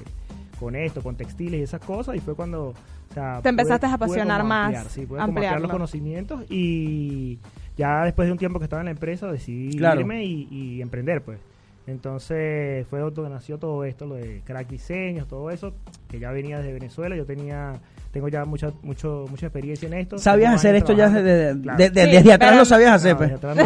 con 0.59 0.75
esto, 0.75 1.01
con 1.03 1.15
textiles 1.17 1.59
y 1.59 1.63
esas 1.63 1.81
cosas 1.81 2.15
y 2.15 2.19
fue 2.19 2.33
cuando... 2.35 2.67
o 2.69 3.13
sea, 3.13 3.41
Te 3.41 3.49
empezaste 3.49 3.87
pude- 3.87 3.91
a 3.91 3.95
apasionar 3.95 4.43
más, 4.45 4.65
ampliar, 4.67 4.85
sí, 4.89 5.01
pude 5.05 5.07
como 5.19 5.23
ampliar 5.23 5.45
ampliarlo. 5.55 5.61
los 5.67 5.71
conocimientos 5.71 6.45
y 6.49 7.39
ya 7.77 8.05
después 8.05 8.27
de 8.27 8.31
un 8.31 8.37
tiempo 8.37 8.59
que 8.59 8.63
estaba 8.63 8.81
en 8.81 8.85
la 8.85 8.91
empresa 8.91 9.29
decidí 9.29 9.75
Claro. 9.77 9.99
irme 9.99 10.23
y, 10.23 10.47
y 10.49 10.81
emprender 10.81 11.21
pues. 11.21 11.39
Entonces 11.87 12.85
fue 12.87 12.99
donde 12.99 13.29
nació 13.29 13.57
todo 13.59 13.83
esto, 13.83 14.05
lo 14.05 14.15
de 14.15 14.41
crack 14.43 14.67
diseños, 14.67 15.27
todo 15.27 15.49
eso, 15.51 15.73
que 16.09 16.19
ya 16.19 16.31
venía 16.31 16.57
desde 16.57 16.73
Venezuela, 16.73 17.15
yo 17.15 17.25
tenía, 17.25 17.73
tengo 18.11 18.27
ya 18.27 18.43
mucha, 18.45 18.71
mucho, 18.81 19.25
mucha 19.29 19.45
experiencia 19.47 19.87
en 19.87 19.93
esto. 19.93 20.17
¿Sabías 20.17 20.49
Tengo 20.49 20.55
hacer 20.57 20.75
esto 20.75 20.93
ya 20.93 21.09
desde, 21.09 21.61
Claro. 21.61 21.77
de- 21.77 21.89
de- 21.91 22.05
Sí, 22.05 22.11
desde 22.11 22.33
atrás 22.33 22.49
pero- 22.51 22.59
lo 22.59 22.65
sabías 22.65 22.91
hacer, 22.93 23.11
No, 23.13 23.17
pues? 23.17 23.29
desde 23.31 23.47
atrás 23.47 23.57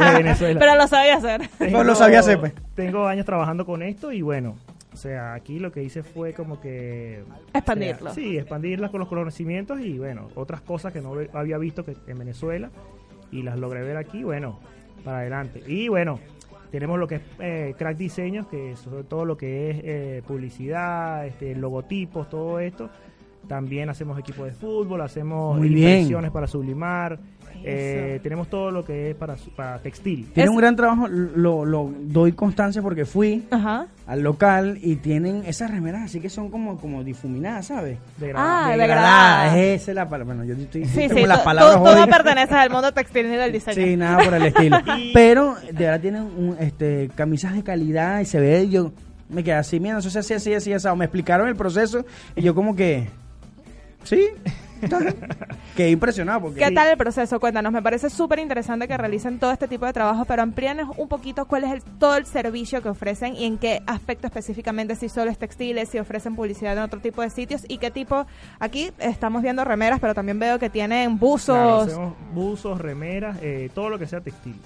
no, 0.00 0.06
de 0.06 0.14
Venezuela. 0.22 0.60
Pero 0.60 0.74
lo 0.76 0.86
sabía 0.88 1.16
hacer. 1.16 1.50
No 1.70 1.84
lo 1.84 1.94
sabía 1.94 2.20
hacer, 2.20 2.40
pues. 2.40 2.52
Tengo 2.74 3.06
años 3.06 3.24
trabajando 3.24 3.64
con 3.64 3.82
esto 3.82 4.10
y 4.10 4.20
bueno, 4.22 4.56
o 4.92 4.96
sea, 4.96 5.34
aquí 5.34 5.58
lo 5.60 5.70
que 5.70 5.82
hice 5.84 6.02
fue 6.02 6.32
como 6.34 6.60
que... 6.60 7.22
Expandirlo. 7.52 8.10
o 8.10 8.14
sea, 8.14 8.22
sí, 8.22 8.36
expandirlas 8.36 8.90
con 8.90 8.98
los 9.00 9.08
conocimientos 9.08 9.78
y 9.80 9.96
bueno, 9.98 10.28
otras 10.34 10.60
cosas 10.60 10.92
que 10.92 11.00
no 11.00 11.12
había 11.34 11.58
visto 11.58 11.84
que 11.84 11.96
en 12.08 12.18
Venezuela 12.18 12.70
y 13.30 13.42
las 13.42 13.58
logré 13.58 13.82
ver 13.82 13.96
aquí, 13.96 14.22
bueno, 14.24 14.58
para 15.04 15.18
adelante. 15.18 15.62
Y 15.66 15.88
bueno, 15.88 16.18
tenemos 16.70 16.98
lo 16.98 17.06
que 17.06 17.16
es 17.16 17.22
eh, 17.38 17.74
Crack 17.78 17.96
Diseños, 17.96 18.46
que 18.46 18.76
sobre 18.76 19.04
todo 19.04 19.24
lo 19.24 19.36
que 19.36 19.70
es 19.70 19.80
eh, 19.82 20.22
publicidad, 20.26 21.26
este, 21.26 21.54
logotipos, 21.54 22.28
todo 22.28 22.58
esto. 22.58 22.90
También 23.48 23.88
hacemos 23.90 24.18
equipos 24.18 24.46
de 24.46 24.52
fútbol, 24.52 25.00
hacemos 25.02 25.58
Muy 25.58 25.68
bien. 25.68 26.08
para 26.32 26.46
sublimar. 26.46 27.18
eh, 27.66 28.20
tenemos 28.22 28.48
todo 28.48 28.70
lo 28.70 28.84
que 28.84 29.10
es 29.10 29.16
para, 29.16 29.36
para 29.56 29.78
textil. 29.78 30.28
Tiene 30.34 30.50
un 30.50 30.56
gran 30.56 30.76
trabajo, 30.76 31.08
lo, 31.08 31.64
lo 31.64 31.90
doy 32.00 32.32
constancia 32.32 32.82
porque 32.82 33.06
fui 33.06 33.44
Ajá. 33.50 33.86
al 34.06 34.20
local 34.22 34.78
y 34.82 34.96
tienen 34.96 35.44
esas 35.46 35.70
remeras 35.70 36.02
así 36.02 36.20
que 36.20 36.28
son 36.28 36.50
como, 36.50 36.76
como 36.78 37.02
difuminadas, 37.04 37.66
¿sabes? 37.68 37.96
Degradado. 38.18 38.50
Ah, 38.50 38.68
Degradadas, 38.76 39.52
degradadas. 39.54 39.56
esa 39.80 39.90
es 39.92 39.94
la 39.94 40.08
palabra. 40.08 40.34
Bueno, 40.34 40.44
yo 40.52 40.60
estoy 40.62 40.84
Sí, 40.84 41.08
sí, 41.08 41.24
las 41.26 41.38
tú, 41.38 41.44
palabras 41.44 41.72
tú- 41.76 41.78
tú 41.78 41.84
no 41.84 41.90
jodidas. 41.92 42.08
perteneces 42.08 42.52
al 42.56 42.70
mundo 42.70 42.92
textil 42.92 43.30
ni 43.30 43.36
del 43.36 43.52
diseño. 43.52 43.74
Sí, 43.86 43.96
nada 43.96 44.24
por 44.24 44.34
el 44.34 44.42
estilo. 44.46 44.76
Pero 45.14 45.54
de 45.64 45.72
verdad 45.72 46.00
tienen 46.00 46.22
un, 46.22 46.56
este, 46.60 47.08
camisas 47.14 47.54
de 47.54 47.62
calidad 47.62 48.20
y 48.20 48.26
se 48.26 48.40
ve, 48.40 48.68
yo 48.68 48.92
me 49.30 49.42
quedé 49.42 49.54
así, 49.54 49.80
mira, 49.80 49.98
eso 49.98 50.10
se 50.10 50.18
hacía 50.18 50.36
así, 50.36 50.52
así, 50.52 50.72
así. 50.74 50.86
Me 50.98 51.06
explicaron 51.06 51.48
el 51.48 51.56
proceso 51.56 52.04
y 52.36 52.42
yo 52.42 52.54
como 52.54 52.76
que, 52.76 53.08
sí, 54.04 54.26
quedé 55.76 55.90
impresionado 55.90 56.42
porque... 56.42 56.60
¿Qué 56.60 56.70
tal 56.70 56.88
el 56.88 56.96
proceso? 56.96 57.40
Cuéntanos, 57.40 57.72
me 57.72 57.82
parece 57.82 58.10
súper 58.10 58.38
interesante 58.38 58.86
que 58.86 58.96
realicen 58.96 59.38
todo 59.38 59.50
este 59.52 59.66
tipo 59.68 59.86
de 59.86 59.92
trabajo, 59.92 60.24
pero 60.24 60.42
amplíanos 60.42 60.96
un 60.96 61.08
poquito 61.08 61.46
cuál 61.46 61.64
es 61.64 61.72
el, 61.72 61.82
todo 61.82 62.16
el 62.16 62.26
servicio 62.26 62.82
que 62.82 62.88
ofrecen 62.88 63.34
y 63.34 63.44
en 63.44 63.58
qué 63.58 63.82
aspecto 63.86 64.26
específicamente, 64.26 64.94
si 64.96 65.08
solo 65.08 65.30
es 65.30 65.38
textiles, 65.38 65.88
si 65.88 65.98
ofrecen 65.98 66.36
publicidad 66.36 66.74
en 66.74 66.82
otro 66.82 67.00
tipo 67.00 67.22
de 67.22 67.30
sitios 67.30 67.64
y 67.68 67.78
qué 67.78 67.90
tipo, 67.90 68.26
aquí 68.58 68.90
estamos 68.98 69.42
viendo 69.42 69.64
remeras, 69.64 70.00
pero 70.00 70.14
también 70.14 70.38
veo 70.38 70.58
que 70.58 70.70
tienen 70.70 71.18
buzos, 71.18 71.54
Claro, 71.56 71.80
hacemos 71.80 72.14
buzos, 72.32 72.80
remeras, 72.80 73.38
eh, 73.42 73.70
todo 73.74 73.88
lo 73.88 73.98
que 73.98 74.06
sea 74.06 74.20
textil. 74.20 74.56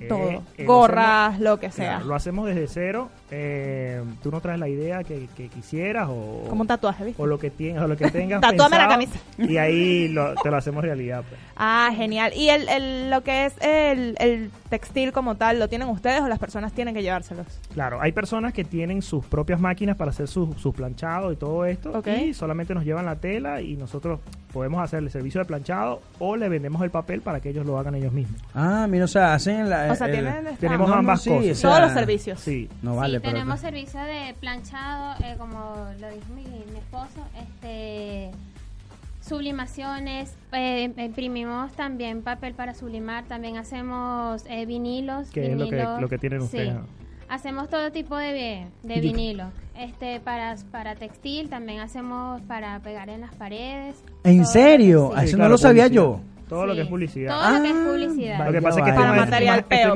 Eh, 0.00 0.08
todo, 0.08 0.28
eh, 0.28 0.40
lo 0.58 0.64
gorras, 0.66 1.28
hacemos- 1.34 1.40
lo 1.44 1.60
que 1.60 1.70
sea. 1.70 1.90
claro, 1.90 2.04
lo 2.06 2.14
hacemos 2.16 2.46
desde 2.48 2.66
cero. 2.66 3.10
Eh, 3.30 4.02
tú 4.22 4.30
no 4.30 4.40
traes 4.40 4.60
la 4.60 4.68
idea 4.68 5.02
que, 5.02 5.28
que 5.36 5.48
quisieras 5.48 6.08
o, 6.10 6.44
Como 6.48 6.60
un 6.62 6.66
tatuaje, 6.66 7.04
¿viste? 7.04 7.20
o 7.22 7.26
lo 7.26 7.38
que 7.38 7.50
tienes 7.50 7.82
o 7.82 7.88
lo 7.88 7.96
que 7.96 8.10
tengas 8.10 8.40
Tatúame 8.42 8.76
la 8.78 8.88
camisa. 8.88 9.18
y 9.38 9.56
ahí 9.56 10.08
lo- 10.08 10.34
te 10.36 10.50
lo 10.50 10.56
hacemos 10.56 10.82
realidad 10.84 11.24
pues. 11.28 11.40
Ah, 11.56 11.90
genial. 11.96 12.32
¿Y 12.34 12.48
el, 12.50 12.68
el- 12.68 13.10
lo 13.10 13.22
que 13.22 13.46
es 13.46 13.54
el, 13.60 14.16
el 14.18 14.50
textil 14.68 15.12
como 15.12 15.36
tal, 15.36 15.58
lo 15.58 15.68
tienen 15.68 15.88
ustedes 15.88 16.20
o 16.20 16.28
las 16.28 16.38
personas 16.38 16.72
tienen 16.72 16.94
que 16.94 17.02
llevárselos? 17.02 17.46
claro 17.72 18.00
hay 18.00 18.12
personas 18.12 18.52
que 18.52 18.64
tienen 18.64 19.02
sus 19.02 19.24
propias 19.26 19.60
máquinas 19.60 19.96
para 19.96 20.10
hacer 20.10 20.28
sus 20.28 20.54
sus 20.60 20.74
planchados 20.74 21.32
y 21.32 21.36
todo 21.36 21.64
esto 21.64 21.90
Ok. 21.92 22.08
y 22.26 22.34
solamente 22.34 22.74
nos 22.74 22.84
llevan 22.84 23.04
la 23.06 23.16
tela 23.16 23.60
y 23.60 23.76
nosotros 23.76 24.20
podemos 24.52 24.80
hacer 24.82 25.00
el 25.02 25.10
servicio 25.10 25.40
de 25.40 25.46
planchado 25.46 26.00
o 26.20 26.36
le 26.36 26.48
vendemos 26.48 26.80
el 26.82 26.90
papel 26.90 27.20
para 27.22 27.40
que 27.40 27.50
ellos 27.50 27.66
lo 27.66 27.76
hagan 27.78 27.94
ellos 27.96 28.12
mismos 28.12 28.40
Ah, 28.54 28.86
mira, 28.88 29.04
o 29.06 29.08
sea, 29.08 29.34
hacen 29.34 29.68
la... 29.68 29.90
O 29.90 29.94
sea, 29.96 30.06
el- 30.06 30.12
tienen 30.12 30.56
tenemos 30.58 30.88
no, 30.88 30.94
no, 30.94 31.00
ambas 31.00 31.22
sí, 31.22 31.30
cosas. 31.30 31.50
o 31.50 31.54
sea, 31.54 31.70
todos 31.70 31.82
los 31.82 31.92
servicios. 31.92 32.38
sí 32.40 32.68
No 32.82 32.94
vale, 32.96 33.13
pero... 33.20 33.32
tenemos 33.34 33.60
servicio 33.60 34.00
de 34.00 34.34
planchado, 34.40 35.14
eh, 35.24 35.36
como 35.38 35.58
lo 36.00 36.08
dijo 36.10 36.26
mi, 36.34 36.42
mi 36.44 36.78
esposo, 36.78 37.26
este 37.38 38.30
sublimaciones, 39.20 40.36
eh, 40.52 40.92
imprimimos 40.98 41.72
también 41.72 42.22
papel 42.22 42.54
para 42.54 42.74
sublimar, 42.74 43.24
también 43.24 43.56
hacemos 43.56 44.44
eh, 44.48 44.66
vinilos, 44.66 45.30
Que 45.30 45.52
es 45.52 45.56
lo 45.58 45.64
que- 45.64 45.76
vinilos, 45.76 46.00
lo 46.00 46.08
que 46.08 46.18
tienen 46.18 46.40
sí. 46.40 46.44
ustedes. 46.46 46.74
Hacemos 47.30 47.70
todo 47.70 47.90
tipo 47.90 48.16
de, 48.18 48.66
de 48.82 49.00
vinilo. 49.00 49.50
Este 49.76 50.20
para 50.20 50.54
para 50.70 50.94
textil 50.94 51.48
también 51.48 51.80
hacemos 51.80 52.42
para 52.42 52.78
pegar 52.80 53.08
en 53.08 53.22
las 53.22 53.34
paredes. 53.34 53.96
¿En 54.24 54.44
serio? 54.44 55.06
eso, 55.12 55.20
sí. 55.20 55.24
Eso 55.28 55.36
claro, 55.36 55.48
no 55.48 55.52
lo 55.54 55.58
sabía 55.58 55.84
publicidad. 55.84 56.04
yo. 56.04 56.20
Todo 56.48 56.66
lo 56.66 56.74
que 56.74 56.82
es 56.82 56.86
publicidad. 56.88 57.30
Todo 57.34 57.56
lo 57.56 57.62
que 57.62 57.70
es 57.70 57.74
Ah, 57.74 57.84
publicidad. 57.90 58.46
Lo 58.46 58.52
que 58.52 58.62
pasa 58.62 58.78
es 58.80 58.84
que 58.84 58.92
más, 58.92 59.16
Material 59.16 59.58
en 59.60 59.64
Pero 59.64 59.94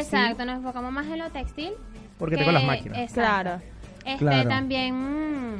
exacto, 0.00 0.44
nos 0.44 0.56
enfocamos 0.56 0.92
más 0.92 1.06
en 1.06 1.18
lo 1.20 1.30
textil. 1.30 1.70
Porque 2.20 2.36
que- 2.36 2.42
tengo 2.42 2.52
las 2.52 2.62
máquinas. 2.64 2.98
exacto. 2.98 3.20
Claro. 3.20 3.60
Este 4.04 4.18
Claro. 4.18 4.48
también. 4.48 4.94
mm, 4.94 5.58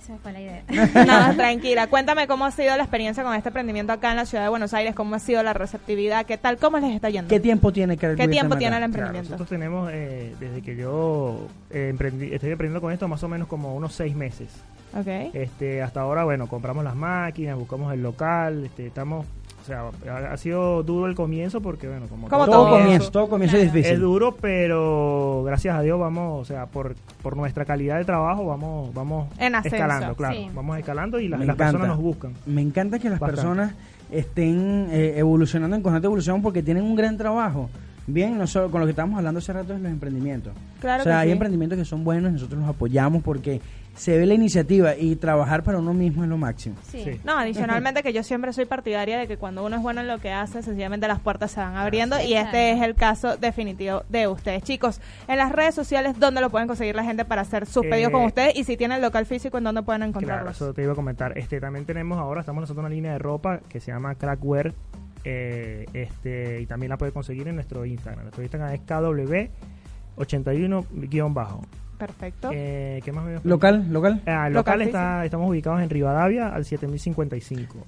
se 0.00 0.12
me 0.12 0.18
fue 0.18 0.32
la 0.32 0.40
idea. 0.40 0.62
No, 1.28 1.36
tranquila. 1.36 1.88
Cuéntame 1.88 2.26
cómo 2.28 2.44
ha 2.44 2.50
sido 2.52 2.76
la 2.76 2.82
experiencia 2.84 3.24
con 3.24 3.34
este 3.34 3.48
emprendimiento 3.48 3.92
acá 3.92 4.10
en 4.12 4.16
la 4.16 4.24
ciudad 4.24 4.44
de 4.44 4.50
Buenos 4.50 4.72
Aires, 4.72 4.94
cómo 4.94 5.16
ha 5.16 5.18
sido 5.18 5.42
la 5.42 5.52
receptividad, 5.52 6.24
qué 6.26 6.38
tal, 6.38 6.58
cómo 6.58 6.78
les 6.78 6.94
está 6.94 7.10
yendo. 7.10 7.28
¿Qué 7.28 7.40
tiempo 7.40 7.72
tiene 7.72 7.96
que 7.96 8.14
¿Qué 8.14 8.28
tiempo 8.28 8.56
tiene 8.56 8.76
el 8.76 8.80
Claro, 8.80 8.84
emprendimiento? 8.86 9.30
nosotros 9.30 9.48
tenemos, 9.48 9.90
eh, 9.92 10.34
desde 10.38 10.62
que 10.62 10.76
yo 10.76 11.48
eh, 11.70 11.88
emprendí, 11.90 12.32
estoy 12.32 12.50
emprendiendo 12.52 12.80
con 12.80 12.92
esto, 12.92 13.08
más 13.08 13.22
o 13.24 13.28
menos 13.28 13.48
como 13.48 13.74
unos 13.74 13.92
seis 13.94 14.14
meses. 14.14 14.48
Ok. 14.96 15.34
Este, 15.34 15.82
hasta 15.82 16.00
ahora, 16.02 16.22
bueno, 16.24 16.46
compramos 16.46 16.84
las 16.84 16.94
máquinas, 16.94 17.56
buscamos 17.58 17.92
el 17.92 18.00
local, 18.02 18.64
este, 18.66 18.86
estamos, 18.86 19.26
sea, 19.66 19.90
ha, 20.32 20.36
sido 20.36 20.82
duro 20.82 21.06
el 21.06 21.14
comienzo 21.14 21.60
porque, 21.60 21.88
bueno, 21.88 22.06
como, 22.08 22.28
Todo 22.28 22.46
todo. 22.46 22.70
comienzo, 22.70 23.10
todo 23.10 23.28
comienzo 23.28 23.56
es 23.56 23.64
difícil. 23.72 23.92
es 23.94 24.00
duro, 24.00 24.36
pero 24.40 25.42
gracias 25.44 25.76
a 25.76 25.82
Dios 25.82 25.98
vamos, 25.98 26.40
o 26.40 26.44
sea, 26.44 26.66
por, 26.66 26.94
por 27.22 27.36
nuestra 27.36 27.64
calidad 27.64 27.98
de 27.98 28.04
trabajo 28.04 28.46
vamos, 28.46 28.94
vamos 28.94 29.28
En 29.38 29.54
ascenso. 29.54 29.76
escalando, 29.76 30.14
claro, 30.14 30.34
Sí. 30.36 30.50
vamos 30.54 30.78
escalando 30.78 31.20
y 31.20 31.28
la- 31.28 31.36
las 31.38 31.44
encanta. 31.44 31.64
personas 31.64 31.88
nos 31.88 31.98
buscan. 31.98 32.32
Me 32.46 32.62
encanta 32.62 32.98
que 32.98 33.10
las 33.10 33.18
Bastante. 33.20 33.42
personas 33.42 33.74
estén 34.10 34.88
eh, 34.90 35.14
evolucionando 35.16 35.76
en 35.76 35.82
constante 35.82 36.06
evolución 36.06 36.42
porque 36.42 36.62
tienen 36.62 36.84
un 36.84 36.94
gran 36.96 37.16
trabajo. 37.16 37.68
Bien, 38.08 38.38
no 38.38 38.46
solo 38.46 38.70
con 38.70 38.80
lo 38.80 38.86
que 38.86 38.90
estábamos 38.90 39.18
hablando 39.18 39.38
hace 39.38 39.52
rato 39.52 39.74
es 39.74 39.80
los 39.80 39.90
emprendimientos. 39.90 40.52
Claro 40.80 41.00
o 41.00 41.04
sea, 41.04 41.14
que 41.14 41.18
hay 41.18 41.28
sí. 41.28 41.32
emprendimientos 41.32 41.76
que 41.76 41.84
son 41.84 42.04
buenos, 42.04 42.32
nosotros 42.32 42.60
los 42.60 42.68
apoyamos 42.70 43.22
porque 43.24 43.60
se 43.96 44.16
ve 44.18 44.26
la 44.26 44.34
iniciativa 44.34 44.94
y 44.94 45.16
trabajar 45.16 45.62
para 45.64 45.78
uno 45.78 45.92
mismo 45.94 46.22
es 46.22 46.28
lo 46.28 46.36
máximo. 46.38 46.76
Sí. 46.84 47.02
Sí. 47.02 47.20
No, 47.24 47.36
adicionalmente 47.38 48.02
que 48.02 48.12
yo 48.12 48.22
siempre 48.22 48.52
soy 48.52 48.66
partidaria 48.66 49.18
de 49.18 49.26
que 49.26 49.36
cuando 49.38 49.64
uno 49.64 49.76
es 49.76 49.82
bueno 49.82 50.00
en 50.02 50.08
lo 50.08 50.18
que 50.18 50.30
hace, 50.30 50.62
sencillamente 50.62 51.08
las 51.08 51.18
puertas 51.20 51.50
se 51.50 51.60
van 51.60 51.76
abriendo 51.76 52.20
y 52.22 52.34
este 52.34 52.72
es 52.72 52.82
el 52.82 52.94
caso 52.94 53.36
definitivo 53.36 54.04
de 54.08 54.28
ustedes. 54.28 54.62
Chicos, 54.62 55.00
en 55.28 55.38
las 55.38 55.50
redes 55.50 55.74
sociales, 55.74 56.18
¿dónde 56.20 56.40
lo 56.40 56.50
pueden 56.50 56.68
conseguir 56.68 56.94
la 56.94 57.04
gente 57.04 57.24
para 57.24 57.42
hacer 57.42 57.66
sus 57.66 57.84
Eh, 57.84 57.88
pedidos 57.90 58.12
con 58.12 58.24
ustedes? 58.24 58.54
Y 58.56 58.64
si 58.64 58.76
tienen 58.76 59.00
local 59.00 59.26
físico, 59.26 59.58
¿en 59.58 59.64
dónde 59.64 59.82
pueden 59.82 60.00
Claro, 60.02 60.10
encontrarlos? 60.10 60.56
eso 60.56 60.74
te 60.74 60.82
iba 60.82 60.92
a 60.92 60.96
comentar. 60.96 61.36
Este, 61.38 61.60
también 61.60 61.84
tenemos 61.86 62.18
ahora, 62.18 62.40
estamos 62.40 62.60
lanzando 62.62 62.80
una 62.80 62.90
línea 62.90 63.12
de 63.12 63.18
ropa 63.18 63.60
que 63.68 63.80
se 63.80 63.90
llama 63.92 64.14
Crackwear. 64.14 64.74
eh, 65.24 65.86
este, 65.92 66.60
y 66.60 66.66
también 66.66 66.90
la 66.90 66.98
puede 66.98 67.10
conseguir 67.10 67.48
en 67.48 67.56
nuestro 67.56 67.84
Instagram. 67.84 68.22
Nuestro 68.24 68.44
Instagram 68.44 68.72
es 68.74 68.80
KW81-bajo. 68.86 71.62
Perfecto. 71.98 72.50
Eh, 72.52 73.00
¿Qué 73.04 73.12
más 73.12 73.24
me 73.24 73.38
Local, 73.44 73.86
local. 73.90 74.20
Ah, 74.26 74.48
Local 74.48 74.52
local 74.52 74.82
está, 74.82 75.24
estamos 75.24 75.48
ubicados 75.48 75.80
en 75.82 75.90
Rivadavia 75.90 76.48
al 76.48 76.64
7055. 76.64 77.78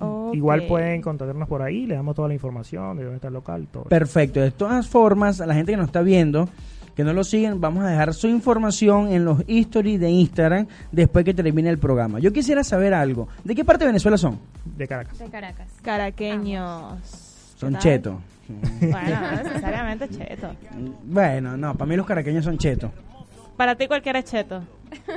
Ok. 0.00 0.34
Igual 0.34 0.66
pueden 0.66 1.02
contactarnos 1.02 1.48
por 1.48 1.62
ahí, 1.62 1.86
le 1.86 1.94
damos 1.94 2.14
toda 2.14 2.28
la 2.28 2.34
información 2.34 2.96
de 2.96 3.04
dónde 3.04 3.16
está 3.16 3.28
el 3.28 3.34
local, 3.34 3.66
todo. 3.70 3.84
Perfecto. 3.84 4.40
De 4.40 4.50
todas 4.50 4.86
formas, 4.88 5.40
a 5.40 5.46
la 5.46 5.54
gente 5.54 5.72
que 5.72 5.76
nos 5.76 5.86
está 5.86 6.02
viendo, 6.02 6.48
que 6.94 7.04
no 7.04 7.12
lo 7.12 7.24
siguen, 7.24 7.60
vamos 7.60 7.84
a 7.84 7.88
dejar 7.88 8.14
su 8.14 8.26
información 8.28 9.12
en 9.12 9.24
los 9.24 9.42
stories 9.46 10.00
de 10.00 10.10
Instagram 10.10 10.66
después 10.92 11.24
que 11.24 11.34
termine 11.34 11.68
el 11.68 11.78
programa. 11.78 12.18
Yo 12.18 12.32
quisiera 12.32 12.64
saber 12.64 12.94
algo. 12.94 13.28
¿De 13.44 13.54
qué 13.54 13.64
parte 13.64 13.84
de 13.84 13.88
Venezuela 13.88 14.16
son? 14.16 14.38
de 14.64 14.88
Caracas. 14.88 15.18
De 15.18 15.28
Caracas. 15.28 15.68
Caraqueños. 15.82 17.54
Son 17.56 17.76
chetos. 17.78 18.14
Bueno, 18.80 19.20
no 19.20 19.42
necesariamente 19.42 20.08
cheto. 20.08 20.50
Bueno, 21.04 21.56
no, 21.56 21.74
para 21.74 21.88
mí 21.88 21.96
los 21.96 22.06
caraqueños 22.06 22.44
son 22.44 22.58
chetos. 22.58 22.90
Para 23.60 23.74
ti 23.74 23.88
cualquiera 23.88 24.20
es 24.20 24.24
cheto. 24.24 24.62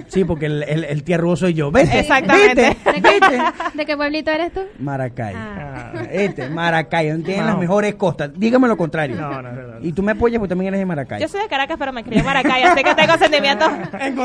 Sí, 0.08 0.26
porque 0.26 0.48
el, 0.48 0.64
el, 0.64 0.84
el 0.84 1.04
tierrudo 1.04 1.38
soy 1.38 1.54
yo. 1.54 1.72
Vete, 1.72 2.02
Exactamente. 2.02 2.76
vete, 2.86 3.02
vete. 3.02 3.44
¿De 3.74 3.86
qué 3.86 3.96
pueblito 3.96 4.32
eres 4.32 4.52
tú? 4.52 4.60
Maracay. 4.80 5.34
Ah. 5.34 5.94
Este, 6.12 6.50
Maracay, 6.50 7.10
donde 7.10 7.24
tienen 7.24 7.46
las 7.46 7.58
mejores 7.58 7.96
costas. 7.96 8.32
Dígame 8.36 8.68
lo 8.68 8.76
contrario. 8.76 9.16
No, 9.16 9.42
no, 9.42 9.50
es 9.50 9.56
verdad. 9.56 9.80
Y 9.82 9.94
tú 9.94 10.04
me 10.04 10.12
apoyas 10.12 10.40
porque 10.40 10.50
también 10.50 10.68
eres 10.74 10.82
de 10.82 10.86
Maracay. 10.86 11.22
Yo 11.22 11.30
soy 11.30 11.42
de 11.42 11.48
Caracas, 11.48 11.78
pero 11.80 11.94
me 11.94 12.04
crié 12.04 12.20
en 12.20 12.26
Maracay, 12.26 12.64
así 12.64 12.84
que 12.84 12.94
tengo 12.96 13.18
sentimientos 13.18 13.72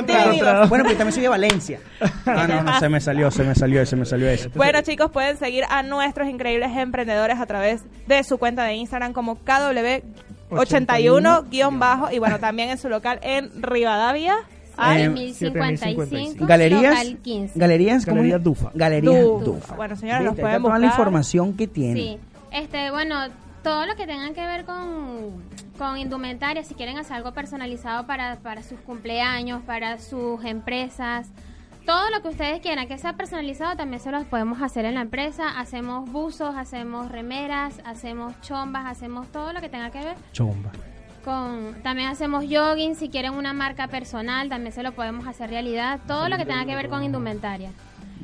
divididos. 0.05 0.69
Bueno, 0.69 0.85
pues 0.85 0.99
también 0.99 1.13
soy 1.13 1.23
de 1.23 1.29
Valencia. 1.29 1.79
Ah, 2.27 2.47
no, 2.47 2.63
no, 2.63 2.79
se 2.79 2.89
me 2.91 3.01
salió, 3.01 3.31
se 3.31 3.43
me 3.43 3.55
salió, 3.55 3.87
se 3.87 3.97
me 3.97 4.05
salió 4.05 4.29
eso. 4.29 4.51
Bueno, 4.55 4.83
chicos, 4.83 5.11
pueden 5.11 5.39
seguir 5.39 5.65
a 5.71 5.83
nuestros 5.83 6.29
increíbles 6.29 6.71
emprendedores 6.77 7.39
a 7.39 7.47
través 7.47 7.85
de 8.07 8.23
su 8.23 8.37
cuenta 8.39 8.65
de 8.65 8.75
Instagram 8.75 9.13
como 9.13 9.37
KW81-bajo 10.51 12.11
y 12.13 12.19
bueno, 12.19 12.39
también 12.39 12.71
en 12.71 12.79
su 12.79 12.89
local 12.89 13.19
en 13.23 13.63
Rivadavia. 13.63 14.35
Eh, 14.41 14.81
Al 14.81 15.11
1055. 15.11 16.47
Galerías, 16.47 17.05
Local 17.05 17.19
15. 17.23 17.59
galerías, 17.59 18.05
¿cómo 18.05 18.17
Galería? 18.19 18.39
Dufa. 18.39 18.71
Galerías 18.75 19.23
Dufa. 19.25 19.45
Dufa. 19.45 19.75
Bueno, 19.75 19.97
señores, 19.97 20.23
Viste, 20.23 20.41
pueden 20.41 20.57
está 20.57 20.63
toda 20.63 20.79
la 20.79 20.87
buscar. 20.87 20.93
información 21.01 21.57
que 21.57 21.67
tiene. 21.67 22.01
Sí. 22.01 22.19
Este, 22.53 22.91
bueno, 22.93 23.17
todo 23.65 23.87
lo 23.87 23.97
que 23.97 24.07
tengan 24.07 24.35
que 24.35 24.47
ver 24.47 24.65
con, 24.65 25.43
con 25.77 25.99
indumentaria, 25.99 26.63
si 26.63 26.75
quieren 26.75 26.97
hacer 26.97 27.17
algo 27.17 27.33
personalizado 27.33 28.07
para, 28.07 28.37
para 28.37 28.63
sus 28.63 28.79
cumpleaños, 28.81 29.63
para 29.67 29.99
sus 29.99 30.45
empresas, 30.45 31.29
todo 31.89 32.11
lo 32.11 32.21
que 32.21 32.29
ustedes 32.29 32.61
quieran 32.61 32.87
que 32.87 32.99
sea 32.99 33.15
personalizado 33.15 33.75
también 33.75 33.99
se 33.99 34.11
los 34.11 34.27
podemos 34.27 34.61
hacer 34.61 34.85
en 34.85 34.97
la 34.97 35.01
empresa. 35.01 35.59
Hacemos 35.59 36.13
buzos, 36.13 36.55
hacemos 36.55 37.11
remeras, 37.11 37.81
hacemos 37.83 38.39
chombas, 38.43 38.85
hacemos 38.85 39.27
todo 39.33 39.55
lo 39.55 39.63
que 39.63 39.71
tenga 39.71 39.91
que 39.91 40.01
ver 40.01 40.17
Chomba. 40.33 40.71
con... 41.25 41.77
También 41.83 42.11
hacemos 42.11 42.45
jogging, 42.45 42.95
si 42.95 43.09
quieren 43.09 43.33
una 43.33 43.55
marca 43.55 43.89
personal, 43.89 44.51
también 44.51 44.73
se 44.75 44.83
lo 44.83 44.93
podemos 44.93 45.27
hacer 45.27 45.49
realidad. 45.49 45.99
Todo 46.07 46.29
lo 46.29 46.37
que 46.37 46.45
tenga 46.45 46.67
que 46.67 46.75
ver 46.75 46.91
con 46.91 47.03
indumentaria. 47.03 47.71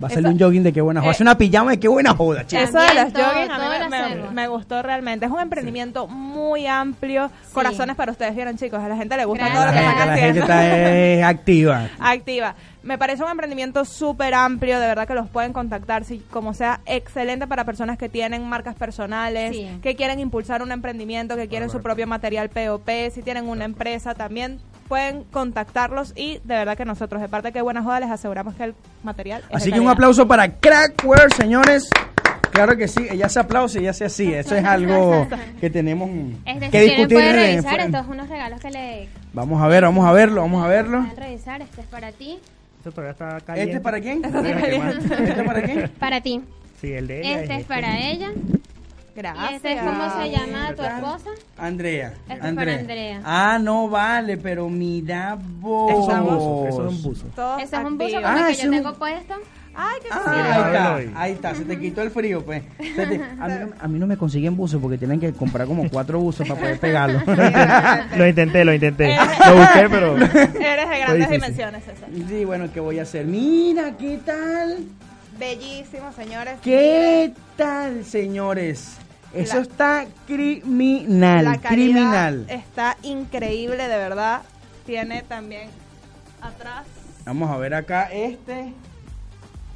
Va 0.02 0.08
a 0.08 0.10
salir 0.10 0.26
un 0.28 0.38
jogging 0.38 0.62
de 0.62 0.72
qué 0.72 0.80
buena 0.80 1.00
joda. 1.00 1.12
Eh, 1.12 1.16
una 1.20 1.38
pijama 1.38 1.70
de 1.72 1.80
qué 1.80 1.88
buena 1.88 2.14
joda, 2.14 2.46
chicos. 2.46 2.68
Eso 2.68 2.78
de 2.78 2.94
los 2.94 3.12
todo- 3.12 3.24
jogging 3.24 3.50
a 3.50 3.58
mí 3.58 4.34
me- 4.34 4.48
gustó 4.48 4.82
realmente. 4.82 5.26
Es 5.26 5.32
un 5.32 5.40
emprendimiento 5.40 6.06
muy 6.08 6.66
amplio. 6.66 7.30
Corazones 7.52 7.96
para 7.96 8.12
ustedes, 8.12 8.34
vieron 8.34 8.56
chicos. 8.56 8.80
A 8.80 8.88
la 8.88 8.96
gente 8.96 9.16
le 9.16 9.24
gusta 9.24 9.46
todo 9.52 9.64
lo 9.66 9.66
La 9.66 9.72
que 9.72 9.78
están 9.78 9.94
gente, 9.94 10.06
la 10.06 10.16
gente 10.16 10.40
haciendo. 10.40 10.52
está 10.52 10.88
eh, 10.90 11.22
activa. 11.24 11.88
activa. 12.00 12.54
Me 12.82 12.98
parece 12.98 13.22
un 13.24 13.30
emprendimiento 13.30 13.84
súper 13.86 14.34
amplio, 14.34 14.78
de 14.78 14.86
verdad 14.86 15.06
que 15.06 15.14
los 15.14 15.28
pueden 15.30 15.52
contactar, 15.54 16.04
si, 16.04 16.18
como 16.18 16.52
sea 16.52 16.80
excelente 16.84 17.46
para 17.46 17.64
personas 17.64 17.96
que 17.96 18.10
tienen 18.10 18.46
marcas 18.46 18.74
personales, 18.74 19.52
Sí. 19.56 19.78
que 19.82 19.94
quieren 19.96 20.20
impulsar 20.20 20.60
un 20.62 20.70
emprendimiento, 20.70 21.34
que 21.36 21.48
quieren 21.48 21.70
su 21.70 21.80
propio 21.80 22.06
material 22.06 22.50
POP, 22.50 22.88
si 23.10 23.22
tienen 23.22 23.48
una 23.48 23.64
empresa 23.64 24.14
también 24.14 24.58
pueden 24.88 25.24
contactarlos 25.24 26.12
y 26.16 26.34
de 26.44 26.54
verdad 26.54 26.76
que 26.76 26.84
nosotros, 26.84 27.20
de 27.20 27.28
parte 27.28 27.48
de 27.48 27.52
que 27.52 27.62
buena 27.62 27.82
joda, 27.82 28.00
les 28.00 28.10
aseguramos 28.10 28.54
que 28.54 28.64
el 28.64 28.74
material 29.02 29.42
es 29.42 29.48
de 29.48 29.56
Así 29.56 29.72
que 29.72 29.80
un 29.80 29.88
aplauso 29.88 30.26
para 30.28 30.48
Crackware, 30.52 31.32
señores. 31.34 31.88
Claro 32.52 32.76
que 32.76 32.86
sí, 32.86 33.04
ella 33.10 33.28
se 33.28 33.40
aplaude 33.40 33.82
y 33.82 33.88
hace 33.88 34.04
así. 34.04 34.32
Eso 34.32 34.54
es 34.54 34.64
algo 34.64 35.26
que 35.60 35.70
tenemos 35.70 36.08
Este, 36.44 36.60
que 36.60 36.64
si 36.66 36.70
quieren 36.70 36.88
discutir. 36.88 37.16
pueden 37.16 37.34
eh, 37.34 37.46
revisar 37.46 37.62
fuera- 37.70 37.84
estos 37.86 38.06
unos 38.06 38.28
regalos 38.28 38.60
que 38.60 38.70
le 38.70 39.08
Vamos 39.32 39.60
a 39.60 39.66
ver, 39.66 39.82
vamos 39.82 40.06
a 40.06 40.12
verlo, 40.12 40.40
vamos 40.42 40.64
a 40.64 40.68
verlo. 40.68 41.04
revisar. 41.16 41.60
Este 41.62 41.80
es 41.80 41.86
para 41.88 42.12
ti. 42.12 42.38
Esto 42.78 42.92
todavía 42.92 43.10
está 43.12 43.40
caliente. 43.40 43.62
¿Este 43.72 43.76
es 43.78 43.82
para 43.82 44.00
quién? 44.00 44.24
¿Este 44.24 45.40
es 45.40 45.42
para 45.46 45.62
quién? 45.62 45.88
Para 45.98 46.20
ti. 46.20 46.40
Sí, 46.80 46.92
el 46.92 47.06
de 47.08 47.20
ella. 47.20 47.40
Este 47.42 47.56
es 47.56 47.64
para 47.66 47.98
ella. 47.98 48.30
Gracias. 49.14 49.50
¿Y 49.50 49.54
este 49.54 49.72
es 49.74 49.80
cómo 49.82 50.10
se 50.22 50.30
llama 50.30 50.74
tu 50.74 50.82
esposa? 50.82 51.30
Andrea. 51.56 52.14
Este 52.28 52.48
es 52.48 52.54
para 52.54 52.74
Andrea. 52.74 53.20
Ah, 53.24 53.58
no 53.60 53.88
vale, 53.88 54.36
pero 54.36 54.68
mira 54.68 55.38
vos. 55.60 55.90
Eso 55.92 56.10
es 56.10 56.18
un 56.18 56.24
buzo. 56.24 56.66
Eso 56.68 56.88
es 57.78 57.84
un 57.86 57.98
buzo. 57.98 58.16
Como 58.16 58.26
Ah, 58.28 58.48
el 58.50 58.56
que 58.56 58.62
yo 58.62 58.68
un- 58.70 58.76
tengo 58.76 58.94
puesto. 58.94 59.34
Ay, 59.76 59.98
qué 60.02 60.08
Ah, 60.12 60.22
ahí 60.36 61.02
está, 61.04 61.20
ahí 61.20 61.32
está, 61.32 61.54
se 61.56 61.64
te 61.64 61.76
quitó 61.80 62.00
el 62.02 62.10
frío, 62.12 62.44
pues. 62.44 62.62
Te- 62.78 63.02
a, 63.02 63.06
mí, 63.06 63.18
no- 63.58 63.72
a 63.80 63.88
mí 63.88 63.98
no 63.98 64.06
me 64.06 64.16
consiguen 64.16 64.56
buzos 64.56 64.80
porque 64.80 64.98
tienen 64.98 65.18
que 65.18 65.32
comprar 65.32 65.66
como 65.66 65.88
cuatro 65.90 66.20
buzos 66.20 66.46
para 66.46 66.60
poder 66.60 66.78
pegarlo. 66.78 67.20
Lo 68.16 68.28
intenté, 68.28 68.64
lo 68.64 68.72
intenté. 68.72 69.16
Lo 69.16 69.56
busqué, 69.56 69.88
pero. 69.90 70.16
Eres 70.18 70.88
de 70.88 70.98
grandes 71.00 71.28
dimensiones, 71.30 71.84
César. 71.84 72.08
sí, 72.28 72.44
bueno, 72.44 72.66
¿qué 72.72 72.78
voy 72.78 73.00
a 73.00 73.02
hacer? 73.02 73.26
Mira, 73.26 73.96
¿qué 73.98 74.18
tal? 74.24 74.78
Bellísimo, 75.40 76.12
señores. 76.12 76.54
¿Qué 76.62 77.32
tal, 77.56 78.04
señores? 78.04 78.98
Eso 79.34 79.56
La- 79.56 79.62
está 79.62 80.06
criminal, 80.26 81.44
La 81.44 81.58
calidad 81.58 81.92
criminal. 81.94 82.46
está 82.48 82.96
increíble, 83.02 83.88
de 83.88 83.96
verdad. 83.96 84.42
Tiene 84.86 85.22
también 85.22 85.68
atrás. 86.40 86.84
Vamos 87.24 87.50
a 87.50 87.56
ver 87.56 87.74
acá 87.74 88.04
este. 88.12 88.72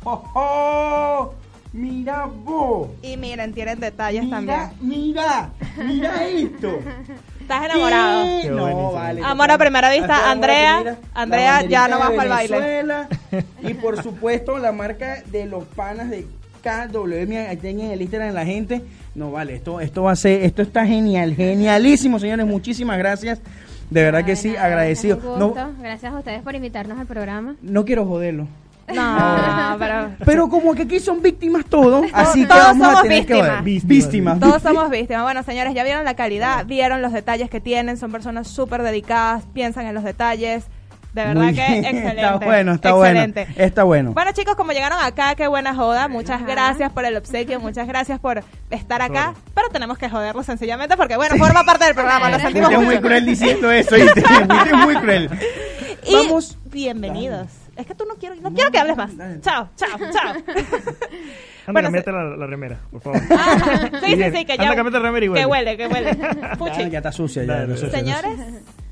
¡Oh, 0.05 0.23
oh! 0.35 1.35
Mira 1.73 2.25
vos. 2.27 2.89
Y 3.03 3.17
miren, 3.19 3.53
tienen 3.53 3.79
detalles 3.79 4.25
Mira, 4.25 4.37
también. 4.37 4.71
mira, 4.81 5.51
mira 5.77 6.25
esto. 6.27 6.79
Estás 7.41 7.65
enamorado. 7.67 8.25
No, 8.51 8.93
vale. 8.93 9.23
Amor 9.25 9.51
a 9.51 9.59
primera 9.59 9.91
vista, 9.91 10.31
Andrea. 10.31 10.79
mira, 10.79 10.97
Andrea 11.15 11.63
ya 11.65 11.89
no 11.89 11.99
va 11.99 12.11
para 12.11 12.23
el 12.43 12.51
baile. 12.51 12.85
Y 13.63 13.75
por 13.75 14.03
supuesto, 14.03 14.59
la 14.59 14.73
marca 14.73 15.23
de 15.27 15.45
los 15.47 15.65
panas 15.65 16.09
de 16.11 16.27
KW. 16.69 17.49
Ahí 17.49 17.57
tienen 17.57 17.91
el 17.91 18.03
Instagram 18.03 18.35
la 18.35 18.45
gente. 18.45 18.83
No, 19.15 19.31
vale, 19.33 19.55
esto, 19.57 19.81
esto 19.81 20.03
va 20.05 20.13
a 20.13 20.17
ser, 20.17 20.43
esto 20.43 20.63
está 20.63 20.87
genial, 20.87 21.35
genialísimo, 21.35 22.19
señores. 22.19 22.47
Muchísimas 22.47 22.99
gracias. 22.99 23.41
De 23.91 24.03
verdad 24.03 24.25
que 24.25 24.37
sí, 24.37 24.51
Nada, 24.51 24.67
agradecido. 24.67 25.19
No. 25.39 25.55
Gracias 25.81 26.13
a 26.13 26.19
ustedes 26.19 26.43
por 26.43 26.55
invitarnos 26.55 26.99
al 26.99 27.07
programa. 27.07 27.57
no 27.63 27.85
quiero 27.85 28.05
joderlo. 28.07 28.47
No, 28.95 29.77
pero 29.79 30.11
Pero 30.25 30.49
como 30.49 30.75
que 30.75 30.83
aquí 30.83 30.99
son 30.99 31.21
víctimas 31.21 31.67
todos, 31.67 32.07
así 32.13 32.43
que 32.43 32.49
todos 32.49 32.63
vamos 32.63 32.87
a 32.87 32.91
somos 32.91 33.03
tener 33.03 33.27
que 33.27 33.35
víctimas. 33.35 33.49
joder. 33.51 33.65
Víctimas. 33.65 33.89
Víctimas. 34.05 34.41
todos 34.41 34.63
somos 34.63 34.91
víctimas. 34.91 35.23
Bueno, 35.25 35.43
señores, 35.43 35.75
ya 35.75 35.85
vieron 35.85 36.05
la 36.05 36.15
calidad, 36.15 36.65
vieron 36.67 37.03
los 37.03 37.13
detalles 37.13 37.51
que 37.51 37.61
tienen, 37.61 37.97
son 37.99 38.11
personas 38.13 38.49
súper 38.49 38.83
dedicadas, 38.83 39.45
piensan 39.53 39.87
en 39.87 39.95
los 39.95 40.05
detalles. 40.05 40.65
De 41.13 41.25
verdad 41.25 41.43
Muy 41.43 41.55
que 41.55 41.67
bien. 41.67 41.85
excelente. 41.85 42.21
Está 42.21 42.37
bueno, 42.37 42.73
está 42.73 42.91
excelente. 42.91 43.45
bueno. 43.47 43.65
Está 43.65 43.83
bueno. 43.85 44.13
Bueno, 44.13 44.33
chicos, 44.33 44.55
como 44.57 44.73
llegaron 44.73 44.99
acá, 45.01 45.35
qué 45.35 45.49
buena 45.49 45.75
joda. 45.75 46.07
Muchas 46.09 46.45
gracias 46.45 46.93
por 46.93 47.05
el 47.05 47.17
obsequio, 47.17 47.61
muchas 47.61 47.87
gracias 47.89 48.21
por 48.21 48.45
estar 48.71 49.03
acá. 49.03 49.35
Pero 49.55 49.69
tenemos 49.71 49.97
que 49.99 50.09
joderlo 50.11 50.43
sencillamente 50.43 50.97
porque, 50.97 51.17
bueno, 51.17 51.37
forma 51.37 51.65
parte 51.65 51.87
del 51.87 51.95
programa. 51.95 52.31
Lo 52.31 52.39
sentimos 52.39 52.69
Fuiste 52.69 52.85
muy 52.87 53.01
cruel 53.01 53.25
diciendo 53.27 53.71
eso. 53.73 53.97
Y 56.05 56.15
Vamos. 56.29 56.57
bienvenidos. 56.67 57.49
Es 57.77 57.87
que 57.87 57.95
tú 57.95 58.05
no 58.07 58.15
quiero, 58.15 58.35
no 58.37 58.53
quiero 58.53 58.71
que 58.71 58.79
hables 58.79 58.97
más. 58.97 59.11
Chao, 59.41 59.69
chao, 59.77 59.99
chao. 60.13 60.35
Anda, 61.69 61.73
Bueno, 61.73 61.87
cambiate 61.89 62.13
la, 62.13 62.37
la 62.37 62.47
remera, 62.47 62.79
por 62.91 63.01
favor. 63.03 63.21
Ah, 63.31 63.91
sí, 64.01 64.13
sí, 64.17 64.23
sí, 64.35 64.45
que 64.47 64.53
Anda, 64.53 64.65
ya. 64.65 64.75
cámbiate 64.75 64.99
la 64.99 65.01
remera 65.01 65.27
y 65.27 65.29
Que 65.29 65.45
huele. 65.47 65.47
huele, 65.47 65.77
que 65.77 65.87
huele. 65.87 66.15
Fuchi. 66.59 66.79
Ya, 66.85 66.89
ya 66.89 66.99
está 66.99 67.13
sucia, 67.13 67.45
ya. 67.45 67.53
Dale, 67.61 67.77
sucia. 67.77 67.99
Señores, 67.99 68.39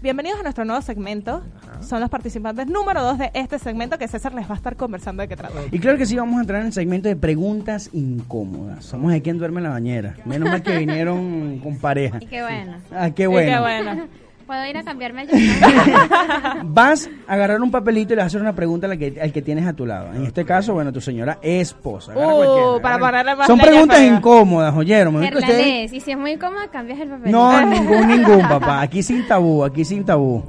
bienvenidos 0.02 0.40
a 0.40 0.42
nuestro 0.42 0.64
nuevo 0.66 0.82
segmento. 0.82 1.42
Son 1.80 2.00
los 2.00 2.10
participantes 2.10 2.66
número 2.66 3.02
dos 3.02 3.18
de 3.18 3.30
este 3.34 3.58
segmento 3.58 3.96
que 3.98 4.08
César 4.08 4.34
les 4.34 4.46
va 4.48 4.52
a 4.54 4.56
estar 4.58 4.76
conversando 4.76 5.22
de 5.22 5.28
qué 5.28 5.36
trata. 5.36 5.54
Y 5.70 5.78
claro 5.78 5.96
que 5.96 6.04
sí, 6.06 6.16
vamos 6.16 6.36
a 6.36 6.40
entrar 6.42 6.60
en 6.60 6.66
el 6.66 6.72
segmento 6.74 7.08
de 7.08 7.16
preguntas 7.16 7.88
incómodas. 7.94 8.84
Somos 8.84 9.10
de 9.12 9.22
quien 9.22 9.38
duerme 9.38 9.60
en 9.60 9.64
la 9.64 9.70
bañera. 9.70 10.14
Menos 10.26 10.48
mal 10.50 10.62
que 10.62 10.76
vinieron 10.76 11.58
con 11.60 11.78
pareja. 11.78 12.18
Y 12.20 12.26
qué 12.26 12.42
bueno. 12.42 12.76
Ah, 12.92 13.10
qué 13.10 13.22
Y 13.22 13.26
bueno. 13.26 13.52
qué 13.52 13.58
bueno. 13.60 14.06
¿Puedo 14.46 14.64
ir 14.66 14.76
a 14.78 14.84
cambiarme 14.84 15.22
el 15.22 15.28
Vas 16.66 17.10
a 17.26 17.32
agarrar 17.34 17.60
un 17.60 17.70
papelito 17.72 18.12
y 18.12 18.16
le 18.16 18.22
vas 18.22 18.26
a 18.26 18.26
hacer 18.28 18.40
una 18.40 18.54
pregunta 18.54 18.86
al 18.86 18.96
que, 18.96 19.18
al 19.20 19.32
que 19.32 19.42
tienes 19.42 19.66
a 19.66 19.72
tu 19.72 19.84
lado. 19.84 20.14
En 20.14 20.24
este 20.24 20.44
caso, 20.44 20.72
bueno, 20.72 20.92
tu 20.92 21.00
señora 21.00 21.38
esposa. 21.42 22.12
Uh, 22.16 22.80
para 22.80 22.94
agarra- 22.94 23.34
más 23.36 23.46
Son 23.48 23.58
preguntas 23.58 23.98
fuego. 23.98 24.16
incómodas, 24.16 24.74
oyeron. 24.76 25.16
Ustedes- 25.16 25.92
y 25.92 26.00
si 26.00 26.12
es 26.12 26.18
muy 26.18 26.32
incómodo, 26.32 26.60
cambias 26.70 27.00
el 27.00 27.08
papel. 27.08 27.32
No, 27.32 27.66
ningún, 27.66 28.06
ningún, 28.06 28.40
papá. 28.42 28.80
Aquí 28.82 29.02
sin 29.02 29.26
tabú, 29.26 29.64
aquí 29.64 29.84
sin 29.84 30.04
tabú. 30.04 30.44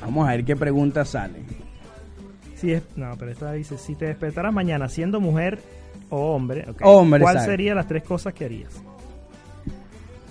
Vamos 0.00 0.26
a 0.26 0.30
ver 0.32 0.44
qué 0.44 0.56
pregunta 0.56 1.04
sale. 1.04 1.40
Si 2.54 2.72
es, 2.72 2.82
no, 2.96 3.14
pero 3.18 3.30
esta 3.30 3.52
dice, 3.52 3.76
si 3.76 3.94
te 3.94 4.06
despertaras 4.06 4.52
mañana 4.54 4.88
siendo 4.88 5.20
mujer 5.20 5.58
o 6.08 6.34
hombre, 6.34 6.64
ok, 6.68 6.80
Hombre, 6.84 7.20
¿cuál 7.20 7.40
serían 7.40 7.76
las 7.76 7.86
tres 7.86 8.02
cosas 8.04 8.32
que 8.34 8.46
harías? 8.46 8.72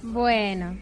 Bueno, 0.02 0.76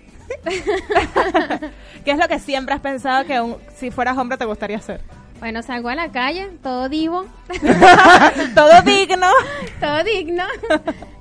¿Qué 2.06 2.12
es 2.12 2.18
lo 2.18 2.28
que 2.28 2.40
siempre 2.40 2.74
has 2.76 2.82
pensado 2.82 3.26
que 3.26 3.40
un- 3.42 3.58
si 3.76 3.92
fueras 3.92 4.18
hombre 4.18 4.38
te 4.38 4.46
gustaría 4.46 4.78
hacer? 4.78 5.02
bueno, 5.40 5.62
salgo 5.62 5.90
a 5.90 5.96
la 5.96 6.12
calle, 6.12 6.50
todo 6.64 6.90
divo, 6.90 7.26
Todo 8.56 8.82
digno. 8.84 9.28
todo 9.80 10.04
digno. 10.04 10.44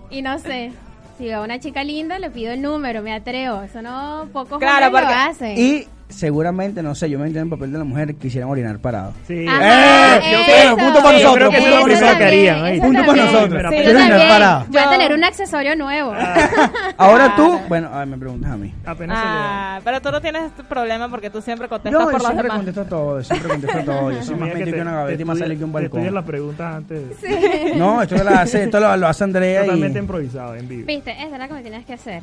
y 0.08 0.22
no 0.22 0.38
sé, 0.38 0.72
si 1.18 1.24
veo 1.26 1.40
a 1.40 1.44
una 1.44 1.60
chica 1.60 1.84
linda, 1.84 2.18
le 2.18 2.30
pido 2.30 2.52
el 2.52 2.62
número, 2.62 3.02
me 3.02 3.12
atrevo. 3.14 3.60
Eso 3.62 3.82
no, 3.82 4.26
pocos 4.32 4.58
Claro, 4.58 4.86
hombres 4.86 5.02
lo 5.04 5.08
porque- 5.10 5.14
hacen. 5.30 5.58
Y 5.58 5.86
seguramente, 6.08 6.82
no 6.82 6.94
sé, 6.94 7.10
yo 7.10 7.18
me 7.18 7.26
entiendo 7.26 7.46
en 7.48 7.52
el 7.52 7.58
papel 7.58 7.72
de 7.72 7.78
la 7.78 7.84
mujer, 7.84 8.14
quisieran 8.16 8.48
orinar 8.50 8.78
parado. 8.78 9.12
Sí, 9.26 9.46
Ajá, 9.48 10.16
¡Eh! 10.18 10.20
Yo 10.32 10.38
creo, 10.44 10.76
punto 10.76 11.02
para 11.02 11.18
yo 11.18 11.24
nosotros, 11.24 11.48
creo 11.48 11.50
que 11.50 11.56
eso 11.58 11.66
es 11.66 11.70
lo 11.70 11.80
para 11.80 11.84
primero 11.84 12.06
nosotros. 12.06 12.18
que 12.18 12.24
harían, 12.24 12.54
también, 12.56 12.74
¿eh? 12.74 12.76
eso 12.76 12.86
Punto 12.86 13.06
para 13.06 13.24
nosotros. 13.24 13.62
Yo 13.62 13.68
Sí, 13.70 13.76
Quiero 13.76 13.90
yo 13.92 13.98
orinar 13.98 14.28
parado. 14.28 14.64
Voy 14.68 14.78
a 14.78 14.84
Yo- 14.84 14.90
tener 14.90 15.12
un 15.14 15.24
accesorio 15.24 15.76
nuevo. 15.76 16.12
Ahora 16.96 17.36
tú, 17.36 17.60
bueno, 17.68 17.88
a 17.92 17.98
ver, 17.98 18.06
me 18.08 18.18
preguntas 18.18 18.50
a 18.50 18.56
mí. 18.56 18.72
apenas 18.84 19.18
se 19.18 19.24
Ah, 19.26 19.80
pero 19.84 20.00
tú 20.00 20.10
no 20.10 20.20
tienes 20.20 20.42
este 20.44 20.64
problema 20.64 21.08
porque 21.08 21.30
tú 21.30 21.40
siempre 21.42 21.68
contestas 21.68 21.92
Yo, 22.00 22.04
por 22.04 22.12
los 22.14 22.22
siempre 22.22 22.42
demás. 22.44 22.56
contesto 22.58 22.84
todo, 22.84 23.22
siempre 23.22 23.48
contesto 23.48 23.78
todo. 23.84 24.10
Yo 24.12 24.22
soy 24.22 24.34
más 24.36 24.48
metido 24.54 24.76
que 24.76 24.82
una 24.82 24.92
gaveta 24.94 25.22
y 25.22 25.24
más 25.24 25.38
salido 25.38 25.58
que 25.58 25.64
un 25.64 25.72
te 25.72 25.84
estudias 25.84 26.04
balcón. 26.04 26.14
las 26.14 26.24
preguntas 26.24 26.74
antes. 26.76 27.02
No, 27.76 28.00
esto 28.02 28.16
lo 28.22 28.30
hace, 28.30 28.64
esto 28.64 28.80
lo, 28.80 28.96
lo 28.96 29.06
hace 29.08 29.24
Andrea 29.24 29.60
Totalmente 29.62 29.98
y... 29.98 30.02
improvisado, 30.02 30.54
en 30.54 30.68
vivo. 30.68 30.86
Viste, 30.86 31.10
esta 31.10 31.24
es 31.24 31.38
la 31.38 31.48
que 31.48 31.54
me 31.54 31.62
tienes 31.62 31.84
que 31.84 31.92
hacer. 31.94 32.22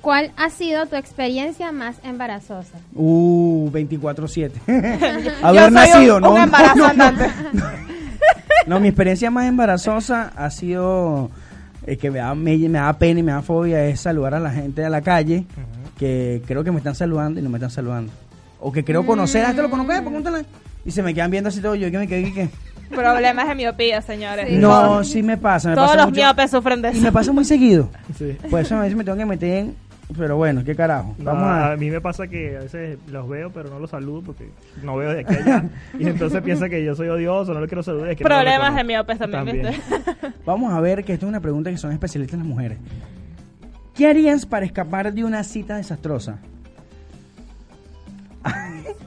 ¿Cuál 0.00 0.32
ha 0.36 0.50
sido 0.50 0.86
tu 0.86 0.96
experiencia 0.96 1.70
más 1.70 1.96
embarazosa? 2.02 2.78
Uh, 2.94 3.70
24-7. 3.72 4.50
Yo 4.66 5.46
Haber 5.46 5.62
soy 5.64 5.72
nacido, 5.72 6.16
un, 6.16 6.22
¿no? 6.22 6.34
un 6.34 6.40
embarazo 6.42 6.76
no, 6.76 6.82
no, 6.84 6.90
andante. 6.90 7.30
No, 8.66 8.80
mi 8.80 8.88
experiencia 8.88 9.30
más 9.30 9.46
embarazosa 9.46 10.32
ha 10.36 10.50
sido 10.50 11.30
eh, 11.86 11.96
que 11.96 12.10
me 12.10 12.18
da, 12.20 12.34
me, 12.34 12.56
me 12.56 12.78
da 12.78 12.92
pena 12.94 13.20
y 13.20 13.22
me 13.22 13.32
da 13.32 13.42
fobia 13.42 13.84
es 13.84 14.00
saludar 14.00 14.34
a 14.34 14.40
la 14.40 14.50
gente 14.50 14.80
de 14.82 14.90
la 14.90 15.02
calle 15.02 15.44
que 15.98 16.42
creo 16.46 16.64
que 16.64 16.70
me 16.72 16.78
están 16.78 16.94
saludando 16.94 17.40
y 17.40 17.42
no 17.42 17.50
me 17.50 17.58
están 17.58 17.70
saludando. 17.70 18.12
O 18.60 18.72
que 18.72 18.84
creo 18.84 19.04
conocer, 19.04 19.44
ah, 19.44 19.52
¿te 19.54 19.60
lo 19.60 19.68
conozco? 19.68 19.92
Eh, 19.92 20.00
pregúntale. 20.00 20.44
Y 20.86 20.90
se 20.90 21.02
me 21.02 21.12
quedan 21.14 21.30
viendo 21.30 21.48
así 21.48 21.60
todo 21.60 21.74
yo, 21.74 21.90
que 21.90 21.98
me 21.98 22.06
quedé 22.08 22.32
que 22.32 22.48
Problemas 22.94 23.48
de 23.48 23.54
miopía, 23.54 24.00
señores. 24.02 24.48
Sí. 24.48 24.56
No, 24.56 25.02
sí 25.04 25.22
me 25.22 25.36
pasa, 25.36 25.70
me 25.70 25.74
Todos 25.74 25.88
pasa 25.88 26.02
los 26.02 26.10
mucho. 26.10 26.20
miopes 26.20 26.50
sufren 26.50 26.82
de 26.82 26.88
Y 26.88 26.92
eso. 26.92 27.00
me 27.02 27.12
pasa 27.12 27.32
muy 27.32 27.44
seguido. 27.44 27.90
Sí. 28.16 28.36
Por 28.50 28.60
eso 28.60 28.76
a 28.76 28.80
veces 28.80 28.96
me 28.96 29.04
tengo 29.04 29.18
que 29.18 29.26
meter 29.26 29.50
en... 29.58 29.74
Pero 30.16 30.36
bueno, 30.36 30.62
qué 30.64 30.74
carajo. 30.74 31.14
No, 31.18 31.30
a... 31.30 31.72
a... 31.72 31.76
mí 31.76 31.90
me 31.90 32.00
pasa 32.00 32.26
que 32.28 32.56
a 32.56 32.60
veces 32.60 32.98
los 33.10 33.28
veo, 33.28 33.50
pero 33.50 33.70
no 33.70 33.78
los 33.78 33.90
saludo 33.90 34.22
porque 34.22 34.50
no 34.82 34.96
veo 34.96 35.12
de 35.12 35.20
aquí 35.20 35.34
a 35.34 35.38
allá. 35.38 35.64
y 35.98 36.08
entonces 36.08 36.42
piensa 36.42 36.68
que 36.68 36.84
yo 36.84 36.94
soy 36.94 37.08
odioso, 37.08 37.54
no 37.54 37.60
le 37.60 37.66
quiero 37.66 37.82
saludar. 37.82 38.10
es 38.10 38.16
que 38.16 38.24
no 38.24 38.28
lo 38.28 38.36
Problemas 38.36 38.74
de 38.74 38.84
miopes 38.84 39.18
también, 39.18 39.46
¿viste? 39.46 39.80
Vamos 40.46 40.72
a 40.72 40.80
ver 40.80 41.04
que 41.04 41.14
esto 41.14 41.26
es 41.26 41.30
una 41.30 41.40
pregunta 41.40 41.70
que 41.70 41.78
son 41.78 41.92
especialistas 41.92 42.38
las 42.38 42.46
mujeres. 42.46 42.78
¿Qué 43.94 44.08
harías 44.08 44.44
para 44.44 44.66
escapar 44.66 45.12
de 45.12 45.24
una 45.24 45.44
cita 45.44 45.76
desastrosa? 45.76 46.38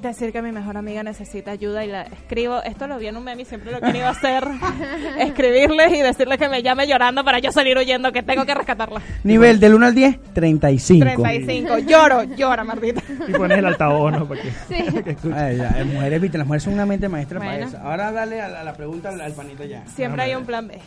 Decir 0.02 0.32
que 0.32 0.42
mi 0.44 0.52
mejor 0.52 0.78
amiga 0.78 1.02
necesita 1.02 1.52
ayuda 1.52 1.84
y 1.84 1.88
la 1.88 2.04
escribo. 2.04 2.62
Esto 2.64 2.86
lo 2.88 3.00
vi 3.00 3.08
en 3.08 3.18
un 3.18 3.24
meme 3.24 3.42
y 3.42 3.46
siempre 3.46 3.72
lo 3.72 3.80
he 3.80 3.82
querido 3.82 4.08
hacer. 4.08 4.48
Escribirles 5.20 5.92
y 5.94 6.02
decirle 6.02 6.38
que 6.38 6.48
me 6.50 6.62
llame 6.62 6.88
llorando 6.88 7.24
para 7.24 7.40
yo 7.40 7.52
salir 7.52 7.78
huyendo, 7.78 8.12
que 8.12 8.22
tengo 8.22 8.46
que 8.46 8.54
rescatarla. 8.54 9.02
Nivel 9.24 9.60
del 9.60 9.74
1 9.74 9.86
al 9.88 9.96
10, 9.96 10.20
35. 10.34 11.22
35. 11.24 11.78
Lloro, 11.80 12.24
llora, 12.24 12.64
Martita. 12.64 13.02
Y 13.28 13.32
pones 13.34 13.58
el 13.58 13.66
altavoz, 13.66 14.12
¿no? 14.12 14.28
Para 14.28 14.42
que- 14.42 14.52
Sí. 14.52 14.86
Ay, 15.34 15.58
ya, 15.58 15.72
las 15.78 15.86
mujeres, 15.88 16.22
viste, 16.22 16.38
las 16.38 16.46
mujeres 16.48 16.64
son 16.64 16.74
una 16.74 16.86
mente 16.86 17.10
maestra 17.10 17.40
para 17.40 17.58
eso. 17.60 17.78
Ahora 17.80 18.12
dale 18.12 18.40
a 18.40 18.48
la, 18.50 18.62
a 18.62 18.64
la 18.64 18.74
pregunta 18.74 19.10
al, 19.10 19.20
al 19.20 19.34
panito 19.34 19.64
ya. 19.66 19.86
Siempre 19.88 20.22
hay 20.24 20.36
un 20.36 20.46
plan 20.46 20.68
B. 20.68 20.80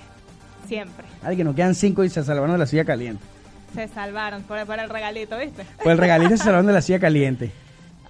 Siempre. 0.69 1.05
Ay, 1.25 1.37
que 1.37 1.43
nos 1.45 1.55
quedan 1.57 1.75
5 1.75 2.05
y 2.05 2.11
se 2.11 2.23
salvaron 2.23 2.53
de 2.53 2.59
la 2.59 2.67
silla 2.67 2.85
caliente. 2.85 3.23
Se 3.75 3.89
salvaron 3.89 4.43
por, 4.45 4.65
por 4.67 4.79
el 4.79 4.89
regalito, 4.89 5.37
¿viste? 5.37 5.65
Pues 5.83 5.93
el 5.93 5.99
regalito 5.99 6.37
se 6.37 6.45
salvaron 6.45 6.67
de 6.67 6.73
la 6.73 6.81
silla 6.83 7.01
caliente. 7.01 7.51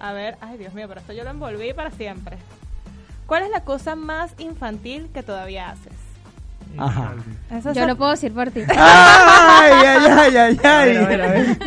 A 0.03 0.13
ver, 0.13 0.35
ay 0.41 0.57
Dios 0.57 0.73
mío, 0.73 0.85
pero 0.87 0.99
esto 0.99 1.13
yo 1.13 1.23
lo 1.23 1.29
envolví 1.29 1.73
para 1.73 1.91
siempre. 1.91 2.37
¿Cuál 3.27 3.43
es 3.43 3.49
la 3.51 3.61
cosa 3.61 3.95
más 3.95 4.33
infantil 4.39 5.09
que 5.13 5.21
todavía 5.23 5.69
haces? 5.69 5.93
Ajá. 6.77 7.13
Eso 7.51 7.71
Yo 7.73 7.85
lo 7.85 7.95
puedo 7.97 8.11
decir 8.11 8.33
por 8.33 8.49
ti. 8.49 8.61
Ay, 8.69 9.71
ay, 9.73 10.05
ay, 10.09 10.37
ay, 10.37 10.59
A 10.63 10.79
ay. 10.79 10.87
ver, 10.89 10.97
a 10.97 11.07
ver, 11.07 11.21
a 11.21 11.31
ver. 11.31 11.57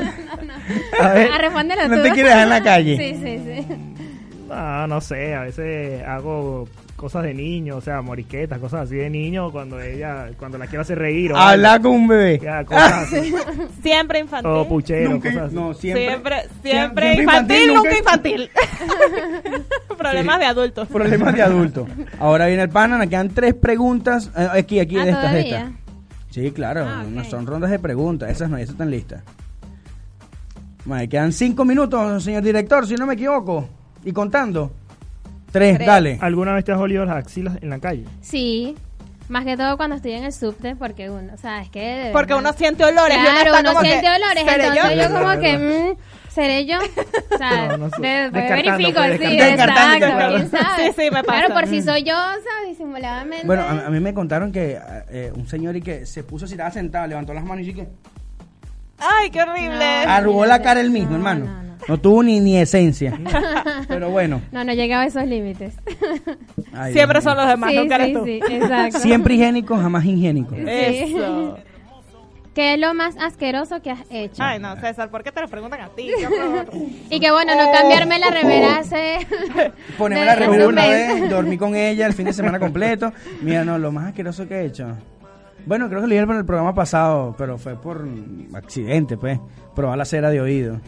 A 1.00 1.12
ver, 1.12 1.30
Ah, 1.34 1.38
respóndelo 1.38 1.88
no 1.88 1.96
tú. 1.96 2.02
te 2.02 2.10
quieres 2.12 2.24
dejar 2.32 2.42
en 2.44 2.48
la 2.50 2.62
calle. 2.62 2.96
Sí, 2.96 3.20
sí, 3.22 3.38
sí. 3.44 3.94
No, 4.48 4.86
no 4.86 5.00
sé, 5.00 5.34
a 5.34 5.42
veces 5.42 6.02
hago 6.06 6.66
cosas 7.04 7.22
de 7.24 7.34
niño, 7.34 7.76
o 7.76 7.80
sea, 7.82 8.00
moriquetas, 8.00 8.58
cosas 8.58 8.86
así 8.86 8.94
de 8.96 9.10
niño 9.10 9.52
cuando 9.52 9.78
ella, 9.78 10.30
cuando 10.38 10.56
la 10.56 10.66
quiero 10.66 10.80
hacer 10.80 10.98
reír. 10.98 11.32
o 11.32 11.36
Habla 11.36 11.74
algo. 11.74 11.90
con 11.90 12.00
un 12.00 12.08
bebé. 12.08 12.40
Ya, 12.42 12.64
cosas 12.64 12.92
así. 13.12 13.34
Siempre 13.82 14.20
infantil. 14.20 14.50
O 14.50 14.66
puchero, 14.66 15.10
Nunca- 15.10 15.28
cosas 15.28 15.46
así. 15.48 15.54
no, 15.54 15.74
siempre. 15.74 16.06
siempre, 16.06 16.36
siempre, 16.62 16.70
siempre 16.70 17.22
infantil, 17.22 17.56
infantil, 17.56 17.74
nunca 17.74 17.98
infantil. 17.98 18.50
Problemas 19.98 20.38
de 20.38 20.44
adultos. 20.46 20.88
Problemas 20.88 21.34
de 21.34 21.42
adulto. 21.42 21.86
Ahora 22.18 22.46
viene 22.46 22.62
el 22.62 22.70
pana, 22.70 22.96
nos 22.96 23.08
quedan 23.08 23.28
tres 23.28 23.52
preguntas. 23.52 24.30
Eh, 24.34 24.48
aquí, 24.52 24.80
aquí, 24.80 24.96
Ah, 24.96 25.04
de 25.04 25.10
estas, 25.10 25.34
estas. 25.34 25.64
Sí, 26.30 26.50
claro, 26.52 26.86
Ah, 26.88 27.04
son 27.28 27.46
rondas 27.46 27.70
de 27.70 27.78
preguntas. 27.78 28.30
Esas 28.30 28.48
no, 28.48 28.56
esas 28.56 28.70
están 28.70 28.90
listas. 28.90 29.22
Me 30.86 31.06
quedan 31.06 31.32
cinco 31.32 31.66
minutos, 31.66 32.24
señor 32.24 32.42
director, 32.42 32.86
si 32.86 32.94
no 32.94 33.06
me 33.06 33.12
equivoco. 33.12 33.68
Y 34.06 34.12
contando. 34.12 34.72
Tres, 35.54 35.76
Tres. 35.76 35.86
dale. 35.86 36.18
¿Alguna 36.20 36.52
vez 36.52 36.64
te 36.64 36.72
has 36.72 36.78
olido 36.80 37.04
las 37.04 37.16
axilas 37.16 37.56
en 37.62 37.70
la 37.70 37.78
calle? 37.78 38.04
Sí. 38.20 38.74
Más 39.28 39.44
que 39.46 39.56
todo 39.56 39.76
cuando 39.78 39.96
estoy 39.96 40.12
en 40.12 40.24
el 40.24 40.32
subte, 40.32 40.76
porque 40.76 41.08
uno, 41.08 41.32
o 41.32 41.38
sea, 41.38 41.62
es 41.62 41.70
que... 41.70 41.80
de 41.80 42.10
Porque 42.12 42.34
verdad- 42.34 42.50
uno 42.50 42.58
siente 42.58 42.84
olores. 42.84 43.16
y 43.16 43.20
Claro, 43.20 43.38
está 43.54 43.60
uno 43.60 43.68
como 43.70 43.80
que, 43.82 43.88
siente 43.88 44.08
olores, 44.08 44.44
¿seré 44.44 44.66
entonces 44.66 44.96
yo? 44.96 45.02
yo, 45.02 45.14
como 45.14 45.40
que, 45.40 45.58
mm, 45.94 46.30
¿seré 46.30 46.66
yo? 46.66 46.78
O 46.78 47.38
sea, 47.38 47.66
No, 47.68 47.76
no 47.78 47.90
sé. 47.90 48.02
de- 48.02 48.08
de- 48.08 48.30
Descartando, 48.32 48.72
verifico, 48.76 49.00
pues, 49.00 49.12
sí, 49.12 49.36
descartando. 49.38 49.94
exacto, 49.94 50.04
Descartando, 50.04 50.36
quién 50.36 50.50
sabe. 50.50 50.84
Sí, 50.84 50.92
sí, 50.98 51.10
me 51.10 51.24
pasa. 51.24 51.38
Claro, 51.38 51.54
por 51.54 51.66
si 51.68 51.82
soy 51.82 52.02
yo, 52.02 52.14
¿sabes? 52.14 52.68
Disimuladamente. 52.68 53.46
Bueno, 53.46 53.62
a, 53.62 53.86
a 53.86 53.90
mí 53.90 54.00
me 54.00 54.12
contaron 54.12 54.52
que 54.52 54.78
eh, 55.08 55.32
un 55.34 55.46
señor 55.48 55.74
y 55.76 55.80
que 55.80 56.04
se 56.04 56.22
puso 56.22 56.44
así, 56.44 56.52
estaba 56.54 56.70
sentado, 56.70 57.06
levantó 57.06 57.32
las 57.32 57.44
manos 57.44 57.66
y 57.66 57.72
que 57.72 57.86
Ay, 58.98 59.30
qué 59.30 59.42
horrible. 59.42 59.84
arrugó 59.84 60.46
la 60.46 60.62
cara 60.62 60.80
él 60.80 60.90
mismo, 60.90 61.10
No, 61.10 61.16
hermano. 61.16 61.44
no, 61.46 61.62
no. 61.62 61.64
No 61.86 61.98
tuvo 61.98 62.22
ni, 62.22 62.40
ni 62.40 62.56
esencia. 62.56 63.18
Pero 63.88 64.08
bueno. 64.10 64.40
No, 64.52 64.64
no 64.64 64.72
llegaba 64.72 65.02
a 65.02 65.06
esos 65.06 65.24
límites. 65.26 65.74
Ay, 66.72 66.94
Siempre 66.94 67.20
Dios 67.20 67.24
son 67.24 67.36
los 67.36 67.46
demás, 67.46 67.70
sí, 67.72 67.76
nunca 67.76 67.96
eres 67.96 68.06
sí, 68.08 68.12
tú. 68.14 68.24
sí, 68.24 68.40
exacto. 68.54 68.98
Siempre 69.00 69.34
higiénico, 69.34 69.76
jamás 69.76 70.04
ingénico. 70.06 70.54
Eso. 70.54 71.58
¿Qué 72.54 72.74
es 72.74 72.78
lo 72.80 72.94
más 72.94 73.16
asqueroso 73.18 73.82
que 73.82 73.90
has 73.90 73.98
hecho? 74.10 74.40
Ay, 74.40 74.60
no, 74.60 74.76
César, 74.76 75.10
¿por 75.10 75.24
qué 75.24 75.32
te 75.32 75.40
lo 75.40 75.48
preguntan 75.48 75.80
a 75.80 75.88
ti? 75.88 76.08
Y 77.10 77.18
que 77.20 77.30
bueno, 77.32 77.52
no 77.56 77.70
cambiarme 77.72 78.18
la 78.20 78.30
remera 78.30 78.78
hace... 78.78 79.18
Ponerme 79.98 80.24
la 80.24 80.36
remera 80.36 80.68
un 80.68 80.72
una 80.74 80.86
vez, 80.86 81.28
dormí 81.28 81.58
con 81.58 81.74
ella 81.74 82.06
el 82.06 82.12
fin 82.14 82.26
de 82.26 82.32
semana 82.32 82.60
completo. 82.60 83.12
Mira, 83.42 83.64
no, 83.64 83.76
lo 83.78 83.90
más 83.90 84.06
asqueroso 84.06 84.46
que 84.46 84.54
he 84.54 84.64
hecho. 84.66 84.96
Bueno, 85.66 85.88
creo 85.88 86.00
que 86.02 86.06
lo 86.06 86.12
dije 86.14 86.22
en 86.22 86.30
el 86.30 86.44
programa 86.44 86.74
pasado, 86.74 87.34
pero 87.38 87.58
fue 87.58 87.76
por 87.76 88.06
accidente, 88.54 89.16
pues. 89.16 89.38
Probar 89.74 89.98
la 89.98 90.04
cera 90.04 90.30
de 90.30 90.40
oído. 90.40 90.80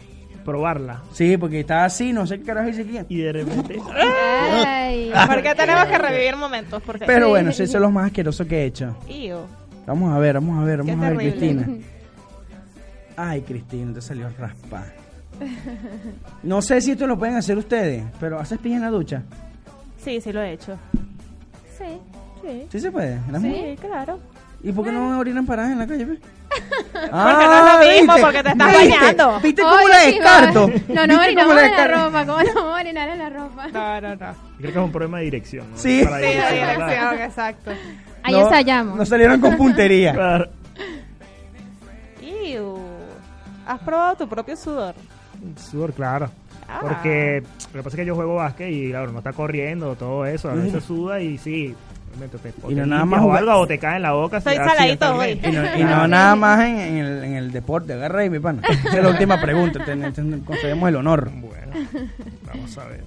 Probarla. 0.45 1.01
Sí, 1.11 1.35
porque 1.37 1.59
estaba 1.61 1.85
así, 1.85 2.13
no 2.13 2.25
sé 2.25 2.39
qué 2.39 2.45
carajo 2.45 2.69
hice 2.69 2.81
aquí. 2.81 2.99
Y 3.09 3.17
de 3.21 3.33
repente. 3.33 3.79
Ay. 4.65 5.11
¿Por 5.27 5.41
qué 5.41 5.55
tenemos 5.55 5.85
que 5.85 5.97
revivir 5.97 6.37
momentos? 6.37 6.81
Porque... 6.85 7.05
Pero 7.05 7.29
bueno, 7.29 7.51
sí, 7.51 7.63
eso 7.63 7.77
es 7.77 7.81
lo 7.81 7.91
más 7.91 8.05
asqueroso 8.07 8.45
que 8.45 8.59
he 8.61 8.65
hecho. 8.65 8.95
Iu. 9.09 9.39
Vamos 9.85 10.13
a 10.13 10.19
ver, 10.19 10.35
vamos 10.35 10.61
a 10.61 10.65
ver, 10.65 10.81
Qué 10.81 10.91
vamos 10.91 11.05
a 11.05 11.09
ver, 11.09 11.17
terrible. 11.17 11.63
Cristina. 11.63 11.87
Ay, 13.17 13.41
Cristina, 13.41 13.93
te 13.93 14.01
salió 14.01 14.29
raspa. 14.37 14.85
No 16.43 16.61
sé 16.61 16.81
si 16.81 16.91
esto 16.91 17.07
lo 17.07 17.17
pueden 17.17 17.35
hacer 17.35 17.57
ustedes, 17.57 18.03
pero 18.19 18.39
¿haces 18.39 18.59
pija 18.59 18.77
en 18.77 18.81
la 18.83 18.89
ducha? 18.89 19.23
Sí, 19.97 20.21
sí 20.21 20.31
lo 20.31 20.41
he 20.41 20.53
hecho. 20.53 20.77
Sí. 21.77 21.99
Sí. 22.41 22.67
¿Sí 22.69 22.79
se 22.79 22.91
puede? 22.91 23.19
Sí, 23.41 23.75
claro. 23.81 24.19
¿Y 24.63 24.71
por 24.71 24.85
qué 24.85 24.91
no 24.91 25.19
orinan 25.19 25.45
paradas 25.45 25.71
en 25.71 25.79
la 25.79 25.87
calle? 25.87 26.05
pues? 26.05 26.19
Porque 26.93 27.45
no 27.45 27.67
es 27.67 27.73
lo 27.73 27.93
mismo, 27.93 28.13
porque 28.25 28.43
te 28.43 28.49
estás 28.49 28.67
¿Viste? 28.81 28.89
bañando. 28.97 29.39
¿Viste 29.41 29.61
cómo 29.61 29.75
Oye, 29.75 29.87
la 29.89 29.99
sí, 29.99 30.11
descarto? 30.11 30.59
No, 30.59 30.67
no 30.67 30.73
¿Viste 30.73 31.07
cómo 31.07 31.21
orinamos 31.21 31.55
la 31.55 31.65
en 31.65 31.71
la 31.71 31.77
descarto? 31.77 32.05
ropa. 32.05 32.25
¿Cómo 32.25 32.41
no 32.41 32.53
vamos 32.55 32.71
a 32.73 32.81
orinar 32.81 33.09
en 33.09 33.19
la 33.19 33.29
ropa? 33.29 33.67
No, 33.67 34.01
no, 34.01 34.09
no. 34.15 34.35
Creo 34.57 34.73
que 34.73 34.79
es 34.79 34.85
un 34.85 34.91
problema 34.91 35.17
de 35.19 35.23
dirección. 35.25 35.71
¿no? 35.71 35.77
Sí. 35.77 36.01
Sí, 36.01 36.07
dirección, 36.07 37.19
exacto. 37.21 37.71
Ahí 38.23 38.33
No, 38.33 38.39
ensayamos. 38.41 38.97
Nos 38.97 39.09
salieron 39.09 39.39
con 39.39 39.55
puntería. 39.57 40.13
Claro. 40.13 40.49
Iu. 42.21 42.77
¿Has 43.67 43.79
probado 43.81 44.15
tu 44.15 44.27
propio 44.27 44.55
sudor? 44.55 44.95
Sudor, 45.69 45.93
claro. 45.93 46.29
Ah. 46.67 46.79
Porque 46.81 47.43
lo 47.73 47.79
que 47.79 47.83
pasa 47.83 47.89
es 47.89 47.95
que 47.95 48.05
yo 48.05 48.15
juego 48.15 48.35
básquet 48.35 48.69
y 48.71 48.89
claro, 48.89 49.11
no 49.11 49.19
está 49.19 49.33
corriendo, 49.33 49.95
todo 49.95 50.25
eso. 50.25 50.49
A 50.49 50.53
veces 50.55 50.83
suda 50.83 51.19
y 51.21 51.37
sí. 51.37 51.75
O 52.63 52.71
Y 52.71 52.75
no 52.75 52.85
nada 52.85 53.05
más 53.05 53.19
o 53.19 53.23
jugar- 53.23 53.39
algo 53.39 53.55
o 53.59 53.67
te 53.67 53.77
cae 53.79 53.95
en 53.97 54.01
la 54.01 54.11
boca. 54.13 54.37
Estoy 54.37 54.55
saladito 54.55 55.15
hoy. 55.15 55.39
Y 55.43 55.51
no, 55.51 55.77
y 55.77 55.83
no 55.83 56.07
nada 56.07 56.35
más 56.35 56.59
en, 56.65 56.77
en 56.79 56.97
el, 56.97 57.23
en 57.23 57.33
el 57.35 57.51
deporte. 57.51 57.93
Agarra 57.93 58.21
ahí, 58.21 58.29
mi 58.29 58.39
pana. 58.39 58.61
Esa 58.67 58.97
es 58.97 59.03
la 59.03 59.09
última 59.09 59.39
pregunta. 59.41 59.83
Te, 59.85 59.95
te- 59.95 60.11
te 60.11 60.39
concedemos 60.45 60.89
el 60.89 60.95
honor. 60.95 61.29
Bueno, 61.31 61.73
vamos 62.45 62.77
a 62.77 62.85
ver. 62.85 63.03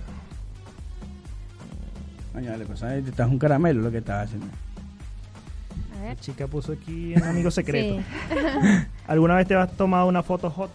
Coño, 2.33 2.51
dale, 2.51 2.65
pues, 2.65 2.79
¿sabes? 2.79 3.07
Estás 3.07 3.29
un 3.29 3.39
caramelo 3.39 3.83
lo 3.83 3.91
que 3.91 3.99
estás 3.99 4.27
haciendo. 4.27 4.47
A 6.03 6.07
La 6.07 6.17
chica 6.17 6.47
puso 6.47 6.73
aquí 6.73 7.15
un 7.17 7.23
amigo 7.25 7.51
secreto. 7.51 7.97
Sí. 7.99 8.37
¿Alguna 9.09 9.35
vez 9.37 9.49
te 9.49 9.55
has 9.57 9.71
tomado 9.77 10.07
una 10.07 10.23
foto 10.23 10.49
hot? 10.51 10.71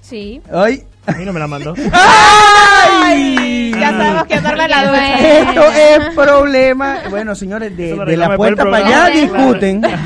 Sí. 0.00 0.40
¡Ay! 0.52 0.82
A 1.08 1.12
mí 1.12 1.24
no 1.24 1.32
me 1.32 1.40
la 1.40 1.46
mandó. 1.46 1.74
¡Ay! 1.92 3.72
Ya 3.78 3.90
sabemos 3.90 4.26
que 4.26 4.34
en 4.34 4.44
la 4.44 4.88
bueno. 4.90 5.16
Esto 5.18 5.62
es 5.72 6.14
problema. 6.14 6.96
Bueno, 7.10 7.34
señores, 7.34 7.76
de, 7.76 7.94
lo 7.96 8.04
la 8.04 8.36
puerta 8.36 8.64
para 8.64 8.76
allá 8.86 9.06
discuten. 9.06 9.80
De 9.80 9.88
La 9.88 9.98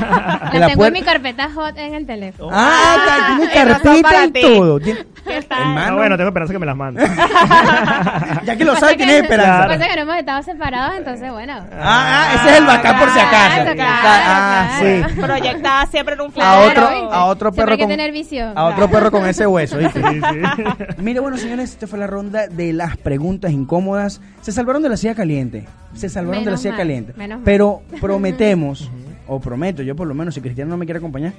la 0.59 0.67
tengo 0.67 0.77
puerta- 0.77 0.87
en 0.87 0.93
mi 0.93 1.01
carpeta 1.01 1.49
hot 1.53 1.77
en 1.77 1.93
el 1.95 2.05
teléfono. 2.05 2.49
Ah, 2.53 3.35
tiene 3.37 3.51
y 3.53 3.73
razón 3.73 4.01
carpeta 4.01 4.39
y 4.39 4.41
todo. 4.41 4.79
Tiene- 4.79 5.05
¿Qué 5.25 5.41
tal? 5.43 5.61
Hermano. 5.61 5.91
No, 5.91 5.95
bueno, 5.97 6.17
tengo 6.17 6.27
esperanza 6.29 6.53
que 6.53 6.59
me 6.59 6.65
las 6.65 6.75
mande. 6.75 7.01
Ya 8.45 8.55
que 8.57 8.65
lo 8.65 8.75
sabes, 8.75 8.97
que- 8.97 9.05
tienes 9.05 9.23
esperanza. 9.23 9.67
Pasa 9.67 9.87
que 9.87 9.95
no 9.95 10.01
hemos 10.01 10.15
estado 10.17 10.43
separados, 10.43 10.95
entonces 10.97 11.31
bueno. 11.31 11.53
Ah, 11.81 11.81
ah, 11.81 12.35
ese 12.35 12.49
es 12.51 12.57
el 12.59 12.65
bacán 12.65 12.99
por 12.99 13.09
si 13.09 13.19
acaso. 13.19 13.61
Ah, 13.79 14.69
claro. 14.79 15.13
sí. 15.13 15.21
Proyectada 15.21 15.85
siempre 15.87 16.15
en 16.15 16.21
un 16.21 16.27
A 16.27 16.31
flash. 16.31 16.69
otro, 16.71 16.89
¿viste? 16.89 17.07
a 17.15 17.25
otro 17.25 17.51
perro 17.53 17.71
hay 17.71 17.77
que 17.77 17.83
con, 17.83 17.91
tener 17.91 18.11
visión. 18.11 18.53
a 18.55 18.65
otro 18.65 18.89
perro 18.89 19.11
con 19.11 19.25
ese 19.25 19.47
hueso, 19.47 19.77
¿viste? 19.77 20.01
Sí, 20.01 20.19
sí. 20.21 20.63
Mire, 20.97 21.19
bueno, 21.19 21.37
señores, 21.37 21.71
esta 21.71 21.87
fue 21.87 21.99
la 21.99 22.07
ronda 22.07 22.47
de 22.47 22.73
las 22.73 22.97
preguntas 22.97 23.51
incómodas. 23.51 24.21
Se 24.41 24.51
salvaron 24.51 24.81
de 24.83 24.89
la 24.89 24.97
silla 24.97 25.15
caliente. 25.15 25.65
Se 25.93 26.09
salvaron 26.09 26.43
de 26.43 26.51
la 26.51 26.57
silla 26.57 26.71
mal, 26.71 26.79
caliente. 26.79 27.13
Pero 27.43 27.81
prometemos, 28.01 28.89
o 29.27 29.39
prometo 29.39 29.83
yo 29.83 29.95
por 29.95 30.07
lo 30.07 30.13
menos, 30.13 30.35
si 30.35 30.41
Cristiano 30.41 30.71
no 30.71 30.77
me 30.77 30.85
quiere 30.85 30.97
acompañar, 30.97 31.33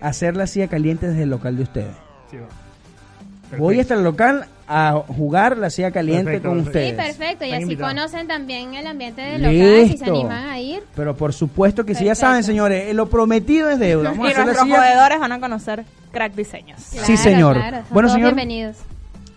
hacer 0.00 0.36
la 0.36 0.46
silla 0.46 0.68
caliente 0.68 1.08
desde 1.08 1.22
el 1.22 1.30
local 1.30 1.56
de 1.56 1.62
ustedes. 1.62 1.94
Sí, 2.30 2.36
va. 2.36 2.63
Voy 3.58 3.80
hasta 3.80 3.94
el 3.94 4.04
local 4.04 4.46
a 4.66 4.92
jugar 5.06 5.58
la 5.58 5.68
silla 5.70 5.90
caliente 5.90 6.24
Perfecto, 6.24 6.48
con 6.48 6.64
perfecto. 6.64 6.78
Sí, 6.80 6.90
ustedes. 6.92 7.16
perfecto. 7.16 7.44
Y 7.44 7.48
Están 7.48 7.56
así 7.62 7.62
invitados. 7.72 7.92
conocen 7.94 8.26
también 8.28 8.74
el 8.74 8.86
ambiente 8.86 9.20
del 9.20 9.42
local, 9.42 9.88
si 9.90 9.96
se 9.98 10.04
animan 10.06 10.48
a 10.48 10.58
ir. 10.60 10.82
Pero 10.96 11.14
por 11.16 11.32
supuesto 11.34 11.84
que 11.84 11.94
sí, 11.94 12.04
ya 12.04 12.10
Perfecto. 12.12 12.26
saben, 12.28 12.44
señores, 12.44 12.84
eh, 12.88 12.94
lo 12.94 13.08
prometido 13.10 13.68
es 13.70 13.78
deuda. 13.78 14.10
Vamos 14.10 14.26
a 14.26 14.28
Y 14.28 14.32
hacer 14.32 14.38
la 14.38 14.44
nuestros 14.46 14.66
silla. 14.68 14.78
jodedores 14.80 15.20
van 15.20 15.32
a 15.32 15.40
conocer 15.40 15.84
crack 16.12 16.34
diseños. 16.34 16.80
Sí, 16.80 16.96
Claro, 16.98 17.16
señor. 17.18 17.56
claro, 17.56 17.76
son 17.78 17.86
Bueno, 17.90 18.08
todos 18.08 18.12
señor. 18.16 18.34
Bienvenidos. 18.34 18.76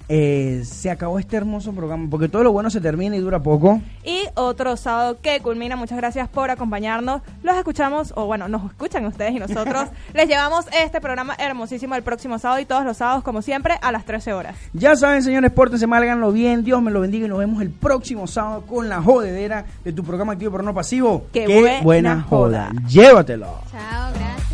Eh, 0.10 0.64
se 0.66 0.90
acabó 0.90 1.20
este 1.20 1.36
hermoso 1.36 1.74
programa, 1.74 2.08
porque 2.10 2.30
todo 2.30 2.44
lo 2.44 2.52
bueno 2.52 2.70
se 2.70 2.80
termina 2.80 3.16
y 3.16 3.20
dura 3.20 3.42
poco. 3.42 3.82
Y 4.04 4.22
otro 4.36 4.78
sábado 4.78 5.18
que 5.22 5.40
culmina. 5.42 5.76
Muchas 5.76 5.98
gracias 5.98 6.30
por 6.30 6.50
acompañarnos. 6.50 7.22
Los 7.44 7.58
escuchamos, 7.58 8.14
o 8.16 8.26
bueno, 8.26 8.48
nos 8.48 8.66
escuchan 8.66 9.06
ustedes 9.06 9.34
y 9.34 9.40
nosotros. 9.40 9.90
Les 10.14 10.28
llevamos 10.28 10.66
este 10.82 11.02
programa 11.02 11.36
hermosísimo 11.38 11.96
el 11.96 12.04
próximo 12.04 12.40
sábado 12.40 12.62
y 12.62 12.66
todos 12.66 12.86
los 12.86 12.98
sábados, 12.98 13.24
como 13.24 13.42
siempre, 13.42 13.76
a 13.82 13.92
las 13.92 14.06
13 14.06 14.34
horas. 14.34 14.56
Ya 14.74 14.96
saben, 14.96 15.24
señores, 15.24 15.52
pórtense 15.52 15.88
mal, 15.88 16.04
háganlo 16.04 16.32
bien. 16.32 16.64
Dios 16.64 16.82
me 16.82 16.92
lo 16.92 17.02
bendiga 17.02 17.26
y 17.26 17.30
nos 17.30 17.40
vemos 17.40 17.62
el 17.62 17.70
próximo 17.70 18.28
sábado 18.28 18.64
con 18.66 18.88
la 18.90 19.02
jodedera 19.02 19.66
de 19.84 19.92
tu 19.92 20.04
programa 20.04 20.34
activo 20.34 20.52
pero 20.52 20.64
no 20.64 20.74
pasivo. 20.74 21.26
Qué 21.34 21.82
buena 21.84 22.22
joda. 22.22 22.70
joda. 22.70 22.88
Llévatelo. 22.88 23.48
Chao, 23.72 24.14
gracias. 24.14 24.47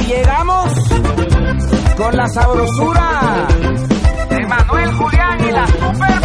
Y 0.00 0.06
llegamos 0.06 0.72
con 1.96 2.16
la 2.16 2.28
sabrosura 2.28 3.46
de 4.30 4.46
Manuel 4.46 4.92
Julián 4.92 5.48
y 5.48 5.50
la 5.50 5.66
super. 5.66 6.17